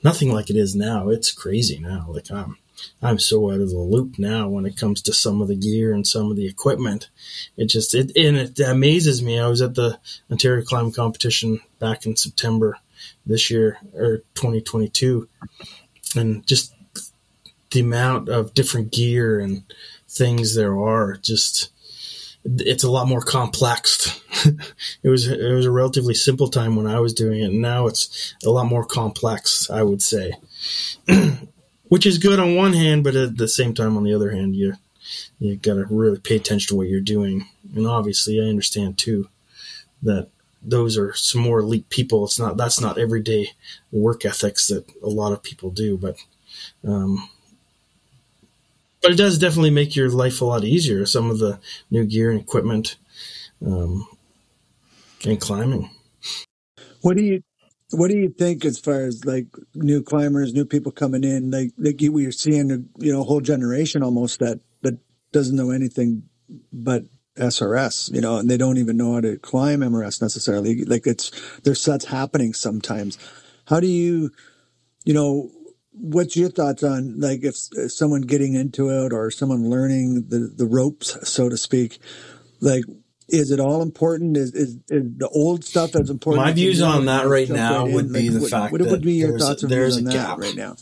nothing 0.04 0.32
like 0.32 0.50
it 0.50 0.56
is 0.56 0.76
now. 0.76 1.08
It's 1.08 1.32
crazy 1.32 1.78
now. 1.78 2.06
Like 2.08 2.30
I'm, 2.30 2.58
I'm 3.02 3.18
so 3.18 3.50
out 3.50 3.60
of 3.60 3.70
the 3.70 3.78
loop 3.78 4.18
now 4.18 4.48
when 4.48 4.66
it 4.66 4.76
comes 4.76 5.00
to 5.02 5.12
some 5.12 5.40
of 5.40 5.48
the 5.48 5.56
gear 5.56 5.92
and 5.92 6.06
some 6.06 6.30
of 6.30 6.36
the 6.36 6.46
equipment. 6.46 7.08
It 7.56 7.66
just 7.66 7.94
it 7.94 8.12
and 8.16 8.36
it 8.36 8.60
amazes 8.60 9.22
me. 9.22 9.40
I 9.40 9.48
was 9.48 9.62
at 9.62 9.74
the 9.74 9.98
Ontario 10.30 10.64
Climb 10.64 10.92
Competition 10.92 11.60
back 11.78 12.06
in 12.06 12.16
September 12.16 12.78
this 13.26 13.50
year 13.50 13.78
or 13.94 14.18
2022, 14.34 15.28
and 16.14 16.46
just 16.46 16.74
the 17.70 17.80
amount 17.80 18.28
of 18.28 18.54
different 18.54 18.92
gear 18.92 19.40
and 19.40 19.64
things 20.08 20.54
there 20.54 20.78
are 20.78 21.16
just 21.16 21.70
it's 22.44 22.84
a 22.84 22.90
lot 22.90 23.08
more 23.08 23.22
complex. 23.22 24.20
it 25.02 25.08
was 25.08 25.26
it 25.28 25.54
was 25.54 25.66
a 25.66 25.70
relatively 25.70 26.14
simple 26.14 26.48
time 26.48 26.76
when 26.76 26.86
I 26.86 27.00
was 27.00 27.14
doing 27.14 27.40
it. 27.40 27.50
And 27.50 27.62
now 27.62 27.86
it's 27.86 28.34
a 28.44 28.50
lot 28.50 28.66
more 28.66 28.84
complex, 28.84 29.70
I 29.70 29.82
would 29.82 30.02
say, 30.02 30.32
which 31.84 32.06
is 32.06 32.18
good 32.18 32.38
on 32.38 32.54
one 32.54 32.74
hand, 32.74 33.04
but 33.04 33.16
at 33.16 33.36
the 33.36 33.48
same 33.48 33.74
time, 33.74 33.96
on 33.96 34.04
the 34.04 34.14
other 34.14 34.30
hand, 34.30 34.54
you 34.54 34.74
you 35.38 35.56
got 35.56 35.74
to 35.74 35.86
really 35.90 36.18
pay 36.18 36.36
attention 36.36 36.68
to 36.68 36.76
what 36.76 36.88
you're 36.88 37.00
doing. 37.00 37.46
And 37.74 37.86
obviously, 37.86 38.40
I 38.40 38.44
understand 38.48 38.98
too 38.98 39.28
that 40.02 40.28
those 40.62 40.96
are 40.96 41.14
some 41.14 41.40
more 41.40 41.60
elite 41.60 41.88
people. 41.88 42.24
It's 42.24 42.38
not 42.38 42.56
that's 42.56 42.80
not 42.80 42.98
everyday 42.98 43.50
work 43.90 44.24
ethics 44.24 44.68
that 44.68 44.84
a 45.02 45.08
lot 45.08 45.32
of 45.32 45.42
people 45.42 45.70
do, 45.70 45.96
but 45.96 46.16
um, 46.86 47.28
but 49.04 49.12
it 49.12 49.16
does 49.16 49.38
definitely 49.38 49.70
make 49.70 49.94
your 49.94 50.08
life 50.08 50.40
a 50.40 50.46
lot 50.46 50.64
easier. 50.64 51.04
Some 51.04 51.30
of 51.30 51.38
the 51.38 51.60
new 51.90 52.06
gear 52.06 52.30
and 52.30 52.40
equipment, 52.40 52.96
um, 53.64 54.08
and 55.26 55.38
climbing. 55.38 55.90
What 57.02 57.18
do 57.18 57.22
you 57.22 57.42
what 57.90 58.10
do 58.10 58.16
you 58.16 58.30
think 58.30 58.64
as 58.64 58.78
far 58.78 59.02
as 59.02 59.26
like 59.26 59.46
new 59.74 60.02
climbers, 60.02 60.54
new 60.54 60.64
people 60.64 60.90
coming 60.90 61.22
in? 61.22 61.50
Like 61.50 61.72
like 61.76 61.96
we're 62.00 62.32
seeing 62.32 62.70
a 62.70 62.78
you 62.96 63.12
know 63.12 63.24
whole 63.24 63.42
generation 63.42 64.02
almost 64.02 64.40
that 64.40 64.60
that 64.80 64.98
doesn't 65.32 65.54
know 65.54 65.70
anything 65.70 66.22
but 66.72 67.04
SRS, 67.36 68.10
you 68.10 68.22
know, 68.22 68.38
and 68.38 68.48
they 68.48 68.56
don't 68.56 68.78
even 68.78 68.96
know 68.96 69.14
how 69.14 69.20
to 69.20 69.36
climb 69.36 69.80
MRS 69.80 70.22
necessarily. 70.22 70.82
Like 70.86 71.06
it's 71.06 71.30
there's 71.60 71.84
that's 71.84 72.06
happening 72.06 72.54
sometimes. 72.54 73.18
How 73.66 73.80
do 73.80 73.86
you, 73.86 74.30
you 75.04 75.12
know, 75.12 75.50
what's 75.94 76.36
your 76.36 76.50
thoughts 76.50 76.82
on 76.82 77.20
like 77.20 77.44
if, 77.44 77.56
if, 77.72 77.92
someone 77.92 78.22
getting 78.22 78.54
into 78.54 78.90
it 78.90 79.12
or 79.12 79.30
someone 79.30 79.68
learning 79.68 80.26
the 80.28 80.52
the 80.54 80.66
ropes 80.66 81.16
so 81.28 81.48
to 81.48 81.56
speak? 81.56 81.98
Like 82.60 82.84
is 83.28 83.50
it 83.50 83.60
all 83.60 83.82
important? 83.82 84.36
Is 84.36 84.52
is, 84.54 84.78
is 84.88 85.16
the 85.16 85.28
old 85.28 85.64
stuff 85.64 85.92
that's 85.92 86.10
important 86.10 86.44
my 86.44 86.52
views 86.52 86.82
on 86.82 87.06
that 87.06 87.26
right 87.26 87.48
now 87.48 87.84
right 87.84 87.94
would 87.94 88.12
be 88.12 88.28
like, 88.28 88.34
the 88.34 88.40
what, 88.40 88.50
fact 88.50 88.72
what, 88.72 88.82
that 88.82 88.90
would 88.90 89.02
be 89.02 89.14
your 89.14 89.38
thoughts 89.38 89.62
there's 89.62 89.96
on 89.96 90.06
a 90.06 90.12
gap. 90.12 90.38
right 90.38 90.56
now? 90.56 90.76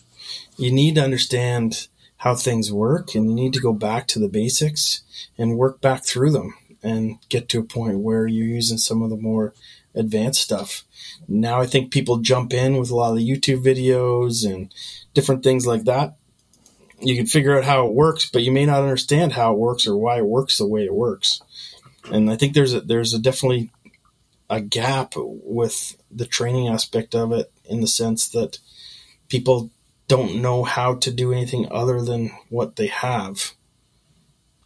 You 0.57 0.73
need 0.73 0.97
to 0.97 1.05
understand 1.05 1.89
how 2.19 2.35
things 2.35 2.73
work 2.73 3.15
and 3.15 3.29
you 3.29 3.35
need 3.35 3.53
to 3.53 3.61
go 3.61 3.73
back 3.73 4.07
to 4.09 4.19
the 4.19 4.29
basics 4.29 5.03
and 5.37 5.59
work 5.59 5.81
back 5.81 6.05
through 6.05 6.31
them 6.31 6.55
and 6.83 7.19
get 7.29 7.49
to 7.49 7.61
a 7.61 7.65
point 7.65 7.99
where 7.99 8.27
you're 8.27 8.47
using 8.47 8.79
some 8.79 9.03
of 9.03 9.11
the 9.11 9.17
more 9.17 9.55
advanced 9.95 10.41
stuff 10.41 10.85
now 11.29 11.61
I 11.61 11.67
think 11.67 11.93
people 11.93 12.19
jump 12.19 12.53
in 12.53 12.77
with 12.77 12.91
a 12.91 12.97
lot 12.97 13.11
of 13.11 13.17
the 13.17 13.29
YouTube 13.29 13.65
videos 13.65 14.45
and 14.49 14.73
different 15.15 15.43
things 15.43 15.67
like 15.67 15.85
that. 15.85 16.17
You 17.01 17.17
can 17.17 17.27
figure 17.27 17.57
out 17.57 17.65
how 17.65 17.87
it 17.87 17.95
works, 17.95 18.29
but 18.31 18.43
you 18.43 18.53
may 18.53 18.65
not 18.65 18.83
understand 18.83 19.33
how 19.33 19.53
it 19.53 19.59
works 19.59 19.87
or 19.87 19.97
why 19.97 20.19
it 20.19 20.27
works 20.27 20.59
the 20.59 20.67
way 20.67 20.85
it 20.85 20.95
works. 20.95 21.43
And 22.11 22.31
I 22.31 22.37
think 22.37 22.55
there's 22.55 22.75
a, 22.75 22.81
there's 22.81 23.15
a 23.15 23.19
definitely 23.19 23.71
a 24.49 24.61
gap 24.61 25.15
with 25.17 25.97
the 26.11 26.27
training 26.27 26.69
aspect 26.69 27.15
of 27.15 27.33
it 27.33 27.51
in 27.65 27.81
the 27.81 27.87
sense 27.87 28.29
that 28.29 28.59
people 29.29 29.71
don't 30.09 30.43
know 30.43 30.63
how 30.63 30.95
to 30.97 31.11
do 31.11 31.33
anything 31.33 31.67
other 31.71 32.03
than 32.03 32.31
what 32.51 32.77
they 32.77 32.89
have 32.89 33.53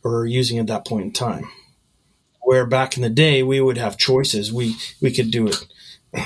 or 0.03 0.21
are 0.21 0.27
using 0.27 0.59
at 0.59 0.67
that 0.67 0.87
point 0.87 1.05
in 1.05 1.13
time. 1.13 1.49
Where 2.41 2.67
back 2.67 2.97
in 2.97 3.03
the 3.03 3.11
day 3.11 3.43
we 3.43 3.61
would 3.61 3.79
have 3.79 3.97
choices. 3.97 4.53
We 4.53 4.77
we 5.01 5.13
could 5.13 5.31
do 5.31 5.47
it 5.47 5.67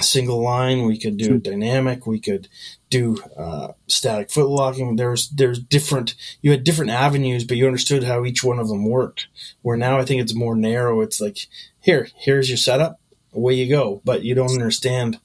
single 0.01 0.43
line, 0.43 0.85
we 0.87 0.99
could 0.99 1.17
do 1.17 1.35
it 1.35 1.43
dynamic, 1.45 2.07
we 2.07 2.21
could 2.21 2.49
do 2.91 3.17
uh, 3.37 3.69
static 3.89 4.31
foot 4.31 4.49
locking. 4.49 4.97
There's 4.97 5.29
there's 5.31 5.59
different 5.61 6.15
you 6.43 6.51
had 6.53 6.65
different 6.65 6.91
avenues, 6.91 7.45
but 7.45 7.57
you 7.57 7.67
understood 7.67 8.05
how 8.05 8.25
each 8.25 8.45
one 8.45 8.59
of 8.59 8.69
them 8.69 8.89
worked. 8.89 9.29
Where 9.63 9.77
now 9.77 9.99
I 9.99 10.05
think 10.05 10.21
it's 10.23 10.35
more 10.35 10.57
narrow. 10.57 11.01
It's 11.01 11.21
like 11.21 11.39
here, 11.81 12.09
here's 12.17 12.49
your 12.49 12.59
setup, 12.59 13.01
away 13.33 13.55
you 13.55 13.69
go, 13.69 14.03
but 14.05 14.23
you 14.25 14.35
don't 14.35 14.53
understand 14.53 15.21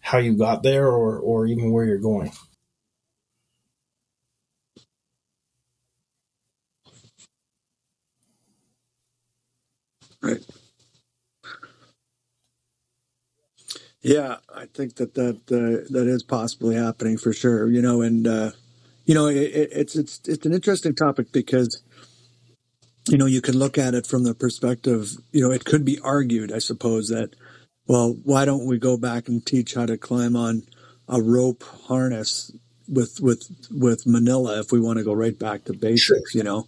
how 0.00 0.18
you 0.18 0.34
got 0.34 0.62
there 0.62 0.88
or 0.88 1.18
or 1.18 1.46
even 1.46 1.72
where 1.72 1.84
you're 1.86 1.98
going. 1.98 2.32
Right. 10.22 10.44
Yeah, 14.08 14.38
I 14.54 14.66
think 14.66 14.96
that 14.96 15.14
that 15.16 15.36
uh, 15.52 15.86
that 15.92 16.08
is 16.08 16.24
possibly 16.24 16.76
happening 16.76 17.18
for 17.18 17.32
sure. 17.34 17.68
You 17.68 17.82
know, 17.82 18.02
and 18.02 18.26
uh, 18.28 18.52
you 19.06 19.14
know, 19.14 19.28
it, 19.28 19.36
it's 19.72 19.96
it's 19.96 20.20
it's 20.26 20.46
an 20.46 20.54
interesting 20.54 20.94
topic 20.96 21.32
because 21.32 21.82
you 23.08 23.18
know 23.18 23.26
you 23.26 23.42
can 23.42 23.58
look 23.58 23.78
at 23.78 23.94
it 23.94 24.06
from 24.06 24.24
the 24.24 24.34
perspective. 24.34 25.12
You 25.32 25.42
know, 25.42 25.52
it 25.52 25.64
could 25.66 25.84
be 25.84 26.00
argued, 26.00 26.52
I 26.52 26.60
suppose, 26.60 27.08
that 27.08 27.36
well, 27.88 28.16
why 28.24 28.44
don't 28.46 28.66
we 28.66 28.78
go 28.78 28.96
back 28.98 29.28
and 29.28 29.44
teach 29.46 29.74
how 29.74 29.86
to 29.86 29.98
climb 29.98 30.36
on 30.36 30.64
a 31.08 31.22
rope 31.22 31.64
harness 31.88 32.52
with 32.88 33.20
with 33.20 33.48
with 33.70 34.06
Manila 34.06 34.60
if 34.60 34.72
we 34.72 34.80
want 34.80 34.98
to 34.98 35.04
go 35.04 35.14
right 35.14 35.38
back 35.38 35.64
to 35.66 35.74
basics? 35.74 36.32
Sure. 36.32 36.38
You 36.40 36.44
know, 36.44 36.66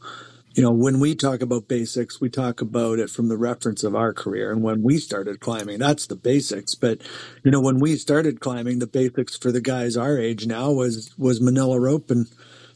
you 0.61 0.67
know, 0.67 0.73
when 0.73 1.01
we 1.01 1.15
talk 1.15 1.41
about 1.41 1.69
basics, 1.69 2.21
we 2.21 2.29
talk 2.29 2.61
about 2.61 2.99
it 2.99 3.09
from 3.09 3.29
the 3.29 3.39
reference 3.39 3.83
of 3.83 3.95
our 3.97 4.13
career 4.13 4.53
and 4.53 4.63
when 4.63 4.83
we 4.83 4.99
started 4.99 5.41
climbing. 5.41 5.79
That's 5.79 6.07
the 6.07 6.17
basics. 6.17 6.75
But 6.75 7.01
you 7.43 7.51
know, 7.51 7.63
when 7.63 7.79
we 7.79 7.97
started 7.97 8.41
climbing, 8.41 8.79
the 8.79 8.87
basics 8.87 9.39
for 9.39 9.51
the 9.51 9.63
guys 9.63 9.97
our 9.97 10.19
age 10.19 10.47
now 10.47 10.71
was 10.71 11.17
was 11.17 11.41
Manila 11.41 11.81
rope 11.81 12.11
and 12.11 12.27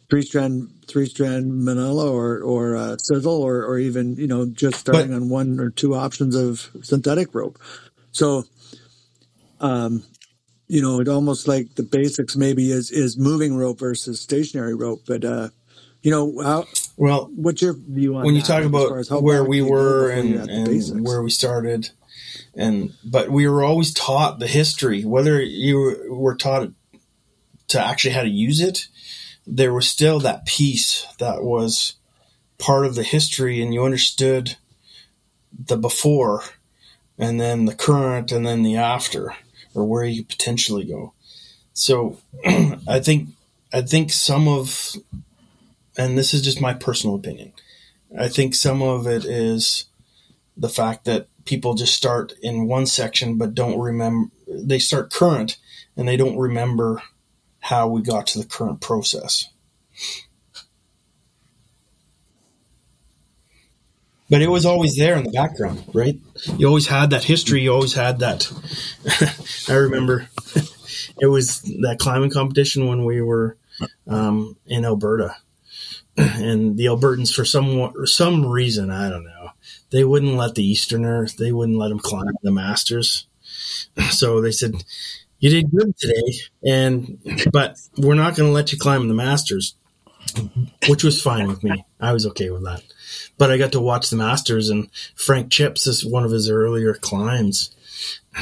three 0.09 0.23
strand 0.23 0.71
three 0.89 1.05
strand 1.05 1.63
Manila 1.63 2.11
or 2.11 2.41
or 2.41 2.75
uh, 2.75 2.97
sisal 2.97 3.41
or 3.41 3.63
or 3.63 3.79
even 3.79 4.17
you 4.17 4.29
know 4.29 4.47
just 4.47 4.81
starting 4.81 5.11
but, 5.11 5.17
on 5.17 5.29
one 5.29 5.61
or 5.61 5.69
two 5.69 5.95
options 5.95 6.35
of 6.35 6.71
synthetic 6.81 7.35
rope. 7.35 7.59
So, 8.13 8.45
um, 9.61 10.05
you 10.69 10.81
know, 10.81 11.01
it 11.01 11.09
almost 11.09 11.47
like 11.47 11.75
the 11.75 11.83
basics 11.83 12.35
maybe 12.35 12.73
is 12.73 12.91
is 12.91 13.19
moving 13.19 13.55
rope 13.59 13.79
versus 13.79 14.23
stationary 14.23 14.75
rope, 14.75 15.03
but 15.07 15.23
uh, 15.23 15.51
you 16.01 16.11
know 16.11 16.43
how 16.43 16.65
well, 16.97 17.31
what's 17.35 17.63
your 17.63 17.75
view 17.75 18.17
on 18.17 18.25
when 18.25 18.35
you 18.35 18.43
talk 18.43 18.65
about 18.65 19.07
where 19.23 19.45
we 19.45 19.63
were 19.63 20.11
and, 20.11 20.35
and 20.49 21.05
where 21.05 21.23
we 21.23 21.31
started, 21.31 21.91
and 22.55 22.95
but 23.05 23.31
we 23.31 23.49
were 23.49 23.65
always 23.65 23.93
taught 23.93 24.39
the 24.39 24.47
history. 24.47 25.05
Whether 25.05 25.41
you 25.43 26.07
were 26.11 26.37
taught 26.37 26.71
to 27.69 27.85
actually 27.85 28.15
how 28.15 28.23
to 28.23 28.29
use 28.29 28.61
it, 28.61 28.87
there 29.47 29.73
was 29.73 29.89
still 29.89 30.21
that 30.21 30.47
piece 30.47 31.07
that 31.19 31.43
was 31.43 31.95
part 32.59 32.87
of 32.87 32.95
the 32.95 33.03
history, 33.03 33.61
and 33.61 33.75
you 33.75 33.85
understood 33.85 34.57
the 35.53 35.77
before, 35.77 36.43
and 37.19 37.41
then 37.41 37.65
the 37.65 37.75
current, 37.75 38.31
and 38.31 38.47
then 38.47 38.63
the 38.63 38.77
after, 38.77 39.35
or 39.75 39.85
where 39.85 40.05
you 40.05 40.25
potentially 40.25 40.85
go. 40.85 41.13
So, 41.73 42.19
I 42.47 43.01
think 43.01 43.31
I 43.73 43.83
think 43.83 44.13
some 44.13 44.47
of 44.47 44.95
and 45.97 46.19
this 46.19 46.35
is 46.35 46.43
just 46.43 46.61
my 46.61 46.75
personal 46.75 47.17
opinion. 47.17 47.53
I 48.19 48.29
think 48.29 48.55
some 48.55 48.83
of 48.83 49.07
it 49.07 49.25
is 49.25 49.87
the 50.57 50.69
fact 50.69 51.05
that 51.05 51.29
people 51.45 51.75
just 51.75 51.95
start 51.95 52.33
in 52.43 52.67
one 52.67 52.87
section 52.87 53.37
but 53.37 53.55
don't 53.55 53.79
remember 53.79 54.31
they 54.49 54.79
start 54.79 55.13
current 55.13 55.59
and 55.97 56.09
they 56.09 56.17
don't 56.17 56.39
remember 56.39 57.03
how 57.61 57.89
we 57.89 58.03
got 58.03 58.27
to 58.29 58.39
the 58.39 58.47
current 58.47 58.81
process. 58.81 59.49
But 64.31 64.43
it 64.43 64.51
was 64.51 64.65
always 64.65 64.97
there 64.97 65.17
in 65.17 65.25
the 65.25 65.31
background, 65.31 65.85
right? 65.93 66.19
You 66.57 66.67
always 66.67 66.87
had 66.87 67.11
that 67.11 67.25
history. 67.25 67.61
You 67.61 67.73
always 67.73 67.95
had 67.95 68.19
that. 68.21 68.51
I 69.69 69.75
remember 69.75 70.29
it 71.21 71.27
was 71.27 71.61
that 71.83 71.99
climbing 72.01 72.31
competition 72.31 72.89
when 72.89 73.05
we 73.05 73.21
were 73.21 73.57
um, 74.09 74.57
in 74.67 74.85
Alberta 74.85 75.37
and 76.17 76.77
the 76.77 76.87
Albertans, 76.87 77.35
for 77.35 77.45
some 77.45 77.93
some 78.07 78.47
reason, 78.47 78.91
I 78.91 79.09
don't 79.09 79.25
know, 79.25 79.51
they 79.91 80.05
wouldn't 80.05 80.35
let 80.35 80.55
the 80.55 80.65
Easterners, 80.65 81.35
they 81.35 81.53
wouldn't 81.53 81.79
let 81.79 81.91
him 81.91 81.99
climb 81.99 82.35
the 82.43 82.53
Masters. 82.53 83.27
So 84.11 84.41
they 84.41 84.51
said, 84.51 84.85
"You 85.39 85.51
did 85.51 85.71
good 85.71 85.97
today, 85.97 86.39
and 86.67 87.19
but 87.53 87.79
we're 87.97 88.15
not 88.15 88.35
going 88.35 88.49
to 88.49 88.53
let 88.53 88.73
you 88.73 88.79
climb 88.79 89.07
the 89.07 89.15
Masters," 89.15 89.77
which 90.89 91.05
was 91.05 91.23
fine 91.23 91.47
with 91.47 91.63
me. 91.63 91.85
I 92.01 92.13
was 92.13 92.27
okay 92.27 92.51
with 92.51 92.65
that. 92.65 92.83
But 93.39 93.53
I 93.53 93.57
got 93.59 93.73
to 93.73 93.81
watch 93.81 94.11
the 94.11 94.17
Masters, 94.17 94.69
and 94.69 94.89
Frank 95.15 95.51
Chips 95.51 95.87
is 95.87 96.05
one 96.05 96.25
of 96.25 96.33
his 96.33 96.51
earlier 96.51 96.95
climbs, 96.95 97.71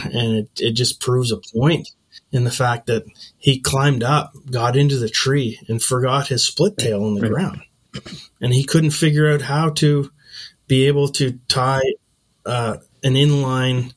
and 0.05 0.39
it 0.39 0.49
it 0.59 0.73
just 0.73 1.01
proves 1.01 1.31
a 1.31 1.41
point 1.55 1.91
in 2.33 2.45
the 2.45 2.51
fact 2.51 2.87
that 2.87 3.05
he 3.39 3.61
climbed 3.61 4.03
up, 4.03 4.33
got 4.51 4.77
into 4.77 4.99
the 4.99 5.09
tree, 5.09 5.61
and 5.69 5.83
forgot 5.83 6.29
his 6.29 6.45
split 6.45 6.79
tail 6.79 7.05
on 7.05 7.15
the 7.15 7.23
right. 7.23 7.31
ground. 7.31 7.63
And 8.41 8.55
he 8.55 8.65
couldn't 8.65 8.91
figure 8.91 9.31
out 9.33 9.43
how 9.43 9.71
to 9.71 10.11
be 10.67 10.87
able 10.87 11.09
to 11.09 11.39
tie 11.49 11.83
uh, 12.47 12.79
an 13.03 13.15
inline 13.15 13.93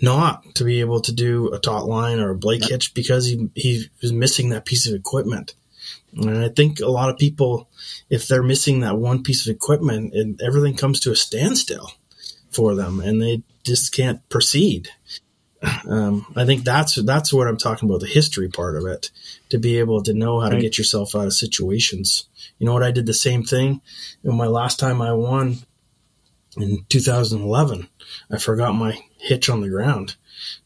knot 0.00 0.54
to 0.54 0.64
be 0.64 0.80
able 0.80 1.00
to 1.00 1.12
do 1.12 1.52
a 1.52 1.58
taut 1.58 1.86
line 1.86 2.18
or 2.18 2.30
a 2.30 2.36
Blake 2.36 2.64
hitch 2.64 2.94
because 2.94 3.26
he, 3.26 3.50
he 3.54 3.86
was 4.02 4.12
missing 4.12 4.48
that 4.48 4.64
piece 4.64 4.86
of 4.86 4.94
equipment. 4.94 5.54
And 6.14 6.38
I 6.38 6.48
think 6.48 6.80
a 6.80 6.88
lot 6.88 7.10
of 7.10 7.18
people, 7.18 7.68
if 8.08 8.26
they're 8.26 8.42
missing 8.42 8.80
that 8.80 8.98
one 8.98 9.22
piece 9.22 9.46
of 9.46 9.54
equipment, 9.54 10.14
and 10.14 10.40
everything 10.40 10.74
comes 10.74 11.00
to 11.00 11.12
a 11.12 11.16
standstill 11.16 11.90
for 12.50 12.74
them 12.74 13.00
and 13.00 13.20
they 13.20 13.42
just 13.64 13.92
can't 13.92 14.26
proceed. 14.28 14.88
Um, 15.88 16.26
I 16.36 16.44
think 16.44 16.64
that's 16.64 16.94
that's 16.96 17.32
what 17.32 17.46
I'm 17.46 17.56
talking 17.56 17.88
about 17.88 18.00
the 18.00 18.06
history 18.06 18.48
part 18.48 18.76
of 18.76 18.86
it 18.86 19.10
to 19.50 19.58
be 19.58 19.78
able 19.78 20.02
to 20.02 20.14
know 20.14 20.40
how 20.40 20.48
right. 20.48 20.56
to 20.56 20.60
get 20.60 20.78
yourself 20.78 21.14
out 21.14 21.26
of 21.26 21.32
situations. 21.32 22.28
You 22.58 22.66
know 22.66 22.72
what? 22.72 22.82
I 22.82 22.90
did 22.90 23.06
the 23.06 23.14
same 23.14 23.42
thing 23.42 23.80
in 24.24 24.34
my 24.36 24.46
last 24.46 24.78
time 24.78 25.02
I 25.02 25.12
won 25.12 25.58
in 26.56 26.84
2011. 26.88 27.88
I 28.30 28.38
forgot 28.38 28.74
my 28.74 28.98
hitch 29.18 29.48
on 29.48 29.60
the 29.60 29.68
ground, 29.68 30.16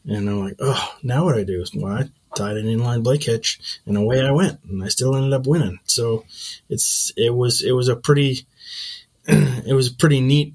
and 0.05 0.29
I'm 0.29 0.39
like, 0.39 0.55
oh, 0.59 0.95
now 1.03 1.25
what 1.25 1.37
I 1.37 1.43
do? 1.43 1.63
Well, 1.75 1.93
I 1.93 2.09
tied 2.35 2.57
an 2.57 2.65
inline 2.65 3.03
Blake 3.03 3.23
hitch, 3.23 3.59
and 3.85 3.97
away 3.97 4.21
I 4.21 4.31
went, 4.31 4.59
and 4.63 4.83
I 4.83 4.87
still 4.87 5.15
ended 5.15 5.33
up 5.33 5.47
winning. 5.47 5.79
So 5.85 6.25
it's 6.69 7.11
it 7.17 7.33
was 7.33 7.61
it 7.61 7.73
was 7.73 7.87
a 7.87 7.95
pretty 7.95 8.45
it 9.27 9.73
was 9.73 9.91
a 9.91 9.95
pretty 9.95 10.21
neat 10.21 10.53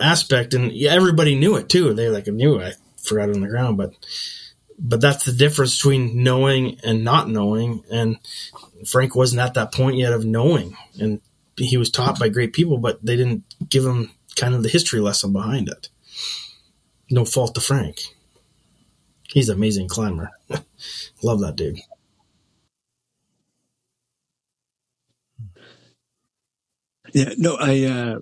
aspect, 0.00 0.54
and 0.54 0.72
everybody 0.72 1.34
knew 1.34 1.56
it 1.56 1.68
too. 1.68 1.94
They 1.94 2.08
like 2.08 2.26
knew 2.26 2.60
I 2.60 2.72
forgot 3.02 3.30
on 3.30 3.40
the 3.40 3.48
ground. 3.48 3.76
But 3.76 3.94
but 4.78 5.00
that's 5.00 5.24
the 5.24 5.32
difference 5.32 5.76
between 5.76 6.22
knowing 6.22 6.78
and 6.82 7.04
not 7.04 7.28
knowing. 7.28 7.84
And 7.90 8.16
Frank 8.86 9.14
wasn't 9.14 9.42
at 9.42 9.54
that 9.54 9.72
point 9.72 9.96
yet 9.98 10.12
of 10.12 10.24
knowing, 10.24 10.76
and 10.98 11.20
he 11.56 11.76
was 11.76 11.90
taught 11.90 12.18
by 12.18 12.28
great 12.28 12.52
people, 12.52 12.78
but 12.78 13.04
they 13.04 13.16
didn't 13.16 13.44
give 13.68 13.84
him 13.84 14.10
kind 14.36 14.54
of 14.54 14.62
the 14.62 14.68
history 14.68 15.00
lesson 15.00 15.32
behind 15.32 15.68
it. 15.68 15.88
No 17.10 17.24
fault 17.24 17.54
to 17.54 17.60
Frank. 17.60 18.00
He's 19.28 19.48
an 19.48 19.56
amazing 19.56 19.88
climber. 19.88 20.30
Love 21.22 21.40
that 21.40 21.56
dude. 21.56 21.78
Yeah, 27.12 27.34
no, 27.36 27.56
I 27.56 27.84
uh, 27.84 28.18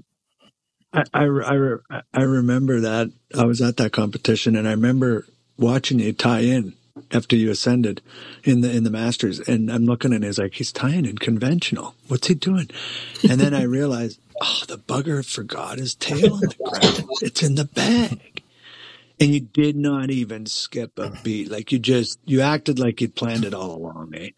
I, 0.93 1.05
I, 1.13 1.77
I, 2.15 2.23
remember 2.23 2.81
that 2.81 3.11
I 3.37 3.45
was 3.45 3.61
at 3.61 3.77
that 3.77 3.93
competition 3.93 4.57
and 4.57 4.67
I 4.67 4.71
remember 4.71 5.27
watching 5.59 6.01
you 6.01 6.13
tie 6.13 6.41
in 6.41 6.75
after 7.13 7.37
you 7.37 7.51
ascended 7.51 8.01
in 8.45 8.63
the 8.63 8.75
in 8.75 8.85
the 8.85 8.91
masters 8.91 9.39
and 9.41 9.71
I'm 9.71 9.85
looking 9.85 10.13
it 10.13 10.25
as 10.25 10.39
like 10.39 10.55
he's 10.55 10.73
tying 10.73 11.05
in 11.05 11.19
conventional. 11.19 11.95
What's 12.09 12.29
he 12.29 12.35
doing? 12.35 12.71
And 13.29 13.41
then 13.41 13.55
I 13.55 13.63
realized, 13.63 14.19
oh, 14.41 14.63
the 14.67 14.79
bugger 14.79 15.25
forgot 15.25 15.79
his 15.79 15.95
tail 15.95 16.35
on 16.35 16.41
the 16.41 16.55
ground. 16.65 17.11
It's 17.21 17.43
in 17.43 17.57
the 17.57 17.67
bag. 17.67 18.43
And 19.21 19.35
you 19.35 19.41
did 19.41 19.77
not 19.77 20.11
even 20.11 20.47
skip 20.47 20.99
a 20.99 21.11
beat. 21.23 21.51
Like 21.51 21.73
you 21.73 21.79
just 21.79 22.19
you 22.25 22.41
acted 22.41 22.79
like 22.79 23.01
you'd 23.01 23.17
planned 23.17 23.45
it 23.45 23.53
all 23.53 23.75
along, 23.75 24.15
eh? 24.15 24.31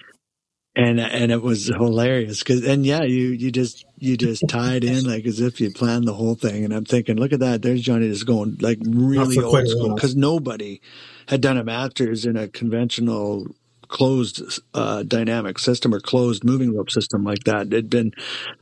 and 0.77 1.01
and 1.01 1.33
it 1.33 1.43
was 1.43 1.67
hilarious 1.67 2.41
because 2.41 2.65
and 2.65 2.87
yeah 2.87 3.03
you 3.03 3.29
you 3.29 3.51
just 3.51 3.85
you 4.01 4.17
just 4.17 4.43
tied 4.49 4.83
in 4.83 5.05
like 5.05 5.27
as 5.27 5.41
if 5.41 5.61
you 5.61 5.71
planned 5.71 6.07
the 6.07 6.15
whole 6.15 6.35
thing 6.35 6.65
and 6.65 6.75
i'm 6.75 6.85
thinking 6.85 7.17
look 7.17 7.33
at 7.33 7.41
that 7.41 7.63
there's 7.63 7.83
johnny 7.83 8.09
just 8.09 8.27
going 8.27 8.57
like 8.61 8.79
really 8.85 9.39
old 9.39 9.69
school 9.69 9.95
because 9.95 10.17
nobody 10.17 10.81
had 11.29 11.41
done 11.41 11.57
a 11.57 11.65
masters 11.65 12.25
in 12.25 12.37
a 12.37 12.49
conventional 12.49 13.47
closed 13.89 14.61
uh, 14.75 15.03
dynamic 15.03 15.59
system 15.59 15.93
or 15.93 15.99
closed 15.99 16.45
moving 16.45 16.77
rope 16.77 16.91
system 16.91 17.25
like 17.25 17.43
that 17.45 17.67
it'd 17.67 17.91
been 17.91 18.13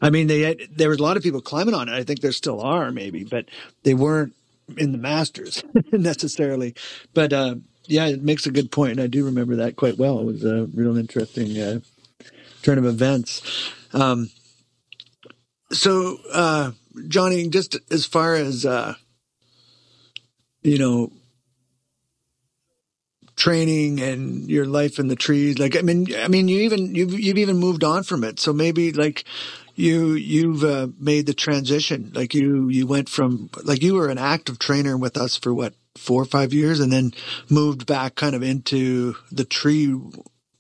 i 0.01 0.09
mean 0.09 0.27
they 0.27 0.41
had, 0.41 0.59
there 0.75 0.89
was 0.89 0.99
a 0.99 1.03
lot 1.03 1.17
of 1.17 1.23
people 1.23 1.41
climbing 1.41 1.75
on 1.75 1.89
it 1.89 1.93
i 1.93 2.03
think 2.03 2.21
there 2.21 2.33
still 2.33 2.61
are 2.61 2.91
maybe 2.91 3.25
but 3.25 3.45
they 3.83 3.95
weren't 3.95 4.33
in 4.77 4.93
the 4.93 4.99
Masters 4.99 5.63
necessarily, 5.93 6.75
but 7.15 7.33
uh, 7.33 7.57
yeah, 7.87 8.07
it 8.07 8.23
makes 8.23 8.47
a 8.47 8.51
good 8.51 8.71
point. 8.71 8.93
And 8.93 9.01
I 9.01 9.07
do 9.07 9.25
remember 9.25 9.57
that 9.57 9.77
quite 9.77 9.99
well. 9.99 10.21
It 10.21 10.25
was 10.25 10.45
a 10.45 10.67
real 10.75 10.97
interesting 10.97 11.59
uh, 11.59 11.81
turn 12.63 12.79
of 12.79 12.85
events. 12.85 13.73
Um, 13.93 14.31
so, 15.73 16.19
uh, 16.33 16.73
Johnny, 17.09 17.49
just 17.49 17.77
as 17.91 18.07
far 18.07 18.35
as 18.35 18.65
uh, 18.65 18.95
you 20.63 20.79
know, 20.79 21.13
training 23.37 24.01
and 24.01 24.51
your 24.51 24.67
life 24.67 24.99
in 24.99 25.09
the 25.09 25.17
trees, 25.17 25.59
like 25.59 25.77
I 25.77 25.83
mean, 25.83 26.07
I 26.17 26.29
mean, 26.29 26.49
you 26.49 26.61
even 26.61 26.95
you've 26.95 27.19
you've 27.19 27.39
even 27.39 27.59
moved 27.59 27.85
on 27.85 28.03
from 28.03 28.25
it. 28.25 28.41
So 28.41 28.53
maybe 28.53 28.93
like 28.93 29.25
you 29.75 30.13
you've 30.15 30.65
uh, 30.65 30.89
made 30.99 31.27
the 31.27 31.35
transition. 31.35 32.13
Like 32.15 32.35
you 32.35 32.69
you 32.69 32.87
went 32.87 33.09
from 33.09 33.51
like 33.63 33.83
you 33.83 33.95
were 33.95 34.09
an 34.09 34.19
active 34.19 34.59
trainer 34.59 34.97
with 34.97 35.17
us 35.17 35.37
for 35.37 35.55
what 35.55 35.75
four 35.97 36.23
or 36.23 36.27
five 36.27 36.53
years, 36.53 36.81
and 36.81 36.93
then 36.93 37.13
moved 37.49 37.87
back 37.87 38.15
kind 38.17 38.35
of 38.35 38.43
into 38.43 39.15
the 39.31 39.45
tree 39.45 39.95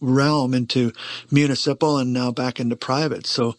realm 0.00 0.54
into 0.54 0.92
municipal 1.30 1.98
and 1.98 2.12
now 2.12 2.30
back 2.30 2.60
into 2.60 2.76
private. 2.76 3.26
So 3.26 3.56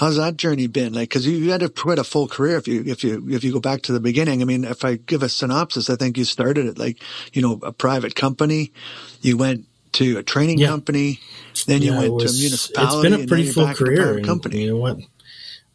how's 0.00 0.16
that 0.16 0.36
journey 0.36 0.66
been? 0.66 0.94
Like, 0.94 1.10
cause 1.10 1.26
you, 1.26 1.36
you 1.36 1.52
had 1.52 1.76
quite 1.76 1.98
a 1.98 2.04
full 2.04 2.26
career 2.26 2.56
if 2.56 2.66
you, 2.66 2.82
if 2.86 3.04
you, 3.04 3.22
if 3.28 3.44
you 3.44 3.52
go 3.52 3.60
back 3.60 3.82
to 3.82 3.92
the 3.92 4.00
beginning. 4.00 4.40
I 4.40 4.46
mean, 4.46 4.64
if 4.64 4.84
I 4.84 4.96
give 4.96 5.22
a 5.22 5.28
synopsis, 5.28 5.90
I 5.90 5.96
think 5.96 6.16
you 6.16 6.24
started 6.24 6.66
at 6.66 6.78
like, 6.78 7.02
you 7.34 7.42
know, 7.42 7.60
a 7.62 7.72
private 7.72 8.14
company. 8.14 8.72
You 9.20 9.36
went 9.36 9.66
to 9.92 10.16
a 10.16 10.22
training 10.22 10.58
yeah. 10.58 10.68
company. 10.68 11.20
Then 11.66 11.82
you 11.82 11.92
yeah, 11.92 11.98
went 11.98 12.14
was, 12.14 12.32
to 12.32 12.38
a 12.38 12.40
municipality. 12.40 13.08
It's 13.08 13.16
been 13.16 13.24
a 13.24 13.28
pretty 13.28 13.52
full 13.52 13.74
career. 13.74 14.16
And, 14.16 14.26
company. 14.26 14.62
You 14.62 14.70
know 14.70 14.78
what? 14.78 14.98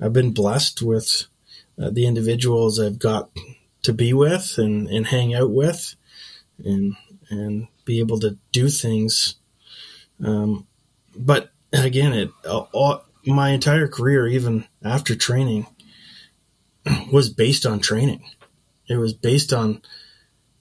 I've 0.01 0.13
been 0.13 0.33
blessed 0.33 0.81
with 0.81 1.27
uh, 1.79 1.91
the 1.91 2.07
individuals 2.07 2.79
I've 2.79 2.99
got 2.99 3.29
to 3.83 3.93
be 3.93 4.11
with 4.11 4.55
and, 4.57 4.87
and 4.87 5.05
hang 5.05 5.35
out 5.35 5.51
with 5.51 5.95
and, 6.63 6.95
and 7.29 7.67
be 7.85 7.99
able 7.99 8.19
to 8.21 8.37
do 8.51 8.69
things 8.69 9.35
um, 10.23 10.67
but 11.15 11.51
again, 11.73 12.13
it 12.13 12.31
all, 12.47 13.05
my 13.25 13.49
entire 13.49 13.87
career, 13.87 14.27
even 14.27 14.65
after 14.83 15.15
training, 15.15 15.67
was 17.11 17.29
based 17.29 17.65
on 17.65 17.79
training. 17.79 18.23
It 18.87 18.97
was 18.97 19.13
based 19.13 19.53
on 19.53 19.81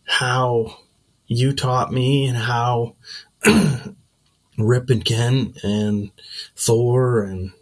how 0.06 0.78
you 1.26 1.52
taught 1.52 1.92
me 1.92 2.26
and 2.26 2.36
how 2.36 2.96
Rip 4.58 4.90
and 4.90 5.04
Ken 5.04 5.54
and 5.62 6.10
Thor 6.56 7.22
and 7.22 7.52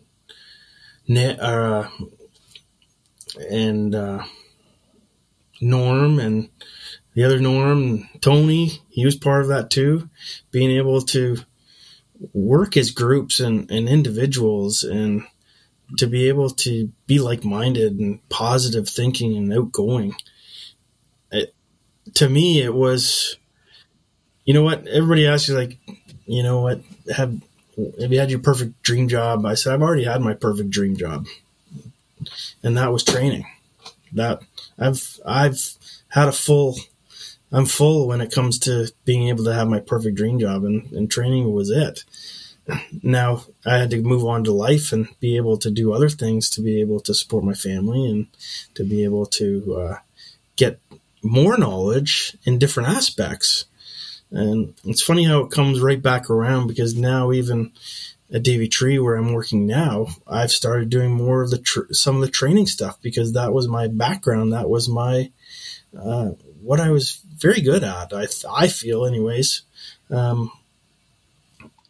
uh, 1.38 1.88
and 3.50 3.94
uh, 3.94 4.24
Norm 5.60 6.18
and 6.18 6.48
the 7.14 7.24
other 7.24 7.38
Norm, 7.38 8.08
Tony, 8.20 8.80
he 8.88 9.04
was 9.04 9.16
part 9.16 9.42
of 9.42 9.48
that 9.48 9.70
too. 9.70 10.08
Being 10.50 10.70
able 10.70 11.02
to 11.02 11.38
work 12.32 12.76
as 12.76 12.90
groups 12.90 13.40
and, 13.40 13.70
and 13.70 13.88
individuals 13.88 14.82
and 14.84 15.24
to 15.98 16.06
be 16.06 16.28
able 16.28 16.50
to 16.50 16.90
be 17.06 17.18
like-minded 17.18 17.98
and 17.98 18.26
positive 18.28 18.88
thinking 18.88 19.36
and 19.36 19.52
outgoing. 19.52 20.14
It, 21.30 21.54
to 22.14 22.28
me 22.28 22.62
it 22.62 22.74
was 22.74 23.36
you 24.44 24.54
know 24.54 24.62
what? 24.62 24.86
Everybody 24.88 25.26
asks 25.26 25.48
you 25.48 25.56
like 25.56 25.78
you 26.26 26.42
know 26.42 26.60
what? 26.60 26.80
Have 27.14 27.40
have 28.00 28.12
you 28.12 28.18
had 28.18 28.30
your 28.30 28.40
perfect 28.40 28.82
dream 28.82 29.08
job? 29.08 29.44
I 29.46 29.54
said 29.54 29.72
i've 29.72 29.82
already 29.82 30.04
had 30.04 30.20
my 30.20 30.34
perfect 30.34 30.70
dream 30.70 30.96
job. 30.96 31.26
And 32.62 32.76
that 32.76 32.92
was 32.92 33.04
training. 33.04 33.46
That 34.12 34.42
i've 34.78 35.20
i've 35.24 35.74
had 36.08 36.28
a 36.28 36.32
full 36.32 36.76
I'm 37.52 37.66
full 37.66 38.08
when 38.08 38.20
it 38.20 38.32
comes 38.32 38.58
to 38.60 38.90
being 39.04 39.28
able 39.28 39.44
to 39.44 39.54
have 39.54 39.68
my 39.68 39.80
perfect 39.80 40.16
dream 40.16 40.38
job, 40.38 40.64
and, 40.64 40.90
and 40.92 41.10
training 41.10 41.52
was 41.52 41.70
it. 41.70 42.04
Now 43.02 43.44
I 43.66 43.78
had 43.78 43.90
to 43.90 44.00
move 44.00 44.24
on 44.24 44.44
to 44.44 44.52
life 44.52 44.92
and 44.92 45.08
be 45.20 45.36
able 45.36 45.58
to 45.58 45.70
do 45.70 45.92
other 45.92 46.08
things 46.08 46.48
to 46.50 46.60
be 46.60 46.80
able 46.80 47.00
to 47.00 47.14
support 47.14 47.44
my 47.44 47.54
family 47.54 48.08
and 48.08 48.28
to 48.74 48.84
be 48.84 49.02
able 49.04 49.26
to 49.26 49.76
uh, 49.76 49.96
get 50.56 50.80
more 51.22 51.58
knowledge 51.58 52.36
in 52.44 52.58
different 52.58 52.88
aspects. 52.88 53.64
And 54.30 54.74
it's 54.84 55.02
funny 55.02 55.24
how 55.24 55.40
it 55.40 55.50
comes 55.50 55.80
right 55.80 56.00
back 56.00 56.30
around 56.30 56.68
because 56.68 56.94
now 56.94 57.32
even 57.32 57.72
at 58.32 58.42
Davey 58.42 58.68
Tree 58.68 58.98
where 58.98 59.16
I'm 59.16 59.32
working 59.32 59.66
now, 59.66 60.06
I've 60.26 60.50
started 60.50 60.88
doing 60.88 61.10
more 61.12 61.42
of 61.42 61.50
the 61.50 61.58
tr- 61.58 61.92
some 61.92 62.14
of 62.16 62.22
the 62.22 62.30
training 62.30 62.66
stuff 62.66 62.98
because 63.02 63.32
that 63.32 63.52
was 63.52 63.68
my 63.68 63.88
background. 63.88 64.52
That 64.52 64.70
was 64.70 64.88
my 64.88 65.30
uh, 65.98 66.30
what 66.62 66.80
I 66.80 66.90
was 66.90 67.20
very 67.42 67.60
good 67.60 67.84
at. 67.84 68.12
I 68.12 68.26
I 68.48 68.68
feel, 68.68 69.04
anyways, 69.04 69.62
um, 70.10 70.52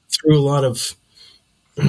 through 0.09 0.39
a 0.39 0.41
lot 0.41 0.65
of 0.65 0.97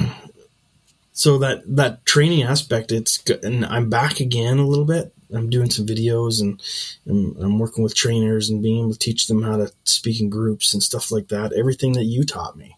so 1.12 1.38
that 1.38 1.62
that 1.76 2.04
training 2.04 2.42
aspect. 2.42 2.92
It's 2.92 3.18
good. 3.18 3.44
and 3.44 3.64
I'm 3.64 3.88
back 3.90 4.20
again 4.20 4.58
a 4.58 4.66
little 4.66 4.84
bit. 4.84 5.12
I'm 5.34 5.50
doing 5.50 5.70
some 5.70 5.86
videos 5.86 6.40
and, 6.40 6.62
and 7.06 7.36
I'm 7.42 7.58
working 7.58 7.82
with 7.82 7.94
trainers 7.94 8.50
and 8.50 8.62
being 8.62 8.80
able 8.80 8.92
to 8.92 8.98
teach 8.98 9.26
them 9.26 9.42
how 9.42 9.56
to 9.56 9.72
speak 9.82 10.20
in 10.20 10.30
groups 10.30 10.72
and 10.74 10.82
stuff 10.82 11.10
like 11.10 11.28
that. 11.28 11.52
Everything 11.52 11.92
that 11.94 12.04
you 12.04 12.24
taught 12.24 12.56
me, 12.56 12.76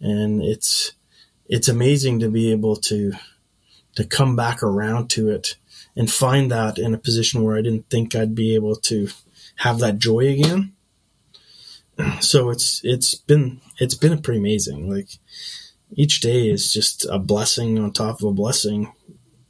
and 0.00 0.42
it's 0.42 0.92
it's 1.48 1.68
amazing 1.68 2.20
to 2.20 2.30
be 2.30 2.50
able 2.52 2.76
to 2.76 3.12
to 3.96 4.04
come 4.04 4.36
back 4.36 4.62
around 4.62 5.10
to 5.10 5.28
it 5.30 5.56
and 5.96 6.10
find 6.10 6.50
that 6.50 6.78
in 6.78 6.94
a 6.94 6.98
position 6.98 7.42
where 7.42 7.56
I 7.56 7.62
didn't 7.62 7.90
think 7.90 8.14
I'd 8.14 8.34
be 8.34 8.54
able 8.54 8.76
to 8.76 9.08
have 9.56 9.78
that 9.80 9.98
joy 9.98 10.28
again. 10.28 10.72
So 12.20 12.50
it's 12.50 12.80
it's 12.84 13.14
been 13.14 13.60
it's 13.78 13.94
been 13.94 14.20
pretty 14.22 14.40
amazing. 14.40 14.90
Like 14.90 15.08
each 15.92 16.20
day 16.20 16.48
is 16.48 16.72
just 16.72 17.04
a 17.04 17.18
blessing 17.18 17.78
on 17.78 17.92
top 17.92 18.20
of 18.20 18.28
a 18.28 18.32
blessing 18.32 18.92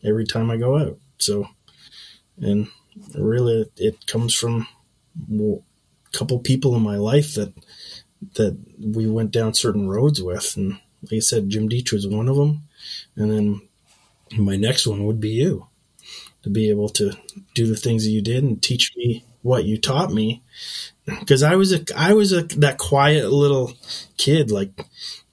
every 0.05 0.27
time 0.27 0.51
I 0.51 0.57
go 0.57 0.77
out. 0.77 0.99
So 1.19 1.47
and 2.39 2.69
really 3.15 3.67
it 3.77 4.07
comes 4.07 4.35
from 4.35 4.67
a 5.33 5.59
couple 6.13 6.39
people 6.41 6.75
in 6.77 6.83
my 6.83 6.97
life 6.97 7.35
that 7.35 7.53
that 8.35 8.59
we 8.79 9.09
went 9.09 9.31
down 9.31 9.55
certain 9.55 9.89
roads 9.89 10.23
with 10.23 10.57
and 10.57 10.79
like 11.03 11.15
I 11.15 11.19
said 11.19 11.49
Jim 11.49 11.69
Deitch 11.69 11.93
was 11.93 12.07
one 12.07 12.29
of 12.29 12.37
them 12.37 12.69
and 13.17 13.31
then 13.31 13.69
my 14.39 14.57
next 14.57 14.87
one 14.87 15.05
would 15.07 15.21
be 15.21 15.31
you 15.31 15.67
to 16.43 16.51
be 16.51 16.71
able 16.71 16.89
to 16.91 17.13
do 17.55 17.67
the 17.67 17.77
things 17.77 18.05
that 18.05 18.11
you 18.11 18.23
did 18.23 18.45
and 18.45 18.63
teach 18.63 18.93
me 18.97 19.25
what 19.43 19.65
you 19.65 19.79
taught 19.79 20.13
me. 20.13 20.43
Because 21.05 21.43
I 21.43 21.57
was 21.57 21.73
a 21.73 21.85
I 21.97 22.15
was 22.15 22.33
a 22.33 22.43
that 22.59 22.79
quiet 22.79 23.31
little 23.31 23.73
kid 24.17 24.51
like 24.53 24.87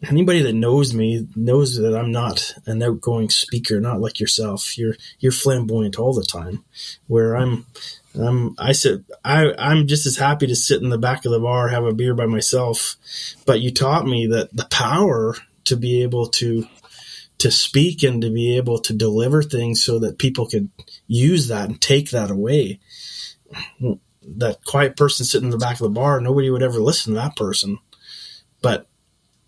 anybody 0.08 0.42
that 0.42 0.54
knows 0.54 0.94
me 0.94 1.28
knows 1.36 1.76
that 1.78 1.96
I'm 1.96 2.12
not 2.12 2.56
an 2.66 2.82
outgoing 2.82 3.30
speaker 3.30 3.80
not 3.80 4.02
like 4.02 4.20
yourself. 4.20 4.78
You're 4.78 4.96
you're 5.20 5.32
flamboyant 5.32 6.00
all 6.00 6.14
the 6.14 6.24
time. 6.24 6.64
Where 7.06 7.36
I'm 7.36 7.68
I'm 8.20 8.56
I 8.58 8.72
sit 8.72 9.04
I 9.24 9.54
I'm 9.60 9.86
just 9.88 10.08
as 10.08 10.18
happy 10.18 10.48
to 10.48 10.56
sit 10.56 10.82
in 10.82 10.90
the 10.90 10.98
back 10.98 11.26
of 11.26 11.32
the 11.32 11.40
bar 11.40 11.68
have 11.68 11.86
a 11.86 11.94
beer 11.94 12.16
by 12.16 12.26
myself. 12.26 12.96
But 13.46 13.62
you 13.62 13.72
taught 13.72 14.08
me 14.08 14.26
that 14.28 14.56
the 14.56 14.68
power 14.72 15.36
to 15.66 15.76
be 15.76 16.02
able 16.02 16.30
to 16.30 16.66
to 17.40 17.52
speak 17.52 18.04
and 18.04 18.22
to 18.22 18.30
be 18.30 18.58
able 18.58 18.80
to 18.80 18.94
deliver 18.94 19.42
things 19.42 19.84
so 19.84 20.00
that 20.00 20.18
people 20.18 20.46
could 20.46 20.70
use 21.08 21.48
that 21.48 21.70
and 21.70 21.80
take 21.80 22.10
that 22.10 22.30
away 22.30 22.80
that 24.38 24.64
quiet 24.66 24.96
person 24.96 25.26
sitting 25.26 25.48
in 25.48 25.52
the 25.52 25.58
back 25.58 25.74
of 25.74 25.80
the 25.80 25.90
bar, 25.90 26.20
nobody 26.22 26.50
would 26.50 26.64
ever 26.64 26.80
listen 26.80 27.14
to 27.14 27.20
that 27.20 27.36
person. 27.36 27.80
But 28.62 28.88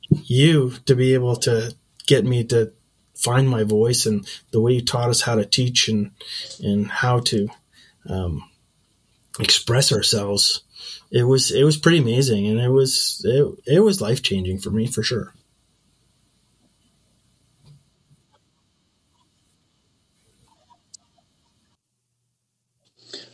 you 0.09 0.71
to 0.85 0.95
be 0.95 1.13
able 1.13 1.35
to 1.37 1.75
get 2.07 2.25
me 2.25 2.43
to 2.45 2.73
find 3.15 3.47
my 3.47 3.63
voice 3.63 4.05
and 4.05 4.27
the 4.51 4.59
way 4.59 4.73
you 4.73 4.81
taught 4.83 5.09
us 5.09 5.21
how 5.21 5.35
to 5.35 5.45
teach 5.45 5.87
and 5.87 6.11
and 6.61 6.89
how 6.89 7.19
to 7.19 7.47
um, 8.09 8.49
express 9.39 9.91
ourselves, 9.91 10.63
it 11.11 11.23
was 11.23 11.51
it 11.51 11.63
was 11.63 11.77
pretty 11.77 11.99
amazing 11.99 12.47
and 12.47 12.59
it 12.59 12.69
was 12.69 13.21
it, 13.25 13.75
it 13.75 13.79
was 13.81 14.01
life 14.01 14.21
changing 14.21 14.57
for 14.57 14.71
me 14.71 14.87
for 14.87 15.03
sure. 15.03 15.33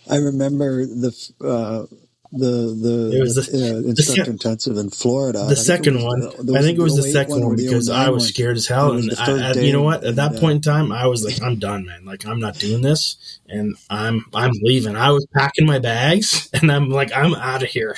I 0.10 0.18
remember 0.18 0.86
the 0.86 1.12
uh, 1.42 1.86
the 2.32 3.10
the, 3.12 3.20
was 3.22 3.36
the, 3.36 3.76
uh, 3.76 3.78
instructor 3.88 4.26
the 4.26 4.32
intensive 4.32 4.78
in 4.78 4.90
Florida. 4.90 5.46
The 5.48 5.56
second 5.56 6.04
one, 6.04 6.24
I 6.56 6.62
think 6.62 6.78
it 6.78 6.82
was 6.82 6.98
the 6.98 7.04
second 7.04 7.46
one, 7.46 7.56
because 7.56 7.90
I 7.90 8.10
was 8.10 8.28
scared 8.28 8.58
as 8.58 8.68
hell. 8.68 8.92
And 8.94 9.12
I, 9.18 9.52
I, 9.52 9.54
you 9.54 9.72
know 9.72 9.82
what? 9.82 10.04
At 10.04 10.18
that 10.18 10.34
and, 10.34 10.40
point 10.40 10.56
in 10.58 10.62
time, 10.62 10.92
I 10.92 11.08
was 11.08 11.24
like, 11.24 11.42
I'm 11.42 11.58
done, 11.58 11.86
man. 11.86 12.04
Like 12.06 12.26
I'm 12.26 12.40
not 12.40 12.60
doing 12.60 12.82
this, 12.82 13.40
and 13.48 13.76
I'm 13.90 14.26
I'm 14.34 14.52
leaving. 14.62 14.96
I 14.96 15.12
was 15.12 15.26
packing 15.34 15.66
my 15.66 15.80
bags, 15.80 16.50
and 16.54 16.72
I'm 16.72 16.90
like, 16.90 17.12
I'm 17.16 17.34
out 17.36 17.64
of 17.64 17.70
here. 17.70 17.96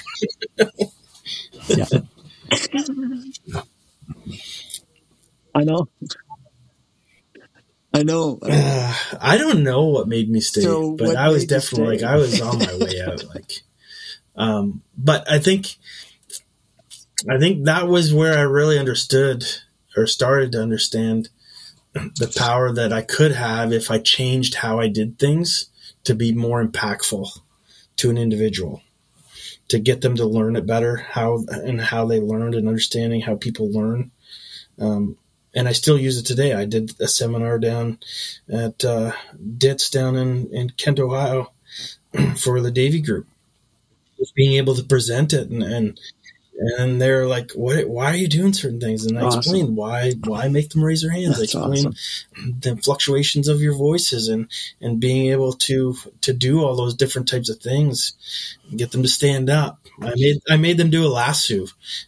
yeah. 1.68 1.86
I 5.56 5.64
know. 5.64 5.88
I 8.00 8.04
know. 8.04 8.40
Uh, 8.42 8.96
I 9.20 9.38
don't 9.38 9.64
know 9.64 9.88
what 9.88 10.08
made 10.08 10.30
me 10.30 10.40
stay, 10.40 10.62
So 10.62 10.96
but 10.96 11.18
I 11.18 11.30
was 11.30 11.46
definitely 11.46 11.98
like? 11.98 12.04
I 12.04 12.16
was 12.16 12.40
on 12.40 12.60
my 12.60 12.78
way 12.78 13.02
out. 13.02 13.24
Like, 13.34 13.62
um, 14.36 14.84
but 14.98 15.30
I 15.30 15.40
think, 15.40 15.76
I 17.30 17.38
think 17.38 17.66
that 17.66 17.90
was 17.90 18.14
where 18.14 18.38
I 18.38 18.44
really 18.44 18.80
understood 18.80 19.44
or 19.98 20.08
started 20.08 20.54
to 20.54 20.62
understand 20.62 21.30
the 21.94 22.34
power 22.38 22.72
that 22.72 22.94
I 22.94 23.02
could 23.02 23.34
have 23.34 23.74
if 23.74 23.92
I 23.92 24.00
changed 24.00 24.56
how 24.56 24.80
I 24.80 24.88
did 24.88 25.20
things 25.20 25.70
to 26.06 26.16
be 26.16 26.32
more 26.32 26.64
impactful 26.64 27.28
to 27.98 28.10
an 28.10 28.18
individual, 28.18 28.82
to 29.68 29.78
get 29.78 30.00
them 30.00 30.16
to 30.16 30.26
learn 30.26 30.56
it 30.56 30.66
better, 30.66 30.96
how 30.98 31.44
and 31.50 31.82
how 31.82 32.06
they 32.06 32.22
learned 32.22 32.56
and 32.56 32.68
understanding 32.68 33.22
how 33.22 33.36
people 33.36 33.70
learn. 33.72 34.12
Um, 34.80 35.18
and 35.54 35.68
I 35.68 35.74
still 35.74 35.98
use 35.98 36.18
it 36.18 36.26
today. 36.26 36.54
I 36.54 36.66
did 36.66 37.00
a 37.00 37.08
seminar 37.08 37.60
down 37.60 38.00
at 38.52 38.84
uh, 38.86 39.12
DITS 39.58 39.90
down 39.90 40.16
in, 40.16 40.48
in 40.54 40.70
Kent, 40.72 41.00
Ohio 41.00 41.52
for 42.38 42.62
the 42.62 42.72
Davey 42.72 43.02
Group. 43.02 43.28
Just 44.18 44.36
being 44.36 44.58
able 44.58 44.76
to 44.76 44.84
present 44.84 45.32
it 45.34 45.50
and, 45.50 45.64
and 45.64 46.00
and 46.78 47.02
they're 47.02 47.26
like, 47.26 47.52
"What? 47.54 47.88
Why 47.88 48.08
are 48.08 48.16
you 48.16 48.28
doing 48.28 48.54
certain 48.54 48.80
things?" 48.80 49.06
And 49.06 49.18
I 49.18 49.24
Awesome. 49.24 49.40
explained 49.40 49.76
why 49.78 50.14
why 50.26 50.48
make 50.50 50.70
them 50.70 50.84
raise 50.84 51.02
their 51.02 51.12
hands. 51.12 51.40
That's 51.40 51.56
I 51.56 51.60
explained 51.60 51.96
the 52.62 52.76
fluctuations 52.78 53.48
of 53.48 53.62
your 53.62 53.76
voices 53.76 54.28
and 54.28 54.50
and 54.82 55.00
being 55.00 55.32
able 55.32 55.54
to 55.54 55.96
to 56.22 56.34
do 56.34 56.62
all 56.62 56.76
those 56.76 56.96
different 56.96 57.30
types 57.30 57.50
of 57.50 57.60
things, 57.60 58.14
get 58.76 58.92
them 58.92 59.04
to 59.04 59.10
stand 59.10 59.50
up. 59.50 59.80
I 60.02 60.14
made 60.16 60.42
I 60.50 60.58
made 60.58 60.78
them 60.78 60.90
do 60.90 61.06
a 61.06 61.08
lasso. 61.08 61.68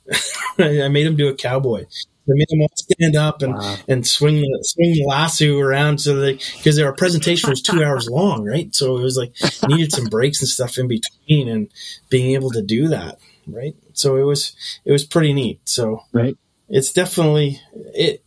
I 0.60 0.90
made 0.90 1.06
them 1.06 1.16
do 1.16 1.30
a 1.30 1.36
cowboy. 1.36 1.86
I 2.30 2.34
made 2.36 2.48
them 2.50 2.62
all 2.62 2.70
stand 2.76 3.16
up 3.16 3.42
and, 3.42 3.54
Wow. 3.56 3.78
and 3.88 4.06
swing 4.08 4.42
the 4.42 4.60
swing 4.64 4.94
the 4.94 5.06
lasso 5.06 5.58
around 5.60 6.00
so 6.00 6.16
they 6.20 6.34
because 6.34 6.80
our 6.80 6.94
presentation 6.94 7.50
was 7.50 7.62
two 7.62 7.84
hours 7.84 8.08
long, 8.10 8.46
right? 8.46 8.74
So 8.76 8.98
it 8.98 9.02
was 9.04 9.18
like 9.18 9.34
needed 9.68 9.92
some 9.92 10.06
breaks 10.06 10.40
and 10.42 10.48
stuff 10.50 10.78
in 10.78 10.88
between, 10.88 11.50
and 11.50 11.68
being 12.10 12.32
able 12.36 12.52
to 12.52 12.62
do 12.62 12.88
that, 12.90 13.18
right? 13.48 13.76
So 13.94 14.16
it 14.18 14.24
was 14.24 14.56
it 14.86 14.92
was 14.92 15.04
pretty 15.04 15.34
neat. 15.34 15.60
So 15.66 16.04
Right. 16.14 16.38
it's 16.70 16.94
definitely 16.94 17.60
it 17.94 18.24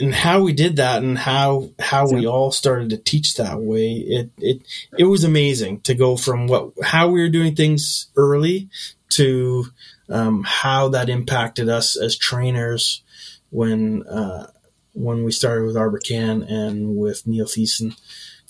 and 0.00 0.14
how 0.14 0.40
we 0.40 0.52
did 0.52 0.76
that 0.76 1.02
and 1.02 1.18
how 1.18 1.70
how 1.80 2.08
we 2.08 2.26
all 2.26 2.52
started 2.52 2.90
to 2.90 2.96
teach 2.96 3.34
that 3.34 3.60
way 3.60 3.94
it 3.94 4.30
it 4.38 4.62
it 4.96 5.04
was 5.04 5.24
amazing 5.24 5.80
to 5.80 5.92
go 5.94 6.16
from 6.16 6.46
what 6.46 6.70
how 6.84 7.08
we 7.08 7.20
were 7.20 7.28
doing 7.28 7.54
things 7.56 8.06
early 8.16 8.68
to 9.10 9.66
um, 10.08 10.44
how 10.44 10.88
that 10.88 11.08
impacted 11.08 11.68
us 11.68 11.96
as 11.96 12.16
trainers 12.16 13.02
when 13.50 14.06
uh, 14.06 14.50
when 14.94 15.24
we 15.24 15.32
started 15.32 15.64
with 15.64 15.76
Arborcan 15.76 16.50
and 16.50 16.96
with 16.96 17.26
Neil 17.26 17.46
Thiessen 17.46 17.96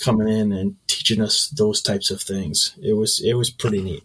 coming 0.02 0.28
in 0.28 0.52
and 0.52 0.76
teaching 0.86 1.20
us 1.20 1.48
those 1.48 1.82
types 1.82 2.10
of 2.10 2.22
things. 2.22 2.76
It 2.82 2.94
was 2.94 3.20
it 3.24 3.34
was 3.34 3.50
pretty 3.50 3.82
neat. 3.82 4.04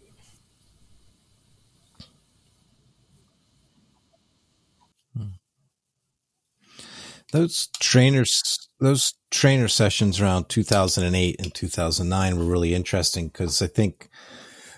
Those 7.33 7.67
trainers, 7.79 8.69
those 8.79 9.15
trainer 9.31 9.67
sessions 9.67 10.21
around 10.21 10.49
2008 10.49 11.41
and 11.41 11.51
2009 11.51 12.37
were 12.37 12.45
really 12.45 12.75
interesting 12.75 13.29
because 13.29 13.59
I 13.59 13.65
think 13.65 14.07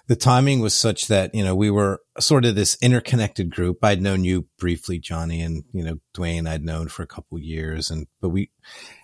the 0.07 0.15
timing 0.15 0.59
was 0.59 0.75
such 0.75 1.07
that, 1.07 1.33
you 1.33 1.43
know, 1.43 1.55
we 1.55 1.71
were 1.71 1.99
sort 2.19 2.45
of 2.45 2.53
this 2.53 2.77
interconnected 2.81 3.49
group. 3.49 3.83
I'd 3.83 4.01
known 4.01 4.23
you 4.23 4.47
briefly, 4.59 4.99
Johnny, 4.99 5.41
and, 5.41 5.63
you 5.73 5.83
know, 5.83 5.97
Dwayne 6.15 6.47
I'd 6.47 6.63
known 6.63 6.89
for 6.89 7.01
a 7.01 7.07
couple 7.07 7.39
years. 7.39 7.89
And, 7.89 8.05
but 8.21 8.29
we, 8.29 8.51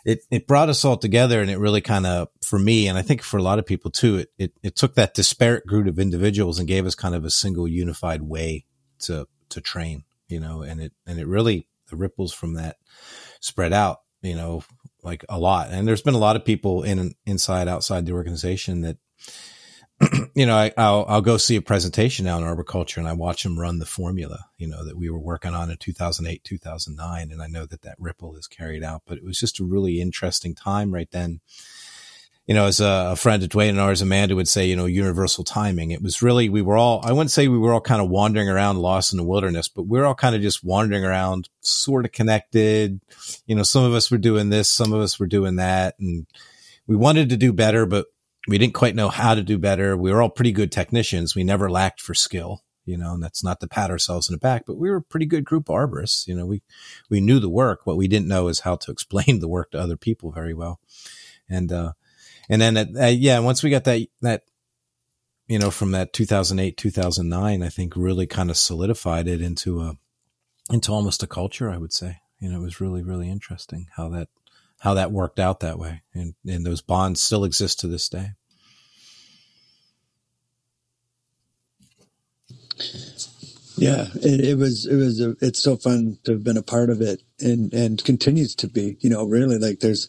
it, 0.06 0.20
it 0.30 0.47
brought 0.47 0.70
us 0.70 0.86
all 0.86 0.97
together 0.97 1.41
and 1.41 1.49
it 1.49 1.58
really 1.58 1.82
kind 1.82 2.06
of, 2.06 2.28
for 2.45 2.60
me, 2.60 2.88
and 2.88 2.97
I 2.97 3.02
think 3.02 3.24
for 3.24 3.38
a 3.38 3.43
lot 3.43 3.58
of 3.58 3.66
people 3.66 3.89
too, 3.89 4.18
it, 4.18 4.30
it, 4.38 4.54
it 4.62 4.76
took 4.76 4.93
that 4.95 5.16
disparate 5.16 5.66
group 5.66 5.88
of 5.88 5.97
individuals 5.97 6.60
and 6.60 6.68
gave 6.68 6.86
us 6.86 6.93
kind 6.93 7.16
of 7.16 7.26
a 7.26 7.32
single 7.32 7.68
unified 7.68 8.22
way 8.22 8.66
to, 8.99 9.28
to 9.49 9.60
train, 9.60 10.04
you 10.28 10.39
know, 10.39 10.62
and 10.62 10.80
it, 10.80 10.93
and 11.08 11.20
it 11.20 11.28
really, 11.28 11.68
the 11.89 11.95
ripples 11.95 12.32
from 12.32 12.54
that 12.54 12.78
spread 13.39 13.74
out, 13.74 13.97
you 14.22 14.36
know, 14.36 14.64
like 15.04 15.26
a 15.30 15.39
lot. 15.39 15.70
And 15.72 15.88
there's 15.88 16.04
been 16.04 16.14
a 16.14 16.20
lot 16.20 16.36
of 16.36 16.45
people 16.45 16.84
in, 16.84 17.16
inside, 17.26 17.68
outside 17.68 18.06
the 18.06 18.14
organization 18.14 18.82
that, 18.82 18.97
you 20.36 20.45
know, 20.45 20.56
I, 20.56 20.72
I'll, 20.78 21.06
I'll 21.08 21.22
go 21.22 21.38
see 21.38 21.56
a 21.56 21.62
presentation 21.62 22.26
now 22.26 22.38
in 22.38 22.43
arboriculture 22.43 22.99
and 22.99 23.10
I 23.10 23.14
watch 23.14 23.43
them 23.43 23.60
run 23.60 23.80
the 23.80 23.86
formula, 23.86 24.45
you 24.58 24.68
know, 24.68 24.86
that 24.86 24.97
we 24.97 25.10
were 25.10 25.20
working 25.20 25.54
on 25.54 25.70
in 25.70 25.78
2008, 25.78 26.43
2009. 26.43 27.32
And 27.32 27.41
I 27.41 27.47
know 27.47 27.66
that 27.66 27.82
that 27.82 27.97
ripple 27.99 28.36
is 28.36 28.47
carried 28.47 28.84
out, 28.84 29.04
but 29.06 29.18
it 29.18 29.24
was 29.24 29.39
just 29.39 29.60
a 29.60 29.66
really 29.66 30.02
interesting 30.02 30.56
time 30.56 30.93
right 30.93 31.10
then. 31.12 31.41
You 32.47 32.56
know, 32.56 32.66
as 32.66 32.82
a, 32.82 33.12
a 33.12 33.16
friend 33.16 33.43
of 33.43 33.49
Dwayne 33.49 33.70
and 33.70 33.80
ours, 33.80 34.02
Amanda 34.02 34.36
would 34.36 34.47
say, 34.47 34.66
you 34.66 34.76
know, 34.76 34.86
universal 34.86 35.43
timing. 35.43 35.91
It 35.91 36.02
was 36.02 36.22
really, 36.22 36.49
we 36.49 36.62
were 36.62 36.76
all, 36.76 37.02
I 37.04 37.12
wouldn't 37.12 37.32
say 37.32 37.47
we 37.47 37.58
were 37.58 37.72
all 37.72 37.82
kind 37.82 38.02
of 38.02 38.10
wandering 38.10 38.49
around 38.49 38.80
lost 38.80 39.14
in 39.14 39.18
the 39.18 39.24
wilderness, 39.24 39.68
but 39.68 39.84
we 39.84 39.99
are 39.99 40.06
all 40.06 40.16
kind 40.16 40.36
of 40.36 40.41
just 40.41 40.64
wandering 40.64 41.06
around, 41.06 41.49
sort 41.62 42.04
of 42.04 42.12
connected. 42.12 42.99
You 43.45 43.56
know, 43.56 43.64
some 43.64 43.84
of 43.84 43.93
us 43.93 44.10
were 44.10 44.18
doing 44.18 44.49
this, 44.49 44.70
some 44.70 44.91
of 44.91 45.02
us 45.02 45.20
were 45.20 45.28
doing 45.28 45.58
that. 45.58 45.95
And 45.99 46.26
we 46.88 46.95
wanted 46.95 47.30
to 47.30 47.38
do 47.38 47.54
better, 47.54 47.86
but 47.86 48.08
we 48.48 48.58
didn't 48.58 48.74
quite 48.74 48.96
know 48.96 49.10
how 49.10 49.36
to 49.36 49.44
do 49.44 49.58
better. 49.58 49.96
We 49.96 50.12
were 50.12 50.22
all 50.22 50.30
pretty 50.30 50.52
good 50.52 50.72
technicians. 50.72 51.36
We 51.36 51.44
never 51.44 51.70
lacked 51.70 52.02
for 52.02 52.14
skill, 52.14 52.64
you 52.86 52.98
know, 52.98 53.14
and 53.14 53.24
that's 53.24 53.44
not 53.44 53.60
to 53.60 53.68
pat 53.68 53.92
ourselves 53.92 54.30
in 54.30 54.34
the 54.34 54.39
back, 54.39 54.64
but 54.66 54.78
we 54.78 54.89
were 54.89 54.98
a 54.98 55.02
pretty 55.02 55.26
good 55.26 55.46
group 55.46 55.70
of 55.70 55.76
arborists. 55.76 56.28
You 56.28 56.36
know, 56.36 56.46
we, 56.46 56.64
we 57.10 57.22
knew 57.22 57.39
the 57.39 57.50
work. 57.50 57.82
What 57.86 57.98
we 57.98 58.08
didn't 58.08 58.28
know 58.28 58.48
is 58.48 58.62
how 58.62 58.76
to 58.78 58.92
explain 58.92 59.39
the 59.39 59.48
work 59.48 59.72
to 59.72 59.80
other 59.80 59.98
people 59.98 60.32
very 60.32 60.54
well. 60.54 60.80
And, 61.50 61.72
uh, 61.72 61.94
and 62.50 62.62
then, 62.62 62.78
uh, 62.78 63.08
yeah, 63.08 63.39
once 63.39 63.62
we 63.62 63.70
got 63.70 63.84
that, 63.84 64.08
that, 64.22 64.44
you 65.48 65.60
know, 65.60 65.70
from 65.70 65.92
that 65.92 66.14
2008, 66.14 66.78
2009, 66.78 67.62
I 67.62 67.70
think 67.70 67.94
really 67.96 68.26
kind 68.26 68.50
of 68.50 68.58
solidified 68.58 69.28
it 69.28 69.42
into 69.42 69.82
a, 69.82 69.98
into 70.72 70.92
almost 70.92 71.24
a 71.24 71.28
culture, 71.28 71.70
I 71.70 71.78
would 71.78 71.94
say. 71.94 72.18
You 72.39 72.50
know, 72.50 72.62
it 72.62 72.64
was 72.64 72.82
really, 72.82 73.04
really 73.04 73.30
interesting 73.30 73.88
how 73.96 74.10
that, 74.10 74.30
how 74.82 74.95
that 74.95 75.11
worked 75.11 75.39
out 75.39 75.59
that 75.59 75.77
way. 75.77 76.01
And, 76.13 76.34
and 76.45 76.65
those 76.65 76.82
bonds 76.82 77.21
still 77.21 77.43
exist 77.43 77.79
to 77.82 77.88
this 77.88 78.09
day. 78.09 78.32
Yeah, 83.77 84.07
it, 84.15 84.41
it 84.41 84.57
was 84.57 84.88
it 84.88 84.95
was 84.95 85.21
a, 85.21 85.36
it's 85.39 85.59
so 85.61 85.75
fun 85.75 86.17
to 86.23 86.34
have 86.34 86.43
been 86.43 86.57
a 86.57 86.63
part 86.63 86.89
of 86.89 86.99
it 87.01 87.21
and 87.39 87.71
and 87.73 88.03
continues 88.03 88.55
to 88.55 88.67
be. 88.67 88.97
You 89.01 89.09
know, 89.11 89.23
really 89.23 89.59
like 89.59 89.79
there's 89.79 90.07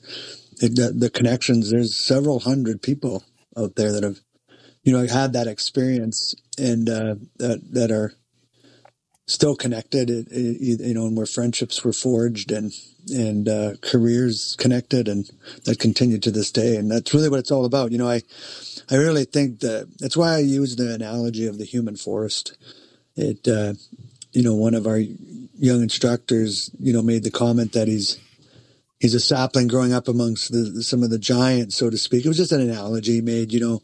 the, 0.59 0.93
the 0.95 1.11
connections. 1.11 1.71
There's 1.71 1.95
several 1.95 2.41
hundred 2.41 2.83
people 2.83 3.25
out 3.57 3.77
there 3.77 3.93
that 3.93 4.03
have 4.03 4.21
you 4.85 4.93
know 4.93 5.07
had 5.07 5.35
that 5.35 5.47
experience 5.47 6.35
and 6.59 6.89
uh, 6.89 7.17
that 7.37 7.61
that 7.73 7.91
are 7.91 8.15
still 9.27 9.57
connected. 9.57 10.11
It, 10.11 10.27
it, 10.31 10.81
you 10.81 10.95
know, 10.95 11.07
and 11.07 11.17
where 11.17 11.27
friendships 11.27 11.85
were 11.85 11.93
forged 11.93 12.53
and 12.53 12.73
and 13.11 13.49
uh, 13.49 13.73
careers 13.83 14.57
connected 14.61 15.09
and 15.09 15.29
that 15.65 15.81
continue 15.81 16.19
to 16.19 16.31
this 16.31 16.53
day. 16.53 16.77
And 16.77 16.91
that's 16.91 17.13
really 17.13 17.29
what 17.29 17.41
it's 17.41 17.51
all 17.51 17.65
about. 17.65 17.93
You 17.93 17.99
know, 17.99 18.09
I 18.09 18.23
I 18.91 18.97
really 18.97 19.25
think 19.25 19.61
that 19.61 19.89
that's 19.99 20.17
why 20.17 20.35
I 20.35 20.39
use 20.39 20.77
the 20.77 20.95
analogy 20.95 21.47
of 21.47 21.59
the 21.59 21.65
human 21.65 21.97
forest 21.97 22.57
it 23.17 23.47
uh, 23.47 23.75
you 24.33 24.43
know 24.43 24.55
one 24.55 24.75
of 24.75 24.87
our 24.87 24.99
young 24.99 25.83
instructors 25.83 26.71
you 26.79 26.93
know 26.93 27.03
made 27.03 27.25
the 27.25 27.31
comment 27.31 27.73
that 27.73 27.89
he's 27.89 28.19
he's 29.01 29.15
a 29.15 29.21
sapling 29.21 29.69
growing 29.69 29.93
up 29.93 30.09
amongst 30.09 30.53
the, 30.53 30.83
some 30.83 31.03
of 31.03 31.11
the 31.11 31.19
giants 31.19 31.77
so 31.77 31.91
to 31.91 31.99
speak 31.99 32.25
it 32.25 32.29
was 32.29 32.37
just 32.37 32.53
an 32.53 32.61
analogy 32.61 33.15
he 33.15 33.21
made 33.21 33.53
you 33.53 33.61
know 33.61 33.81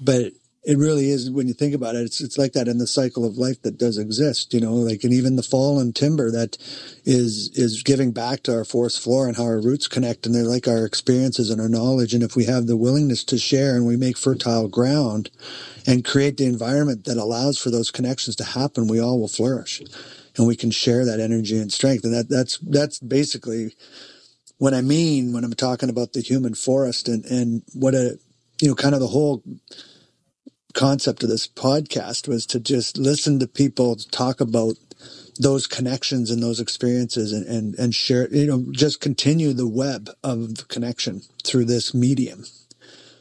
but 0.00 0.32
it 0.66 0.78
really 0.78 1.10
is 1.10 1.30
when 1.30 1.48
you 1.48 1.54
think 1.54 1.74
about 1.74 1.94
it 1.94 2.02
it's 2.02 2.20
it's 2.20 2.38
like 2.38 2.52
that 2.52 2.68
in 2.68 2.78
the 2.78 2.86
cycle 2.86 3.24
of 3.24 3.38
life 3.38 3.62
that 3.62 3.78
does 3.78 3.98
exist 3.98 4.52
you 4.52 4.60
know 4.60 4.74
like 4.74 5.04
and 5.04 5.12
even 5.12 5.36
the 5.36 5.42
fallen 5.42 5.92
timber 5.92 6.30
that 6.30 6.58
is 7.04 7.50
is 7.54 7.82
giving 7.82 8.12
back 8.12 8.42
to 8.42 8.52
our 8.52 8.64
forest 8.64 9.02
floor 9.02 9.28
and 9.28 9.36
how 9.36 9.44
our 9.44 9.60
roots 9.60 9.88
connect 9.88 10.26
and 10.26 10.34
they're 10.34 10.44
like 10.44 10.68
our 10.68 10.84
experiences 10.84 11.50
and 11.50 11.60
our 11.60 11.68
knowledge 11.68 12.14
and 12.14 12.22
if 12.22 12.36
we 12.36 12.44
have 12.44 12.66
the 12.66 12.76
willingness 12.76 13.24
to 13.24 13.38
share 13.38 13.76
and 13.76 13.86
we 13.86 13.96
make 13.96 14.18
fertile 14.18 14.68
ground 14.68 15.30
and 15.86 16.04
create 16.04 16.36
the 16.36 16.46
environment 16.46 17.04
that 17.04 17.16
allows 17.16 17.58
for 17.58 17.70
those 17.70 17.90
connections 17.90 18.36
to 18.36 18.44
happen, 18.44 18.88
we 18.88 19.00
all 19.00 19.20
will 19.20 19.28
flourish 19.28 19.82
and 20.36 20.46
we 20.46 20.56
can 20.56 20.70
share 20.70 21.04
that 21.04 21.20
energy 21.20 21.58
and 21.58 21.72
strength. 21.72 22.04
And 22.04 22.12
that, 22.12 22.28
that's, 22.28 22.58
that's 22.58 22.98
basically 22.98 23.74
what 24.58 24.74
I 24.74 24.80
mean 24.80 25.32
when 25.32 25.44
I'm 25.44 25.54
talking 25.54 25.88
about 25.88 26.12
the 26.12 26.20
human 26.20 26.54
forest 26.54 27.08
and, 27.08 27.24
and 27.26 27.62
what 27.72 27.94
a, 27.94 28.18
you 28.60 28.68
know, 28.68 28.74
kind 28.74 28.94
of 28.94 29.00
the 29.00 29.06
whole 29.06 29.42
concept 30.76 31.22
of 31.22 31.28
this 31.28 31.48
podcast 31.48 32.28
was 32.28 32.46
to 32.46 32.60
just 32.60 32.98
listen 32.98 33.40
to 33.40 33.48
people 33.48 33.96
talk 33.96 34.40
about 34.40 34.74
those 35.40 35.66
connections 35.66 36.30
and 36.30 36.42
those 36.42 36.60
experiences 36.60 37.32
and, 37.32 37.46
and, 37.46 37.74
and 37.74 37.94
share, 37.94 38.28
you 38.32 38.46
know, 38.46 38.64
just 38.70 39.00
continue 39.00 39.52
the 39.52 39.68
web 39.68 40.08
of 40.22 40.68
connection 40.68 41.22
through 41.44 41.64
this 41.64 41.92
medium. 41.92 42.44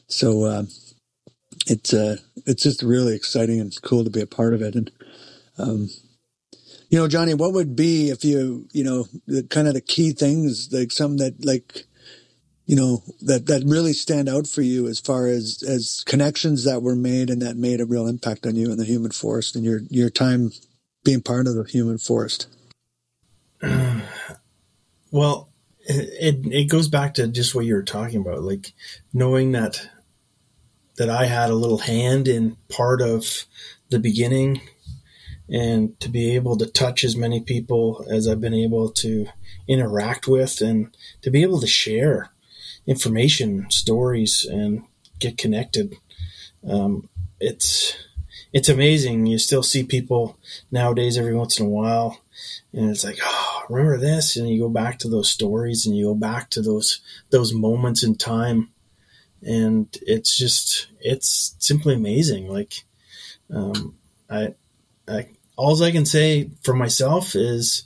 So, 0.08 0.44
uh, 0.46 0.64
it's 1.68 1.94
uh 1.94 2.18
it's 2.46 2.64
just 2.64 2.84
really 2.84 3.16
exciting 3.16 3.60
and 3.60 3.74
cool 3.82 4.04
to 4.04 4.10
be 4.10 4.22
a 4.22 4.28
part 4.28 4.54
of 4.54 4.62
it 4.62 4.76
and 4.76 4.92
um 5.58 5.90
you 6.90 7.00
know 7.00 7.08
johnny 7.08 7.34
what 7.34 7.54
would 7.54 7.76
be 7.76 8.10
if 8.10 8.24
you 8.24 8.68
you 8.72 8.84
know 8.84 9.06
the 9.26 9.44
kind 9.44 9.68
of 9.68 9.74
the 9.74 9.82
key 9.82 10.12
things 10.12 10.70
like 10.72 10.92
some 10.92 11.18
that 11.18 11.44
like 11.44 11.86
you 12.66 12.76
know, 12.76 13.04
that, 13.22 13.46
that 13.46 13.64
really 13.66 13.94
stand 13.94 14.28
out 14.28 14.48
for 14.48 14.62
you 14.62 14.88
as 14.88 15.00
far 15.00 15.28
as, 15.28 15.64
as 15.68 16.04
connections 16.06 16.64
that 16.64 16.82
were 16.82 16.96
made 16.96 17.30
and 17.30 17.42
that 17.42 17.58
made 17.58 17.80
a 17.80 17.86
real 17.86 18.08
impact 18.08 18.46
on 18.46 18.56
you 18.56 18.72
in 18.72 18.78
the 18.78 18.86
human 18.86 19.12
forest 19.12 19.56
and 19.56 19.64
your, 19.64 19.82
your 19.90 20.10
time 20.10 20.52
being 21.04 21.22
part 21.22 21.48
of 21.48 21.56
the 21.56 21.64
human 21.64 22.00
forest? 22.00 22.48
well, 25.12 25.50
it, 25.88 26.40
it 26.52 26.70
goes 26.70 26.88
back 26.88 27.14
to 27.16 27.28
just 27.28 27.54
what 27.54 27.66
you 27.66 27.76
were 27.76 27.84
talking 27.84 28.22
about, 28.22 28.42
like 28.42 28.74
knowing 29.14 29.52
that, 29.52 29.88
that 30.98 31.10
I 31.10 31.26
had 31.26 31.52
a 31.52 31.56
little 31.56 31.78
hand 31.78 32.28
in 32.28 32.58
part 32.70 33.02
of 33.02 33.46
the 33.90 34.00
beginning 34.00 34.62
and 35.48 36.00
to 36.00 36.10
be 36.10 36.34
able 36.34 36.58
to 36.58 36.66
touch 36.66 37.04
as 37.04 37.16
many 37.16 37.40
people 37.40 38.04
as 38.10 38.28
I've 38.28 38.42
been 38.42 38.56
able 38.56 38.90
to 38.94 39.28
interact 39.68 40.28
with 40.28 40.62
and 40.62 40.96
to 41.22 41.30
be 41.30 41.44
able 41.44 41.60
to 41.62 41.68
share 41.68 42.32
information, 42.88 43.70
stories, 43.70 44.46
and 44.46 44.84
get 45.20 45.38
connected. 45.38 45.96
Um, 46.68 47.10
it's 47.40 47.96
it's 48.54 48.70
amazing. 48.70 49.26
You 49.26 49.38
still 49.38 49.64
see 49.64 49.84
people 49.84 50.38
nowadays 50.72 51.18
every 51.18 51.36
once 51.36 51.60
in 51.60 51.66
a 51.66 51.70
while, 51.70 52.22
and 52.74 52.90
it's 52.90 53.04
like, 53.04 53.20
oh, 53.22 53.64
remember 53.70 53.98
this? 53.98 54.38
And 54.38 54.50
you 54.50 54.62
go 54.62 54.70
back 54.70 55.00
to 55.00 55.10
those 55.10 55.30
stories, 55.30 55.86
and 55.86 55.96
you 55.96 56.06
go 56.06 56.16
back 56.16 56.50
to 56.52 56.62
those 56.62 57.02
those 57.30 57.54
moments 57.54 58.04
in 58.04 58.16
time, 58.16 58.70
and 59.42 59.88
it's 60.02 60.38
just 60.38 60.88
it's 61.00 61.56
simply 61.60 61.96
amazing. 61.96 62.48
Like, 62.48 62.84
um, 63.54 63.96
I, 64.30 64.56
I 65.08 65.28
all 65.58 65.82
I 65.84 65.92
can 65.92 66.06
say 66.06 66.50
for 66.64 66.74
myself 66.74 67.36
is 67.36 67.84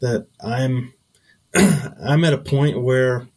that 0.00 0.26
I'm 0.40 0.92
I'm 1.54 2.24
at 2.24 2.32
a 2.32 2.38
point 2.38 2.82
where 2.82 3.28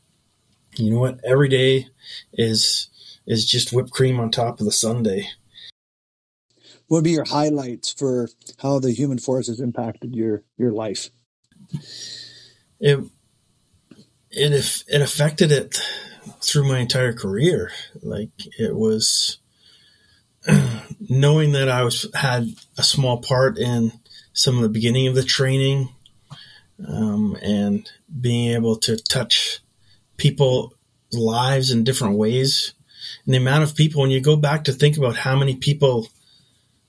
you 0.79 0.91
know 0.91 0.99
what? 0.99 1.19
Every 1.23 1.49
day 1.49 1.87
is 2.33 2.89
is 3.27 3.45
just 3.45 3.71
whipped 3.71 3.91
cream 3.91 4.19
on 4.19 4.31
top 4.31 4.59
of 4.59 4.65
the 4.65 4.71
sundae. 4.71 5.27
What 6.87 6.97
would 6.97 7.03
be 7.03 7.11
your 7.11 7.25
highlights 7.25 7.93
for 7.93 8.29
how 8.57 8.79
the 8.79 8.91
human 8.91 9.19
forest 9.19 9.49
has 9.49 9.59
impacted 9.59 10.15
your 10.15 10.43
your 10.57 10.71
life? 10.71 11.09
It 12.79 12.99
it 14.31 14.83
it 14.87 15.01
affected 15.01 15.51
it 15.51 15.79
through 16.41 16.67
my 16.67 16.79
entire 16.79 17.13
career. 17.13 17.71
Like 18.01 18.31
it 18.57 18.75
was 18.75 19.37
knowing 20.99 21.51
that 21.51 21.69
I 21.69 21.83
was 21.83 22.07
had 22.15 22.47
a 22.77 22.83
small 22.83 23.21
part 23.21 23.57
in 23.57 23.91
some 24.33 24.55
of 24.55 24.61
the 24.61 24.69
beginning 24.69 25.07
of 25.07 25.15
the 25.15 25.23
training, 25.23 25.89
um, 26.87 27.37
and 27.41 27.91
being 28.19 28.51
able 28.53 28.77
to 28.77 28.97
touch 28.97 29.59
people 30.19 30.75
lives 31.11 31.71
in 31.71 31.83
different 31.83 32.17
ways. 32.17 32.73
And 33.25 33.33
the 33.33 33.39
amount 33.39 33.63
of 33.63 33.75
people, 33.75 34.01
when 34.01 34.11
you 34.11 34.21
go 34.21 34.35
back 34.35 34.65
to 34.65 34.71
think 34.71 34.97
about 34.97 35.15
how 35.15 35.35
many 35.35 35.55
people 35.55 36.07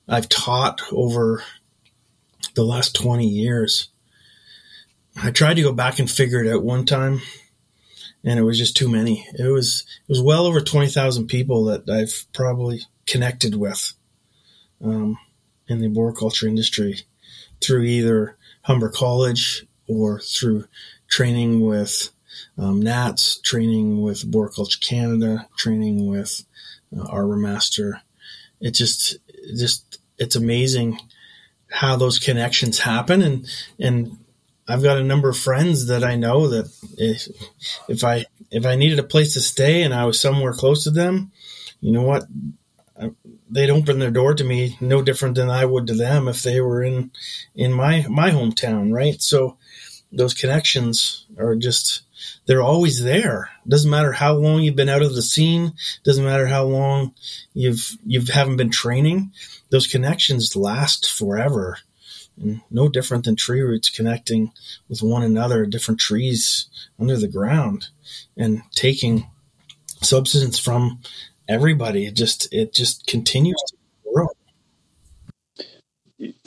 I've 0.07 0.29
taught 0.29 0.83
over 0.93 1.43
the 2.55 2.65
last 2.65 2.95
20 2.95 3.27
years, 3.27 3.89
I 5.17 5.31
tried 5.31 5.55
to 5.55 5.63
go 5.63 5.73
back 5.73 5.99
and 5.99 6.11
figure 6.11 6.45
it 6.45 6.53
out 6.53 6.63
one 6.63 6.85
time 6.85 7.21
and 8.25 8.39
it 8.39 8.43
was 8.43 8.59
just 8.59 8.77
too 8.77 8.89
many. 8.89 9.27
It 9.39 9.51
was, 9.51 9.85
it 10.07 10.09
was 10.09 10.21
well 10.21 10.47
over 10.47 10.61
20,000 10.61 11.27
people 11.27 11.65
that 11.67 11.89
I've 11.89 12.27
probably 12.33 12.83
connected 13.07 13.55
with, 13.55 13.95
um, 14.85 15.19
in 15.69 15.79
the 15.79 15.87
arboriculture 15.87 16.47
industry 16.47 17.03
through 17.61 17.83
either 17.83 18.37
Humber 18.63 18.91
College 18.91 19.67
or 19.87 20.21
through 20.21 20.67
training 21.09 21.61
with 21.61 22.11
um, 22.59 22.81
NATS, 22.81 23.39
training 23.41 24.03
with 24.03 24.25
Arboriculture 24.25 24.79
Canada, 24.81 25.49
training 25.57 26.09
with 26.09 26.45
uh, 26.97 27.05
ArborMaster. 27.05 28.01
It 28.61 28.73
just, 28.73 29.19
just, 29.57 29.99
it's 30.19 30.37
amazing 30.37 30.99
how 31.71 31.97
those 31.97 32.19
connections 32.19 32.81
happen. 32.81 33.23
And, 33.23 33.47
and 33.79 34.19
I've 34.69 34.83
got 34.83 34.99
a 34.99 35.05
number 35.05 35.29
of 35.29 35.39
friends 35.39 35.87
that 35.87 36.05
I 36.05 36.17
know 36.17 36.49
that 36.49 36.71
if, 36.99 37.29
if 37.89 38.05
I, 38.05 38.27
if 38.51 38.67
I 38.67 38.77
needed 38.77 38.99
a 38.99 39.05
place 39.05 39.35
to 39.35 39.41
stay 39.41 39.83
and 39.83 39.95
I 39.95 40.05
was 40.05 40.21
somewhere 40.21 40.53
close 40.53 40.85
to 40.85 40.91
them, 40.91 41.33
you 41.81 41.93
know 41.93 42.03
what? 42.03 42.25
they'd 43.51 43.71
open 43.71 43.99
their 43.99 44.11
door 44.11 44.35
to 44.35 44.45
me 44.45 44.77
no 44.81 45.03
different 45.03 45.35
than 45.35 45.51
I 45.51 45.65
would 45.65 45.87
to 45.89 45.95
them 45.95 46.29
if 46.29 46.43
they 46.43 46.61
were 46.61 46.83
in 46.83 47.11
in 47.55 47.73
my 47.73 48.07
my 48.09 48.31
hometown, 48.31 48.93
right? 48.93 49.21
So 49.21 49.59
those 50.13 50.35
connections 50.35 51.27
are 51.41 51.57
just 51.57 52.03
they're 52.47 52.63
always 52.63 53.03
there. 53.03 53.51
Doesn't 53.67 53.91
matter 53.91 54.13
how 54.13 54.35
long 54.35 54.61
you've 54.61 54.77
been 54.77 54.89
out 54.89 55.03
of 55.03 55.15
the 55.15 55.23
scene. 55.23 55.73
Doesn't 56.05 56.25
matter 56.25 56.47
how 56.47 56.65
long 56.65 57.15
you've 57.55 57.97
you 58.05 58.23
haven't 58.33 58.57
been 58.57 58.71
training. 58.71 59.33
Those 59.71 59.87
connections 59.87 60.57
last 60.57 61.11
forever, 61.11 61.79
and 62.41 62.61
no 62.71 62.89
different 62.89 63.25
than 63.25 63.37
tree 63.37 63.61
roots 63.61 63.89
connecting 63.89 64.53
with 64.89 65.03
one 65.03 65.23
another, 65.23 65.67
different 65.67 66.01
trees 66.01 66.67
under 66.99 67.17
the 67.17 67.29
ground, 67.29 67.89
and 68.37 68.63
taking 68.73 69.31
substance 70.03 70.59
from 70.59 71.01
everybody. 71.49 72.07
It 72.07 72.15
just 72.15 72.53
it 72.53 72.73
just 72.73 73.07
continues 73.07 73.63
to 73.69 73.77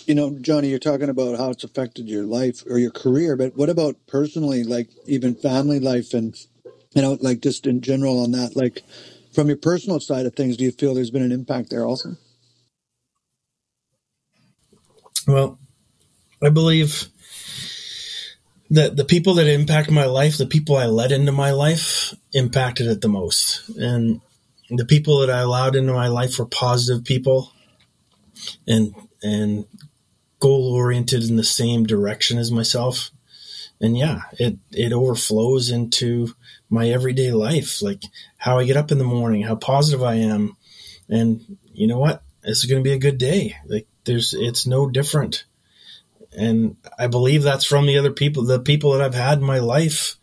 you 0.07 0.15
know, 0.15 0.37
Johnny, 0.39 0.69
you're 0.69 0.79
talking 0.79 1.09
about 1.09 1.37
how 1.37 1.49
it's 1.49 1.63
affected 1.63 2.07
your 2.07 2.25
life 2.25 2.63
or 2.69 2.77
your 2.77 2.91
career, 2.91 3.35
but 3.35 3.55
what 3.55 3.69
about 3.69 3.95
personally, 4.07 4.63
like 4.63 4.89
even 5.05 5.35
family 5.35 5.79
life 5.79 6.13
and, 6.13 6.35
you 6.93 7.01
know, 7.01 7.17
like 7.21 7.41
just 7.41 7.65
in 7.65 7.81
general 7.81 8.21
on 8.21 8.31
that, 8.31 8.55
like 8.55 8.83
from 9.33 9.47
your 9.47 9.57
personal 9.57 9.99
side 9.99 10.25
of 10.25 10.35
things, 10.35 10.57
do 10.57 10.63
you 10.63 10.71
feel 10.71 10.93
there's 10.93 11.11
been 11.11 11.23
an 11.23 11.31
impact 11.31 11.69
there 11.69 11.85
also? 11.85 12.15
Well, 15.27 15.59
I 16.41 16.49
believe 16.49 17.07
that 18.69 18.95
the 18.95 19.05
people 19.05 19.35
that 19.35 19.47
impact 19.47 19.91
my 19.91 20.05
life, 20.05 20.37
the 20.37 20.45
people 20.45 20.75
I 20.75 20.85
let 20.85 21.11
into 21.11 21.31
my 21.31 21.51
life, 21.51 22.13
impacted 22.33 22.87
it 22.87 23.01
the 23.01 23.07
most. 23.07 23.69
And 23.77 24.21
the 24.69 24.85
people 24.85 25.19
that 25.19 25.29
I 25.29 25.39
allowed 25.39 25.75
into 25.75 25.93
my 25.93 26.07
life 26.07 26.39
were 26.39 26.45
positive 26.45 27.05
people 27.05 27.51
and 28.67 28.93
and 29.21 29.65
goal 30.43 30.73
oriented 30.73 31.23
in 31.23 31.37
the 31.37 31.43
same 31.43 31.85
direction 31.85 32.37
as 32.37 32.51
myself. 32.51 33.11
And 33.79 33.97
yeah, 33.97 34.23
it, 34.33 34.57
it 34.73 34.91
overflows 34.91 35.69
into 35.69 36.35
my 36.69 36.89
everyday 36.89 37.31
life, 37.31 37.81
like 37.81 38.03
how 38.35 38.59
I 38.59 38.65
get 38.65 38.75
up 38.75 38.91
in 38.91 38.97
the 38.97 39.05
morning, 39.05 39.43
how 39.43 39.55
positive 39.55 40.03
I 40.03 40.15
am. 40.15 40.57
And 41.07 41.57
you 41.71 41.87
know 41.87 41.97
what? 41.97 42.23
It's 42.43 42.65
going 42.65 42.83
to 42.83 42.89
be 42.89 42.93
a 42.93 42.99
good 42.99 43.17
day. 43.17 43.55
Like 43.65 43.87
there's, 44.03 44.33
it's 44.33 44.67
no 44.67 44.89
different. 44.89 45.45
And 46.35 46.75
I 46.99 47.07
believe 47.07 47.43
that's 47.43 47.63
from 47.63 47.85
the 47.85 47.97
other 47.97 48.11
people, 48.11 48.43
the 48.43 48.59
people 48.59 48.91
that 48.91 49.01
I've 49.01 49.15
had 49.15 49.37
in 49.37 49.45
my 49.45 49.59
life 49.59 50.17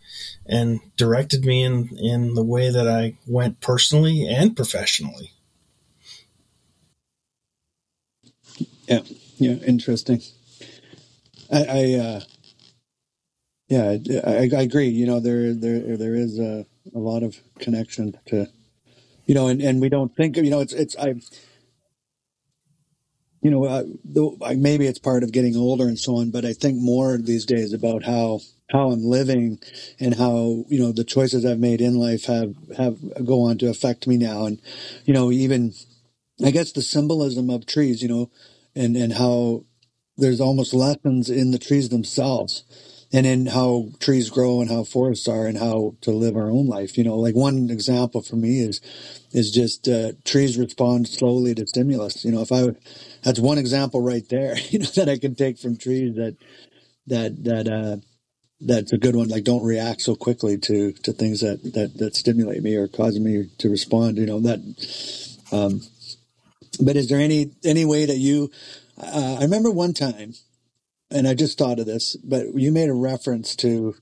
and 0.44 0.80
directed 0.96 1.46
me 1.46 1.64
in, 1.64 1.96
in 1.96 2.34
the 2.34 2.44
way 2.44 2.68
that 2.68 2.86
I 2.86 3.16
went 3.26 3.60
personally 3.60 4.26
and 4.28 4.54
professionally. 4.54 5.32
Yeah. 8.86 9.00
Yeah, 9.40 9.54
interesting. 9.66 10.20
I, 11.50 11.64
I 11.64 11.94
uh, 11.94 12.20
yeah, 13.68 13.96
I, 14.26 14.50
I, 14.54 14.62
agree. 14.62 14.88
You 14.88 15.06
know, 15.06 15.18
there 15.18 15.54
there 15.54 15.96
there 15.96 16.14
is 16.14 16.38
a, 16.38 16.66
a 16.94 16.98
lot 16.98 17.22
of 17.22 17.40
connection 17.58 18.18
to, 18.26 18.48
you 19.26 19.34
know, 19.34 19.48
and, 19.48 19.62
and 19.62 19.80
we 19.80 19.88
don't 19.88 20.14
think 20.14 20.36
you 20.36 20.50
know 20.50 20.60
it's 20.60 20.74
it's 20.74 20.94
I, 20.98 21.14
you 23.42 23.50
know, 23.50 23.64
uh, 23.64 23.84
the, 24.04 24.56
maybe 24.58 24.86
it's 24.86 24.98
part 24.98 25.22
of 25.22 25.32
getting 25.32 25.56
older 25.56 25.86
and 25.88 25.98
so 25.98 26.16
on, 26.16 26.30
but 26.30 26.44
I 26.44 26.52
think 26.52 26.76
more 26.78 27.16
these 27.16 27.46
days 27.46 27.72
about 27.72 28.04
how 28.04 28.40
how 28.70 28.90
I'm 28.90 29.02
living 29.04 29.58
and 29.98 30.14
how 30.16 30.66
you 30.68 30.78
know 30.78 30.92
the 30.92 31.04
choices 31.04 31.46
I've 31.46 31.58
made 31.58 31.80
in 31.80 31.94
life 31.94 32.26
have 32.26 32.54
have 32.76 32.98
go 33.24 33.42
on 33.42 33.56
to 33.58 33.70
affect 33.70 34.06
me 34.06 34.18
now, 34.18 34.44
and 34.44 34.60
you 35.06 35.14
know 35.14 35.32
even 35.32 35.72
I 36.44 36.50
guess 36.50 36.72
the 36.72 36.82
symbolism 36.82 37.50
of 37.50 37.66
trees, 37.66 38.02
you 38.02 38.08
know, 38.08 38.30
and 38.74 38.96
and 38.96 39.14
how 39.14 39.64
there's 40.16 40.40
almost 40.40 40.74
lessons 40.74 41.30
in 41.30 41.50
the 41.50 41.58
trees 41.58 41.88
themselves 41.88 42.64
and 43.12 43.26
in 43.26 43.46
how 43.46 43.88
trees 43.98 44.30
grow 44.30 44.60
and 44.60 44.70
how 44.70 44.84
forests 44.84 45.26
are 45.26 45.46
and 45.46 45.58
how 45.58 45.94
to 46.00 46.10
live 46.10 46.36
our 46.36 46.50
own 46.50 46.66
life 46.66 46.96
you 46.98 47.04
know 47.04 47.16
like 47.16 47.34
one 47.34 47.70
example 47.70 48.22
for 48.22 48.36
me 48.36 48.60
is 48.60 48.80
is 49.32 49.50
just 49.50 49.88
uh, 49.88 50.12
trees 50.24 50.58
respond 50.58 51.06
slowly 51.08 51.54
to 51.54 51.66
stimulus. 51.66 52.24
You 52.24 52.32
know 52.32 52.42
if 52.42 52.52
i 52.52 52.68
that's 53.22 53.38
one 53.38 53.58
example 53.58 54.00
right 54.00 54.28
there 54.28 54.56
you 54.70 54.80
know 54.80 54.90
that 54.96 55.08
i 55.08 55.18
can 55.18 55.34
take 55.34 55.58
from 55.58 55.76
trees 55.76 56.16
that 56.16 56.36
that 57.06 57.44
that 57.44 57.68
uh 57.68 57.96
that's 58.60 58.92
a 58.92 58.98
good 58.98 59.16
one. 59.16 59.28
Like 59.28 59.44
don't 59.44 59.64
react 59.64 60.02
so 60.02 60.14
quickly 60.14 60.58
to 60.58 60.92
to 60.92 61.12
things 61.12 61.40
that 61.40 61.62
that 61.74 61.96
that 61.98 62.14
stimulate 62.16 62.62
me 62.62 62.76
or 62.76 62.88
cause 62.88 63.18
me 63.18 63.48
to 63.58 63.70
respond 63.70 64.18
you 64.18 64.26
know 64.26 64.40
that 64.40 64.60
um 65.52 65.80
but 66.78 66.96
is 66.96 67.08
there 67.08 67.20
any 67.20 67.52
any 67.64 67.84
way 67.84 68.06
that 68.06 68.18
you? 68.18 68.50
Uh, 69.00 69.38
I 69.40 69.42
remember 69.42 69.70
one 69.70 69.94
time, 69.94 70.34
and 71.10 71.26
I 71.26 71.34
just 71.34 71.58
thought 71.58 71.78
of 71.80 71.86
this, 71.86 72.16
but 72.16 72.54
you 72.54 72.70
made 72.70 72.88
a 72.90 72.94
reference 72.94 73.56
to 73.56 73.94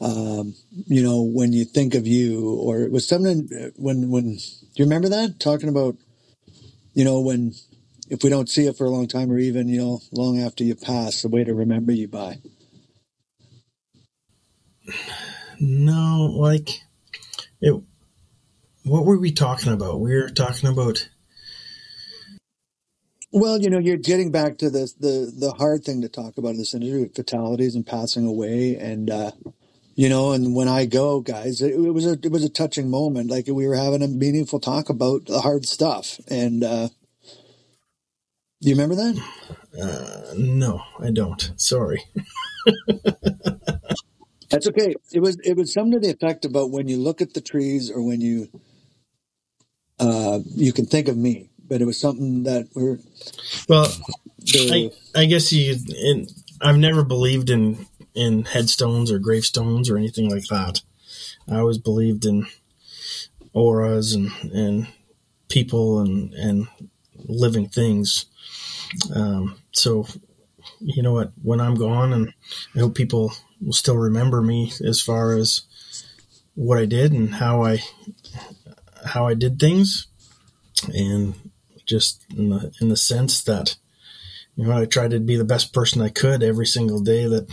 um, 0.00 0.54
you 0.86 1.02
know, 1.02 1.22
when 1.22 1.52
you 1.52 1.64
think 1.64 1.94
of 1.94 2.06
you, 2.06 2.58
or 2.58 2.80
it 2.80 2.90
was 2.90 3.06
something 3.06 3.48
when 3.76 4.10
when 4.10 4.36
do 4.36 4.38
you 4.76 4.84
remember 4.84 5.10
that 5.10 5.38
talking 5.38 5.68
about, 5.68 5.96
you 6.94 7.04
know, 7.04 7.20
when 7.20 7.52
if 8.08 8.24
we 8.24 8.30
don't 8.30 8.48
see 8.48 8.66
it 8.66 8.76
for 8.76 8.86
a 8.86 8.90
long 8.90 9.08
time, 9.08 9.30
or 9.30 9.38
even 9.38 9.68
you 9.68 9.78
know, 9.78 10.00
long 10.10 10.40
after 10.40 10.64
you 10.64 10.74
pass, 10.74 11.22
the 11.22 11.28
way 11.28 11.44
to 11.44 11.54
remember 11.54 11.92
you 11.92 12.08
by. 12.08 12.38
No, 15.60 16.32
like 16.34 16.80
it. 17.60 17.74
What 18.84 19.04
were 19.04 19.18
we 19.18 19.32
talking 19.32 19.72
about? 19.72 20.00
We 20.00 20.14
were 20.14 20.30
talking 20.30 20.70
about. 20.70 21.08
Well, 23.32 23.60
you 23.60 23.70
know, 23.70 23.78
you're 23.78 23.96
getting 23.96 24.32
back 24.32 24.58
to 24.58 24.70
this 24.70 24.92
the 24.94 25.32
the 25.36 25.52
hard 25.52 25.84
thing 25.84 26.02
to 26.02 26.08
talk 26.08 26.36
about 26.36 26.50
in 26.50 26.58
this 26.58 26.74
industry, 26.74 27.10
fatalities 27.14 27.76
and 27.76 27.86
passing 27.86 28.26
away, 28.26 28.76
and 28.76 29.08
uh, 29.08 29.30
you 29.94 30.08
know, 30.08 30.32
and 30.32 30.54
when 30.54 30.66
I 30.66 30.86
go, 30.86 31.20
guys, 31.20 31.60
it, 31.60 31.74
it, 31.74 31.92
was 31.92 32.06
a 32.06 32.12
it 32.12 32.32
was 32.32 32.42
a 32.42 32.48
touching 32.48 32.90
moment. 32.90 33.30
Like 33.30 33.46
we 33.46 33.68
were 33.68 33.76
having 33.76 34.02
a 34.02 34.08
meaningful 34.08 34.58
talk 34.58 34.88
about 34.88 35.26
the 35.26 35.42
hard 35.42 35.66
stuff. 35.66 36.18
And 36.26 36.64
uh, 36.64 36.88
do 38.62 38.68
you 38.68 38.74
remember 38.74 38.96
that? 38.96 39.22
Uh, 39.80 40.34
no, 40.36 40.82
I 40.98 41.10
don't. 41.10 41.52
Sorry. 41.56 42.02
That's 44.50 44.66
okay. 44.66 44.94
It 45.12 45.20
was 45.20 45.38
it 45.44 45.56
was 45.56 45.72
something 45.72 45.92
to 45.92 46.00
the 46.00 46.12
effect 46.12 46.44
about 46.44 46.70
when 46.70 46.88
you 46.88 46.96
look 46.96 47.20
at 47.20 47.34
the 47.34 47.40
trees 47.40 47.90
or 47.90 48.02
when 48.02 48.20
you 48.20 48.48
uh, 50.00 50.40
you 50.56 50.72
can 50.72 50.86
think 50.86 51.08
of 51.08 51.16
me, 51.16 51.49
but 51.70 51.80
it 51.80 51.86
was 51.86 51.98
something 51.98 52.42
that 52.42 52.68
we're 52.74 52.98
well. 53.68 53.88
The, 54.38 54.92
I, 55.16 55.20
I 55.20 55.24
guess 55.24 55.52
you. 55.52 55.76
In, 56.04 56.26
I've 56.60 56.76
never 56.76 57.04
believed 57.04 57.48
in 57.48 57.86
in 58.14 58.44
headstones 58.44 59.10
or 59.10 59.18
gravestones 59.18 59.88
or 59.88 59.96
anything 59.96 60.28
like 60.28 60.46
that. 60.48 60.82
I 61.48 61.58
always 61.58 61.78
believed 61.78 62.24
in 62.26 62.46
auras 63.52 64.12
and, 64.12 64.30
and 64.52 64.88
people 65.48 66.00
and, 66.00 66.32
and 66.34 66.68
living 67.24 67.68
things. 67.68 68.26
Um, 69.14 69.56
so, 69.72 70.06
you 70.80 71.02
know 71.02 71.12
what, 71.12 71.32
when 71.42 71.60
I'm 71.60 71.74
gone 71.74 72.12
and 72.12 72.32
I 72.74 72.80
hope 72.80 72.94
people 72.94 73.32
will 73.60 73.72
still 73.72 73.96
remember 73.96 74.42
me 74.42 74.72
as 74.84 75.00
far 75.00 75.36
as 75.36 75.62
what 76.54 76.78
I 76.78 76.86
did 76.86 77.12
and 77.12 77.34
how 77.34 77.64
I, 77.64 77.78
how 79.06 79.26
I 79.26 79.34
did 79.34 79.58
things. 79.58 80.06
And 80.94 81.49
just 81.90 82.24
in 82.34 82.48
the, 82.50 82.72
in 82.80 82.88
the 82.88 82.96
sense 82.96 83.42
that, 83.42 83.76
you 84.56 84.64
know, 84.64 84.80
I 84.80 84.86
tried 84.86 85.10
to 85.10 85.20
be 85.20 85.36
the 85.36 85.44
best 85.44 85.72
person 85.72 86.00
I 86.00 86.08
could 86.08 86.42
every 86.42 86.66
single 86.66 87.00
day 87.00 87.26
that 87.26 87.52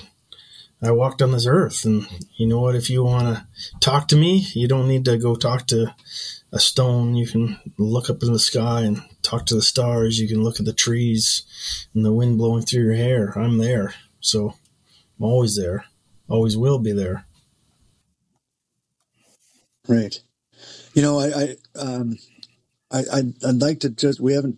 I 0.81 0.91
walked 0.91 1.21
on 1.21 1.31
this 1.31 1.47
earth. 1.47 1.85
And 1.85 2.07
you 2.38 2.47
know 2.47 2.59
what? 2.59 2.75
If 2.75 2.89
you 2.89 3.03
want 3.03 3.35
to 3.35 3.47
talk 3.79 4.07
to 4.09 4.15
me, 4.15 4.45
you 4.53 4.67
don't 4.67 4.88
need 4.88 5.05
to 5.05 5.17
go 5.17 5.35
talk 5.35 5.65
to 5.67 5.93
a 6.51 6.59
stone. 6.59 7.15
You 7.15 7.27
can 7.27 7.59
look 7.77 8.09
up 8.09 8.21
in 8.21 8.31
the 8.31 8.39
sky 8.39 8.81
and 8.81 9.01
talk 9.23 9.47
to 9.47 9.55
the 9.55 9.61
stars. 9.61 10.19
You 10.19 10.27
can 10.27 10.43
look 10.43 10.59
at 10.59 10.65
the 10.65 10.73
trees 10.73 11.43
and 11.93 12.05
the 12.05 12.13
wind 12.13 12.38
blowing 12.38 12.63
through 12.63 12.83
your 12.83 12.93
hair. 12.93 13.33
I'm 13.35 13.57
there. 13.57 13.95
So 14.19 14.53
I'm 15.19 15.25
always 15.25 15.57
there, 15.57 15.85
always 16.29 16.55
will 16.55 16.79
be 16.79 16.91
there. 16.91 17.25
Right. 19.88 20.19
You 20.93 21.01
know, 21.01 21.19
I, 21.19 21.27
I, 21.27 21.55
um, 21.79 22.17
I, 22.91 23.03
I'd, 23.11 23.43
I'd 23.43 23.61
like 23.61 23.81
to 23.81 23.89
just, 23.89 24.19
we 24.19 24.33
haven't, 24.33 24.57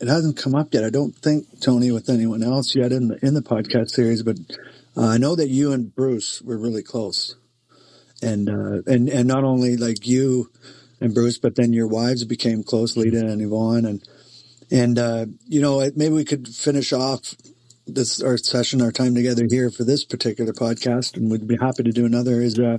it 0.00 0.08
hasn't 0.08 0.38
come 0.38 0.54
up 0.54 0.72
yet. 0.72 0.84
I 0.84 0.90
don't 0.90 1.14
think 1.14 1.60
Tony 1.60 1.90
with 1.90 2.08
anyone 2.08 2.42
else 2.42 2.74
yet 2.74 2.90
in 2.92 3.08
the, 3.08 3.24
in 3.24 3.34
the 3.34 3.42
podcast 3.42 3.90
series, 3.90 4.22
but 4.22 4.38
uh, 4.96 5.06
I 5.06 5.18
know 5.18 5.36
that 5.36 5.48
you 5.48 5.72
and 5.72 5.94
Bruce 5.94 6.42
were 6.42 6.58
really 6.58 6.82
close, 6.82 7.36
and 8.22 8.48
uh, 8.48 8.82
and 8.86 9.08
and 9.08 9.28
not 9.28 9.44
only 9.44 9.76
like 9.76 10.06
you 10.06 10.50
and 11.00 11.14
Bruce, 11.14 11.38
but 11.38 11.54
then 11.54 11.72
your 11.72 11.86
wives 11.86 12.24
became 12.24 12.62
close, 12.62 12.96
Lita 12.96 13.18
and 13.18 13.40
Yvonne, 13.40 13.84
and 13.84 14.02
and 14.70 14.98
uh, 14.98 15.26
you 15.46 15.60
know 15.60 15.78
maybe 15.94 16.14
we 16.14 16.24
could 16.24 16.48
finish 16.48 16.92
off 16.92 17.36
this 17.86 18.20
our 18.22 18.36
session, 18.36 18.82
our 18.82 18.92
time 18.92 19.14
together 19.14 19.46
here 19.48 19.70
for 19.70 19.84
this 19.84 20.04
particular 20.04 20.52
podcast, 20.52 21.16
and 21.16 21.30
we'd 21.30 21.46
be 21.46 21.56
happy 21.56 21.84
to 21.84 21.92
do 21.92 22.04
another. 22.04 22.40
Is 22.40 22.58
uh, 22.58 22.78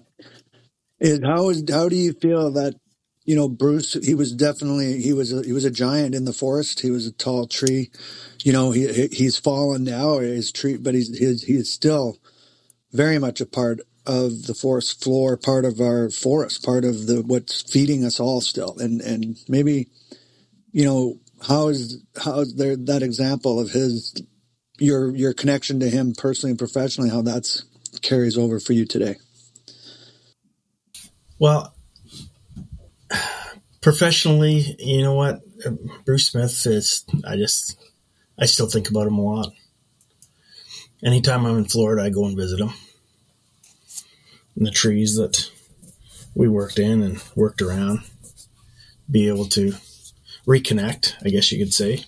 is 0.99 1.21
how 1.23 1.49
is 1.49 1.63
how 1.69 1.88
do 1.88 1.95
you 1.95 2.11
feel 2.13 2.51
that 2.51 2.75
you 3.32 3.36
know 3.38 3.49
Bruce? 3.49 3.93
He 3.93 4.13
was 4.13 4.34
definitely 4.34 5.01
he 5.01 5.13
was 5.13 5.32
a, 5.32 5.43
he 5.43 5.53
was 5.53 5.65
a 5.65 5.71
giant 5.71 6.15
in 6.15 6.25
the 6.25 6.34
forest. 6.34 6.82
He 6.82 6.91
was 6.91 7.07
a 7.07 7.11
tall 7.11 7.47
tree 7.47 7.91
you 8.43 8.53
know, 8.53 8.71
he 8.71 9.07
he's 9.07 9.38
fallen 9.38 9.84
now, 9.84 10.19
his 10.19 10.51
tree, 10.51 10.77
but 10.77 10.93
he's 10.93 11.17
he's 11.17 11.43
he's 11.43 11.69
still 11.69 12.17
very 12.91 13.19
much 13.19 13.41
a 13.41 13.45
part 13.45 13.82
of 14.05 14.47
the 14.47 14.55
forest 14.55 15.03
floor, 15.03 15.38
part 15.38 15.65
of 15.65 15.79
our 15.79 16.09
forest, 16.09 16.65
part 16.65 16.84
of 16.84 17.07
the 17.07 17.21
what's 17.21 17.61
feeding 17.61 18.03
us 18.03 18.19
all 18.19 18.41
still. 18.41 18.77
And 18.79 19.01
and 19.01 19.38
maybe, 19.47 19.89
you 20.71 20.86
know, 20.86 21.19
how 21.47 21.67
is 21.67 22.03
how 22.17 22.39
is 22.39 22.55
there 22.55 22.75
that 22.75 23.03
example 23.03 23.59
of 23.59 23.69
his 23.69 24.21
your 24.79 25.15
your 25.15 25.34
connection 25.34 25.79
to 25.82 25.89
him 25.89 26.13
personally 26.17 26.51
and 26.51 26.59
professionally, 26.59 27.09
how 27.09 27.21
that's 27.21 27.63
carries 28.01 28.38
over 28.38 28.59
for 28.59 28.73
you 28.73 28.86
today? 28.86 29.15
Well, 31.38 31.75
professionally, 33.82 34.75
you 34.79 35.01
know 35.01 35.13
what, 35.13 35.41
Bruce 36.05 36.27
Smith 36.27 36.65
is. 36.65 37.05
I 37.25 37.36
just 37.36 37.77
I 38.39 38.45
still 38.45 38.67
think 38.67 38.89
about 38.89 39.07
him 39.07 39.17
a 39.17 39.21
lot. 39.21 39.53
Anytime 41.03 41.45
I'm 41.45 41.57
in 41.57 41.65
Florida, 41.65 42.03
I 42.03 42.09
go 42.09 42.25
and 42.25 42.38
visit 42.38 42.59
him. 42.59 42.73
And 44.55 44.65
the 44.65 44.71
trees 44.71 45.15
that 45.15 45.49
we 46.36 46.47
worked 46.47 46.79
in 46.79 47.01
and 47.01 47.21
worked 47.36 47.61
around, 47.61 48.01
be 49.09 49.27
able 49.27 49.45
to 49.45 49.73
reconnect, 50.47 51.15
I 51.25 51.29
guess 51.29 51.51
you 51.51 51.63
could 51.63 51.73
say. 51.73 52.05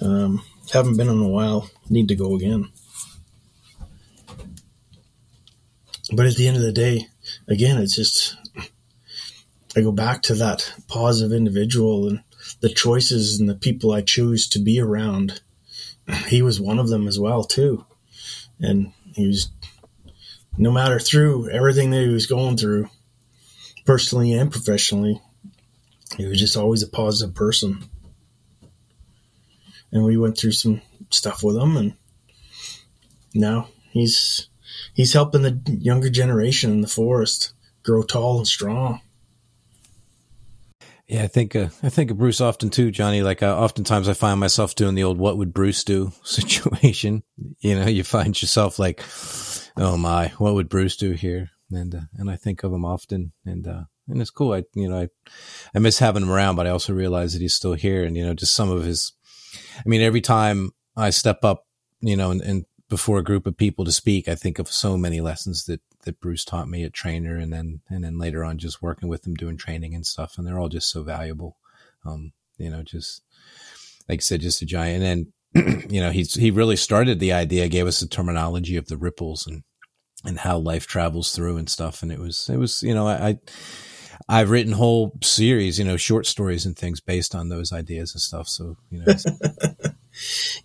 Um, 0.00 0.42
haven't 0.72 0.96
been 0.96 1.08
in 1.08 1.20
a 1.20 1.28
while, 1.28 1.70
need 1.88 2.08
to 2.08 2.16
go 2.16 2.34
again. 2.34 2.70
But 6.12 6.26
at 6.26 6.34
the 6.34 6.48
end 6.48 6.56
of 6.56 6.62
the 6.62 6.72
day, 6.72 7.06
again, 7.48 7.78
it's 7.78 7.94
just, 7.94 8.36
I 9.76 9.82
go 9.82 9.92
back 9.92 10.22
to 10.22 10.34
that 10.34 10.72
positive 10.88 11.32
individual 11.32 12.08
and 12.08 12.22
the 12.60 12.68
choices 12.68 13.38
and 13.38 13.48
the 13.48 13.54
people 13.54 13.92
I 13.92 14.02
choose 14.02 14.48
to 14.48 14.58
be 14.58 14.80
around, 14.80 15.40
he 16.26 16.42
was 16.42 16.60
one 16.60 16.78
of 16.78 16.88
them 16.88 17.06
as 17.06 17.18
well 17.18 17.44
too. 17.44 17.84
And 18.58 18.92
he 19.14 19.26
was, 19.26 19.50
no 20.56 20.72
matter 20.72 20.98
through 20.98 21.50
everything 21.50 21.90
that 21.90 22.02
he 22.02 22.08
was 22.08 22.26
going 22.26 22.56
through, 22.56 22.88
personally 23.86 24.32
and 24.32 24.50
professionally, 24.50 25.20
he 26.16 26.26
was 26.26 26.40
just 26.40 26.56
always 26.56 26.82
a 26.82 26.88
positive 26.88 27.34
person. 27.34 27.84
And 29.92 30.04
we 30.04 30.16
went 30.16 30.38
through 30.38 30.52
some 30.52 30.82
stuff 31.10 31.42
with 31.42 31.56
him, 31.56 31.76
and 31.76 31.94
now 33.34 33.68
he's 33.90 34.48
he's 34.94 35.12
helping 35.12 35.42
the 35.42 35.60
younger 35.66 36.10
generation 36.10 36.70
in 36.70 36.80
the 36.80 36.88
forest 36.88 37.52
grow 37.82 38.02
tall 38.02 38.38
and 38.38 38.46
strong. 38.46 39.00
Yeah, 41.10 41.24
I 41.24 41.26
think 41.26 41.56
uh, 41.56 41.70
I 41.82 41.88
think 41.88 42.12
of 42.12 42.18
Bruce 42.18 42.40
often 42.40 42.70
too, 42.70 42.92
Johnny. 42.92 43.22
Like 43.22 43.42
uh, 43.42 43.58
oftentimes 43.58 44.08
I 44.08 44.12
find 44.12 44.38
myself 44.38 44.76
doing 44.76 44.94
the 44.94 45.02
old 45.02 45.18
"What 45.18 45.38
would 45.38 45.52
Bruce 45.52 45.82
do?" 45.82 46.12
situation. 46.22 47.24
You 47.58 47.74
know, 47.74 47.88
you 47.88 48.04
find 48.04 48.40
yourself 48.40 48.78
like, 48.78 49.02
"Oh 49.76 49.96
my, 49.96 50.28
what 50.38 50.54
would 50.54 50.68
Bruce 50.68 50.96
do 50.96 51.10
here?" 51.10 51.50
And 51.72 51.96
uh, 51.96 52.00
and 52.16 52.30
I 52.30 52.36
think 52.36 52.62
of 52.62 52.72
him 52.72 52.84
often, 52.84 53.32
and 53.44 53.66
uh, 53.66 53.82
and 54.06 54.20
it's 54.20 54.30
cool. 54.30 54.52
I 54.52 54.62
you 54.76 54.88
know 54.88 55.00
I 55.00 55.08
I 55.74 55.80
miss 55.80 55.98
having 55.98 56.22
him 56.22 56.30
around, 56.30 56.54
but 56.54 56.68
I 56.68 56.70
also 56.70 56.92
realize 56.92 57.32
that 57.32 57.42
he's 57.42 57.54
still 57.54 57.74
here, 57.74 58.04
and 58.04 58.16
you 58.16 58.24
know, 58.24 58.34
just 58.34 58.54
some 58.54 58.70
of 58.70 58.84
his. 58.84 59.12
I 59.78 59.88
mean, 59.88 60.02
every 60.02 60.20
time 60.20 60.70
I 60.96 61.10
step 61.10 61.44
up, 61.44 61.66
you 62.00 62.16
know, 62.16 62.30
and, 62.30 62.40
and 62.40 62.66
before 62.88 63.18
a 63.18 63.24
group 63.24 63.46
of 63.46 63.56
people 63.56 63.84
to 63.84 63.90
speak, 63.90 64.28
I 64.28 64.36
think 64.36 64.60
of 64.60 64.68
so 64.68 64.96
many 64.96 65.20
lessons 65.20 65.64
that 65.64 65.80
that 66.02 66.20
Bruce 66.20 66.44
taught 66.44 66.68
me 66.68 66.84
at 66.84 66.92
trainer 66.92 67.36
and 67.36 67.52
then 67.52 67.80
and 67.88 68.04
then 68.04 68.18
later 68.18 68.44
on 68.44 68.58
just 68.58 68.82
working 68.82 69.08
with 69.08 69.22
them 69.22 69.34
doing 69.34 69.56
training 69.56 69.94
and 69.94 70.06
stuff 70.06 70.36
and 70.36 70.46
they're 70.46 70.58
all 70.58 70.68
just 70.68 70.90
so 70.90 71.02
valuable. 71.02 71.56
Um, 72.04 72.32
you 72.58 72.70
know, 72.70 72.82
just 72.82 73.22
like 74.08 74.20
I 74.20 74.22
said, 74.22 74.40
just 74.40 74.62
a 74.62 74.66
giant 74.66 75.02
and 75.02 75.04
then 75.04 75.32
you 75.90 76.00
know, 76.00 76.10
he's 76.10 76.34
he 76.34 76.50
really 76.50 76.76
started 76.76 77.18
the 77.18 77.32
idea, 77.32 77.68
gave 77.68 77.86
us 77.86 78.00
the 78.00 78.06
terminology 78.06 78.76
of 78.76 78.86
the 78.86 78.96
ripples 78.96 79.46
and 79.46 79.64
and 80.24 80.38
how 80.38 80.58
life 80.58 80.86
travels 80.86 81.32
through 81.32 81.56
and 81.56 81.68
stuff. 81.68 82.02
And 82.02 82.12
it 82.12 82.18
was 82.18 82.48
it 82.48 82.56
was, 82.56 82.82
you 82.82 82.94
know, 82.94 83.08
I, 83.08 83.38
I 84.28 84.38
have 84.38 84.50
written 84.50 84.72
whole 84.72 85.18
series, 85.22 85.78
you 85.78 85.84
know, 85.84 85.96
short 85.96 86.26
stories 86.26 86.66
and 86.66 86.76
things 86.76 87.00
based 87.00 87.34
on 87.34 87.48
those 87.48 87.72
ideas 87.72 88.14
and 88.14 88.20
stuff. 88.20 88.48
So, 88.48 88.76
you 88.90 89.00
know, 89.00 89.12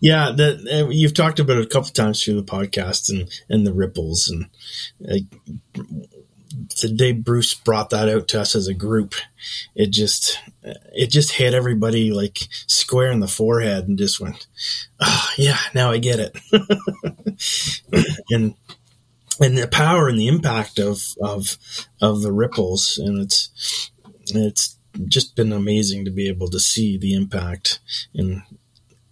yeah, 0.00 0.32
that 0.36 0.88
you've 0.90 1.14
talked 1.14 1.38
about 1.38 1.58
it 1.58 1.64
a 1.64 1.68
couple 1.68 1.90
times 1.90 2.22
through 2.22 2.34
the 2.34 2.42
podcast 2.42 3.08
and 3.10 3.28
and 3.48 3.66
the 3.66 3.72
ripples 3.72 4.28
and 4.28 4.48
uh, 5.10 5.18
the 6.80 6.88
day 6.88 7.12
Bruce 7.12 7.54
brought 7.54 7.90
that 7.90 8.08
out 8.08 8.28
to 8.28 8.40
us 8.40 8.54
as 8.54 8.68
a 8.68 8.74
group, 8.74 9.14
it 9.74 9.90
just 9.90 10.38
it 10.62 11.10
just 11.10 11.32
hit 11.32 11.54
everybody 11.54 12.12
like 12.12 12.38
square 12.66 13.10
in 13.10 13.20
the 13.20 13.28
forehead 13.28 13.88
and 13.88 13.98
just 13.98 14.20
went, 14.20 14.46
oh 15.00 15.30
yeah, 15.36 15.58
now 15.74 15.90
I 15.90 15.98
get 15.98 16.20
it. 16.20 16.38
and 18.30 18.54
and 19.40 19.58
the 19.58 19.68
power 19.68 20.08
and 20.08 20.18
the 20.18 20.28
impact 20.28 20.78
of 20.78 21.02
of 21.20 21.58
of 22.00 22.22
the 22.22 22.32
ripples, 22.32 22.98
and 22.98 23.20
it's 23.20 23.90
it's 24.26 24.78
just 25.08 25.36
been 25.36 25.52
amazing 25.52 26.04
to 26.04 26.10
be 26.10 26.28
able 26.28 26.48
to 26.48 26.60
see 26.60 26.96
the 26.96 27.14
impact 27.14 27.80
and 28.14 28.42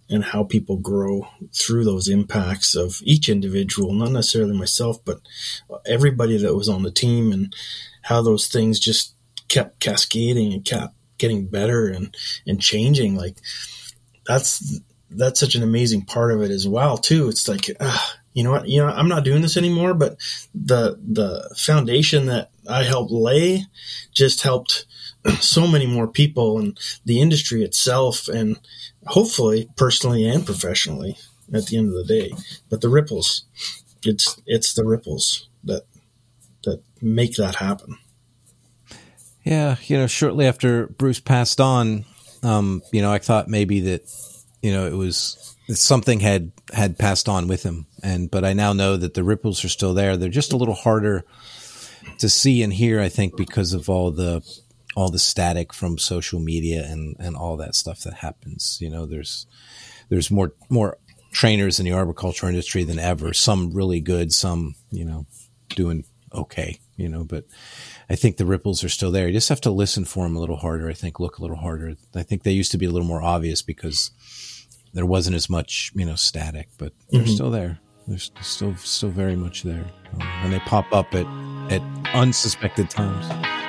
and 0.09 0.23
how 0.23 0.43
people 0.43 0.77
grow 0.77 1.27
through 1.53 1.83
those 1.83 2.07
impacts 2.07 2.75
of 2.75 2.99
each 3.03 3.27
individual, 3.27 3.91
not 3.93 4.11
necessarily 4.11 4.57
myself, 4.57 5.03
but 5.03 5.19
everybody 5.85 6.37
that 6.37 6.55
was 6.55 6.69
on 6.69 6.83
the 6.83 6.91
team, 6.91 7.31
and 7.31 7.55
how 8.03 8.21
those 8.21 8.47
things 8.47 8.79
just 8.79 9.15
kept 9.47 9.79
cascading 9.79 10.53
and 10.53 10.65
kept 10.65 10.93
getting 11.17 11.47
better 11.47 11.87
and 11.87 12.15
and 12.45 12.61
changing. 12.61 13.15
Like 13.15 13.37
that's 14.25 14.79
that's 15.09 15.39
such 15.39 15.55
an 15.55 15.63
amazing 15.63 16.05
part 16.05 16.33
of 16.33 16.41
it 16.41 16.51
as 16.51 16.67
well 16.67 16.97
too. 16.97 17.29
It's 17.29 17.47
like. 17.47 17.69
Uh, 17.79 17.97
you 18.35 18.43
know 18.43 18.51
what, 18.51 18.67
you 18.67 18.81
know, 18.81 18.89
I'm 18.89 19.07
not 19.07 19.23
doing 19.23 19.41
this 19.41 19.55
anymore, 19.55 19.93
but 19.93 20.17
the, 20.53 20.99
the 21.01 21.55
foundation 21.57 22.25
that 22.25 22.51
I 22.69 22.83
helped 22.83 23.09
lay 23.09 23.63
just 24.13 24.43
helped 24.43 24.85
so 25.39 25.65
many 25.65 25.87
more 25.87 26.07
people 26.07 26.59
and 26.59 26.77
the 27.05 27.21
industry 27.21 27.63
itself 27.63 28.27
and 28.27 28.59
hopefully 29.05 29.69
personally 29.75 30.27
and 30.27 30.45
professionally 30.45 31.17
at 31.53 31.67
the 31.67 31.77
end 31.77 31.89
of 31.89 31.93
the 31.93 32.05
day. 32.05 32.31
But 32.69 32.81
the 32.81 32.89
ripples, 32.89 33.45
it's, 34.03 34.41
it's 34.45 34.73
the 34.73 34.85
ripples 34.85 35.47
that, 35.63 35.83
that 36.63 36.81
make 37.01 37.35
that 37.35 37.55
happen. 37.55 37.97
Yeah. 39.43 39.75
You 39.85 39.97
know, 39.97 40.07
shortly 40.07 40.47
after 40.47 40.87
Bruce 40.87 41.19
passed 41.19 41.61
on, 41.61 42.05
um, 42.43 42.81
you 42.91 43.01
know, 43.01 43.11
I 43.11 43.19
thought 43.19 43.47
maybe 43.47 43.79
that, 43.81 44.11
you 44.61 44.71
know, 44.71 44.87
it 44.87 44.95
was, 44.95 45.55
something 45.73 46.19
had 46.19 46.51
had 46.73 46.97
passed 46.97 47.27
on 47.27 47.47
with 47.47 47.63
him 47.63 47.87
and 48.03 48.29
but 48.29 48.45
i 48.45 48.53
now 48.53 48.71
know 48.71 48.95
that 48.97 49.13
the 49.13 49.23
ripples 49.23 49.65
are 49.65 49.69
still 49.69 49.93
there 49.93 50.15
they're 50.15 50.29
just 50.29 50.53
a 50.53 50.57
little 50.57 50.75
harder 50.75 51.25
to 52.19 52.29
see 52.29 52.61
and 52.61 52.73
hear 52.73 53.01
i 53.01 53.09
think 53.09 53.35
because 53.35 53.73
of 53.73 53.89
all 53.89 54.11
the 54.11 54.41
all 54.95 55.09
the 55.09 55.19
static 55.19 55.73
from 55.73 55.97
social 55.97 56.39
media 56.39 56.85
and 56.85 57.15
and 57.19 57.35
all 57.35 57.57
that 57.57 57.75
stuff 57.75 58.01
that 58.01 58.15
happens 58.15 58.77
you 58.81 58.89
know 58.89 59.05
there's 59.05 59.45
there's 60.09 60.31
more 60.31 60.53
more 60.69 60.97
trainers 61.31 61.79
in 61.79 61.85
the 61.85 61.91
arboriculture 61.91 62.47
industry 62.47 62.83
than 62.83 62.99
ever 62.99 63.33
some 63.33 63.73
really 63.73 63.99
good 63.99 64.31
some 64.31 64.75
you 64.91 65.03
know 65.03 65.25
doing 65.69 66.05
okay 66.33 66.79
you 66.95 67.09
know 67.09 67.23
but 67.23 67.45
i 68.09 68.15
think 68.15 68.37
the 68.37 68.45
ripples 68.45 68.83
are 68.83 68.89
still 68.89 69.11
there 69.11 69.27
you 69.27 69.33
just 69.33 69.49
have 69.49 69.61
to 69.61 69.71
listen 69.71 70.05
for 70.05 70.23
them 70.23 70.35
a 70.35 70.39
little 70.39 70.55
harder 70.55 70.89
i 70.89 70.93
think 70.93 71.19
look 71.19 71.37
a 71.37 71.41
little 71.41 71.57
harder 71.57 71.95
i 72.15 72.23
think 72.23 72.43
they 72.43 72.51
used 72.51 72.71
to 72.71 72.77
be 72.77 72.85
a 72.85 72.91
little 72.91 73.07
more 73.07 73.21
obvious 73.21 73.61
because 73.61 74.11
there 74.95 75.05
wasn't 75.05 75.35
as 75.35 75.49
much, 75.49 75.91
you 75.93 76.05
know, 76.05 76.15
static, 76.15 76.69
but 76.77 76.93
they're 77.11 77.21
mm-hmm. 77.21 77.29
still 77.29 77.51
there. 77.51 77.77
They're 78.07 78.17
still 78.17 78.75
still 78.77 79.09
very 79.09 79.35
much 79.35 79.63
there, 79.63 79.85
um, 80.13 80.21
and 80.21 80.53
they 80.53 80.59
pop 80.59 80.91
up 80.93 81.13
at 81.13 81.25
at 81.71 81.81
unsuspected 82.15 82.89
times. 82.89 83.64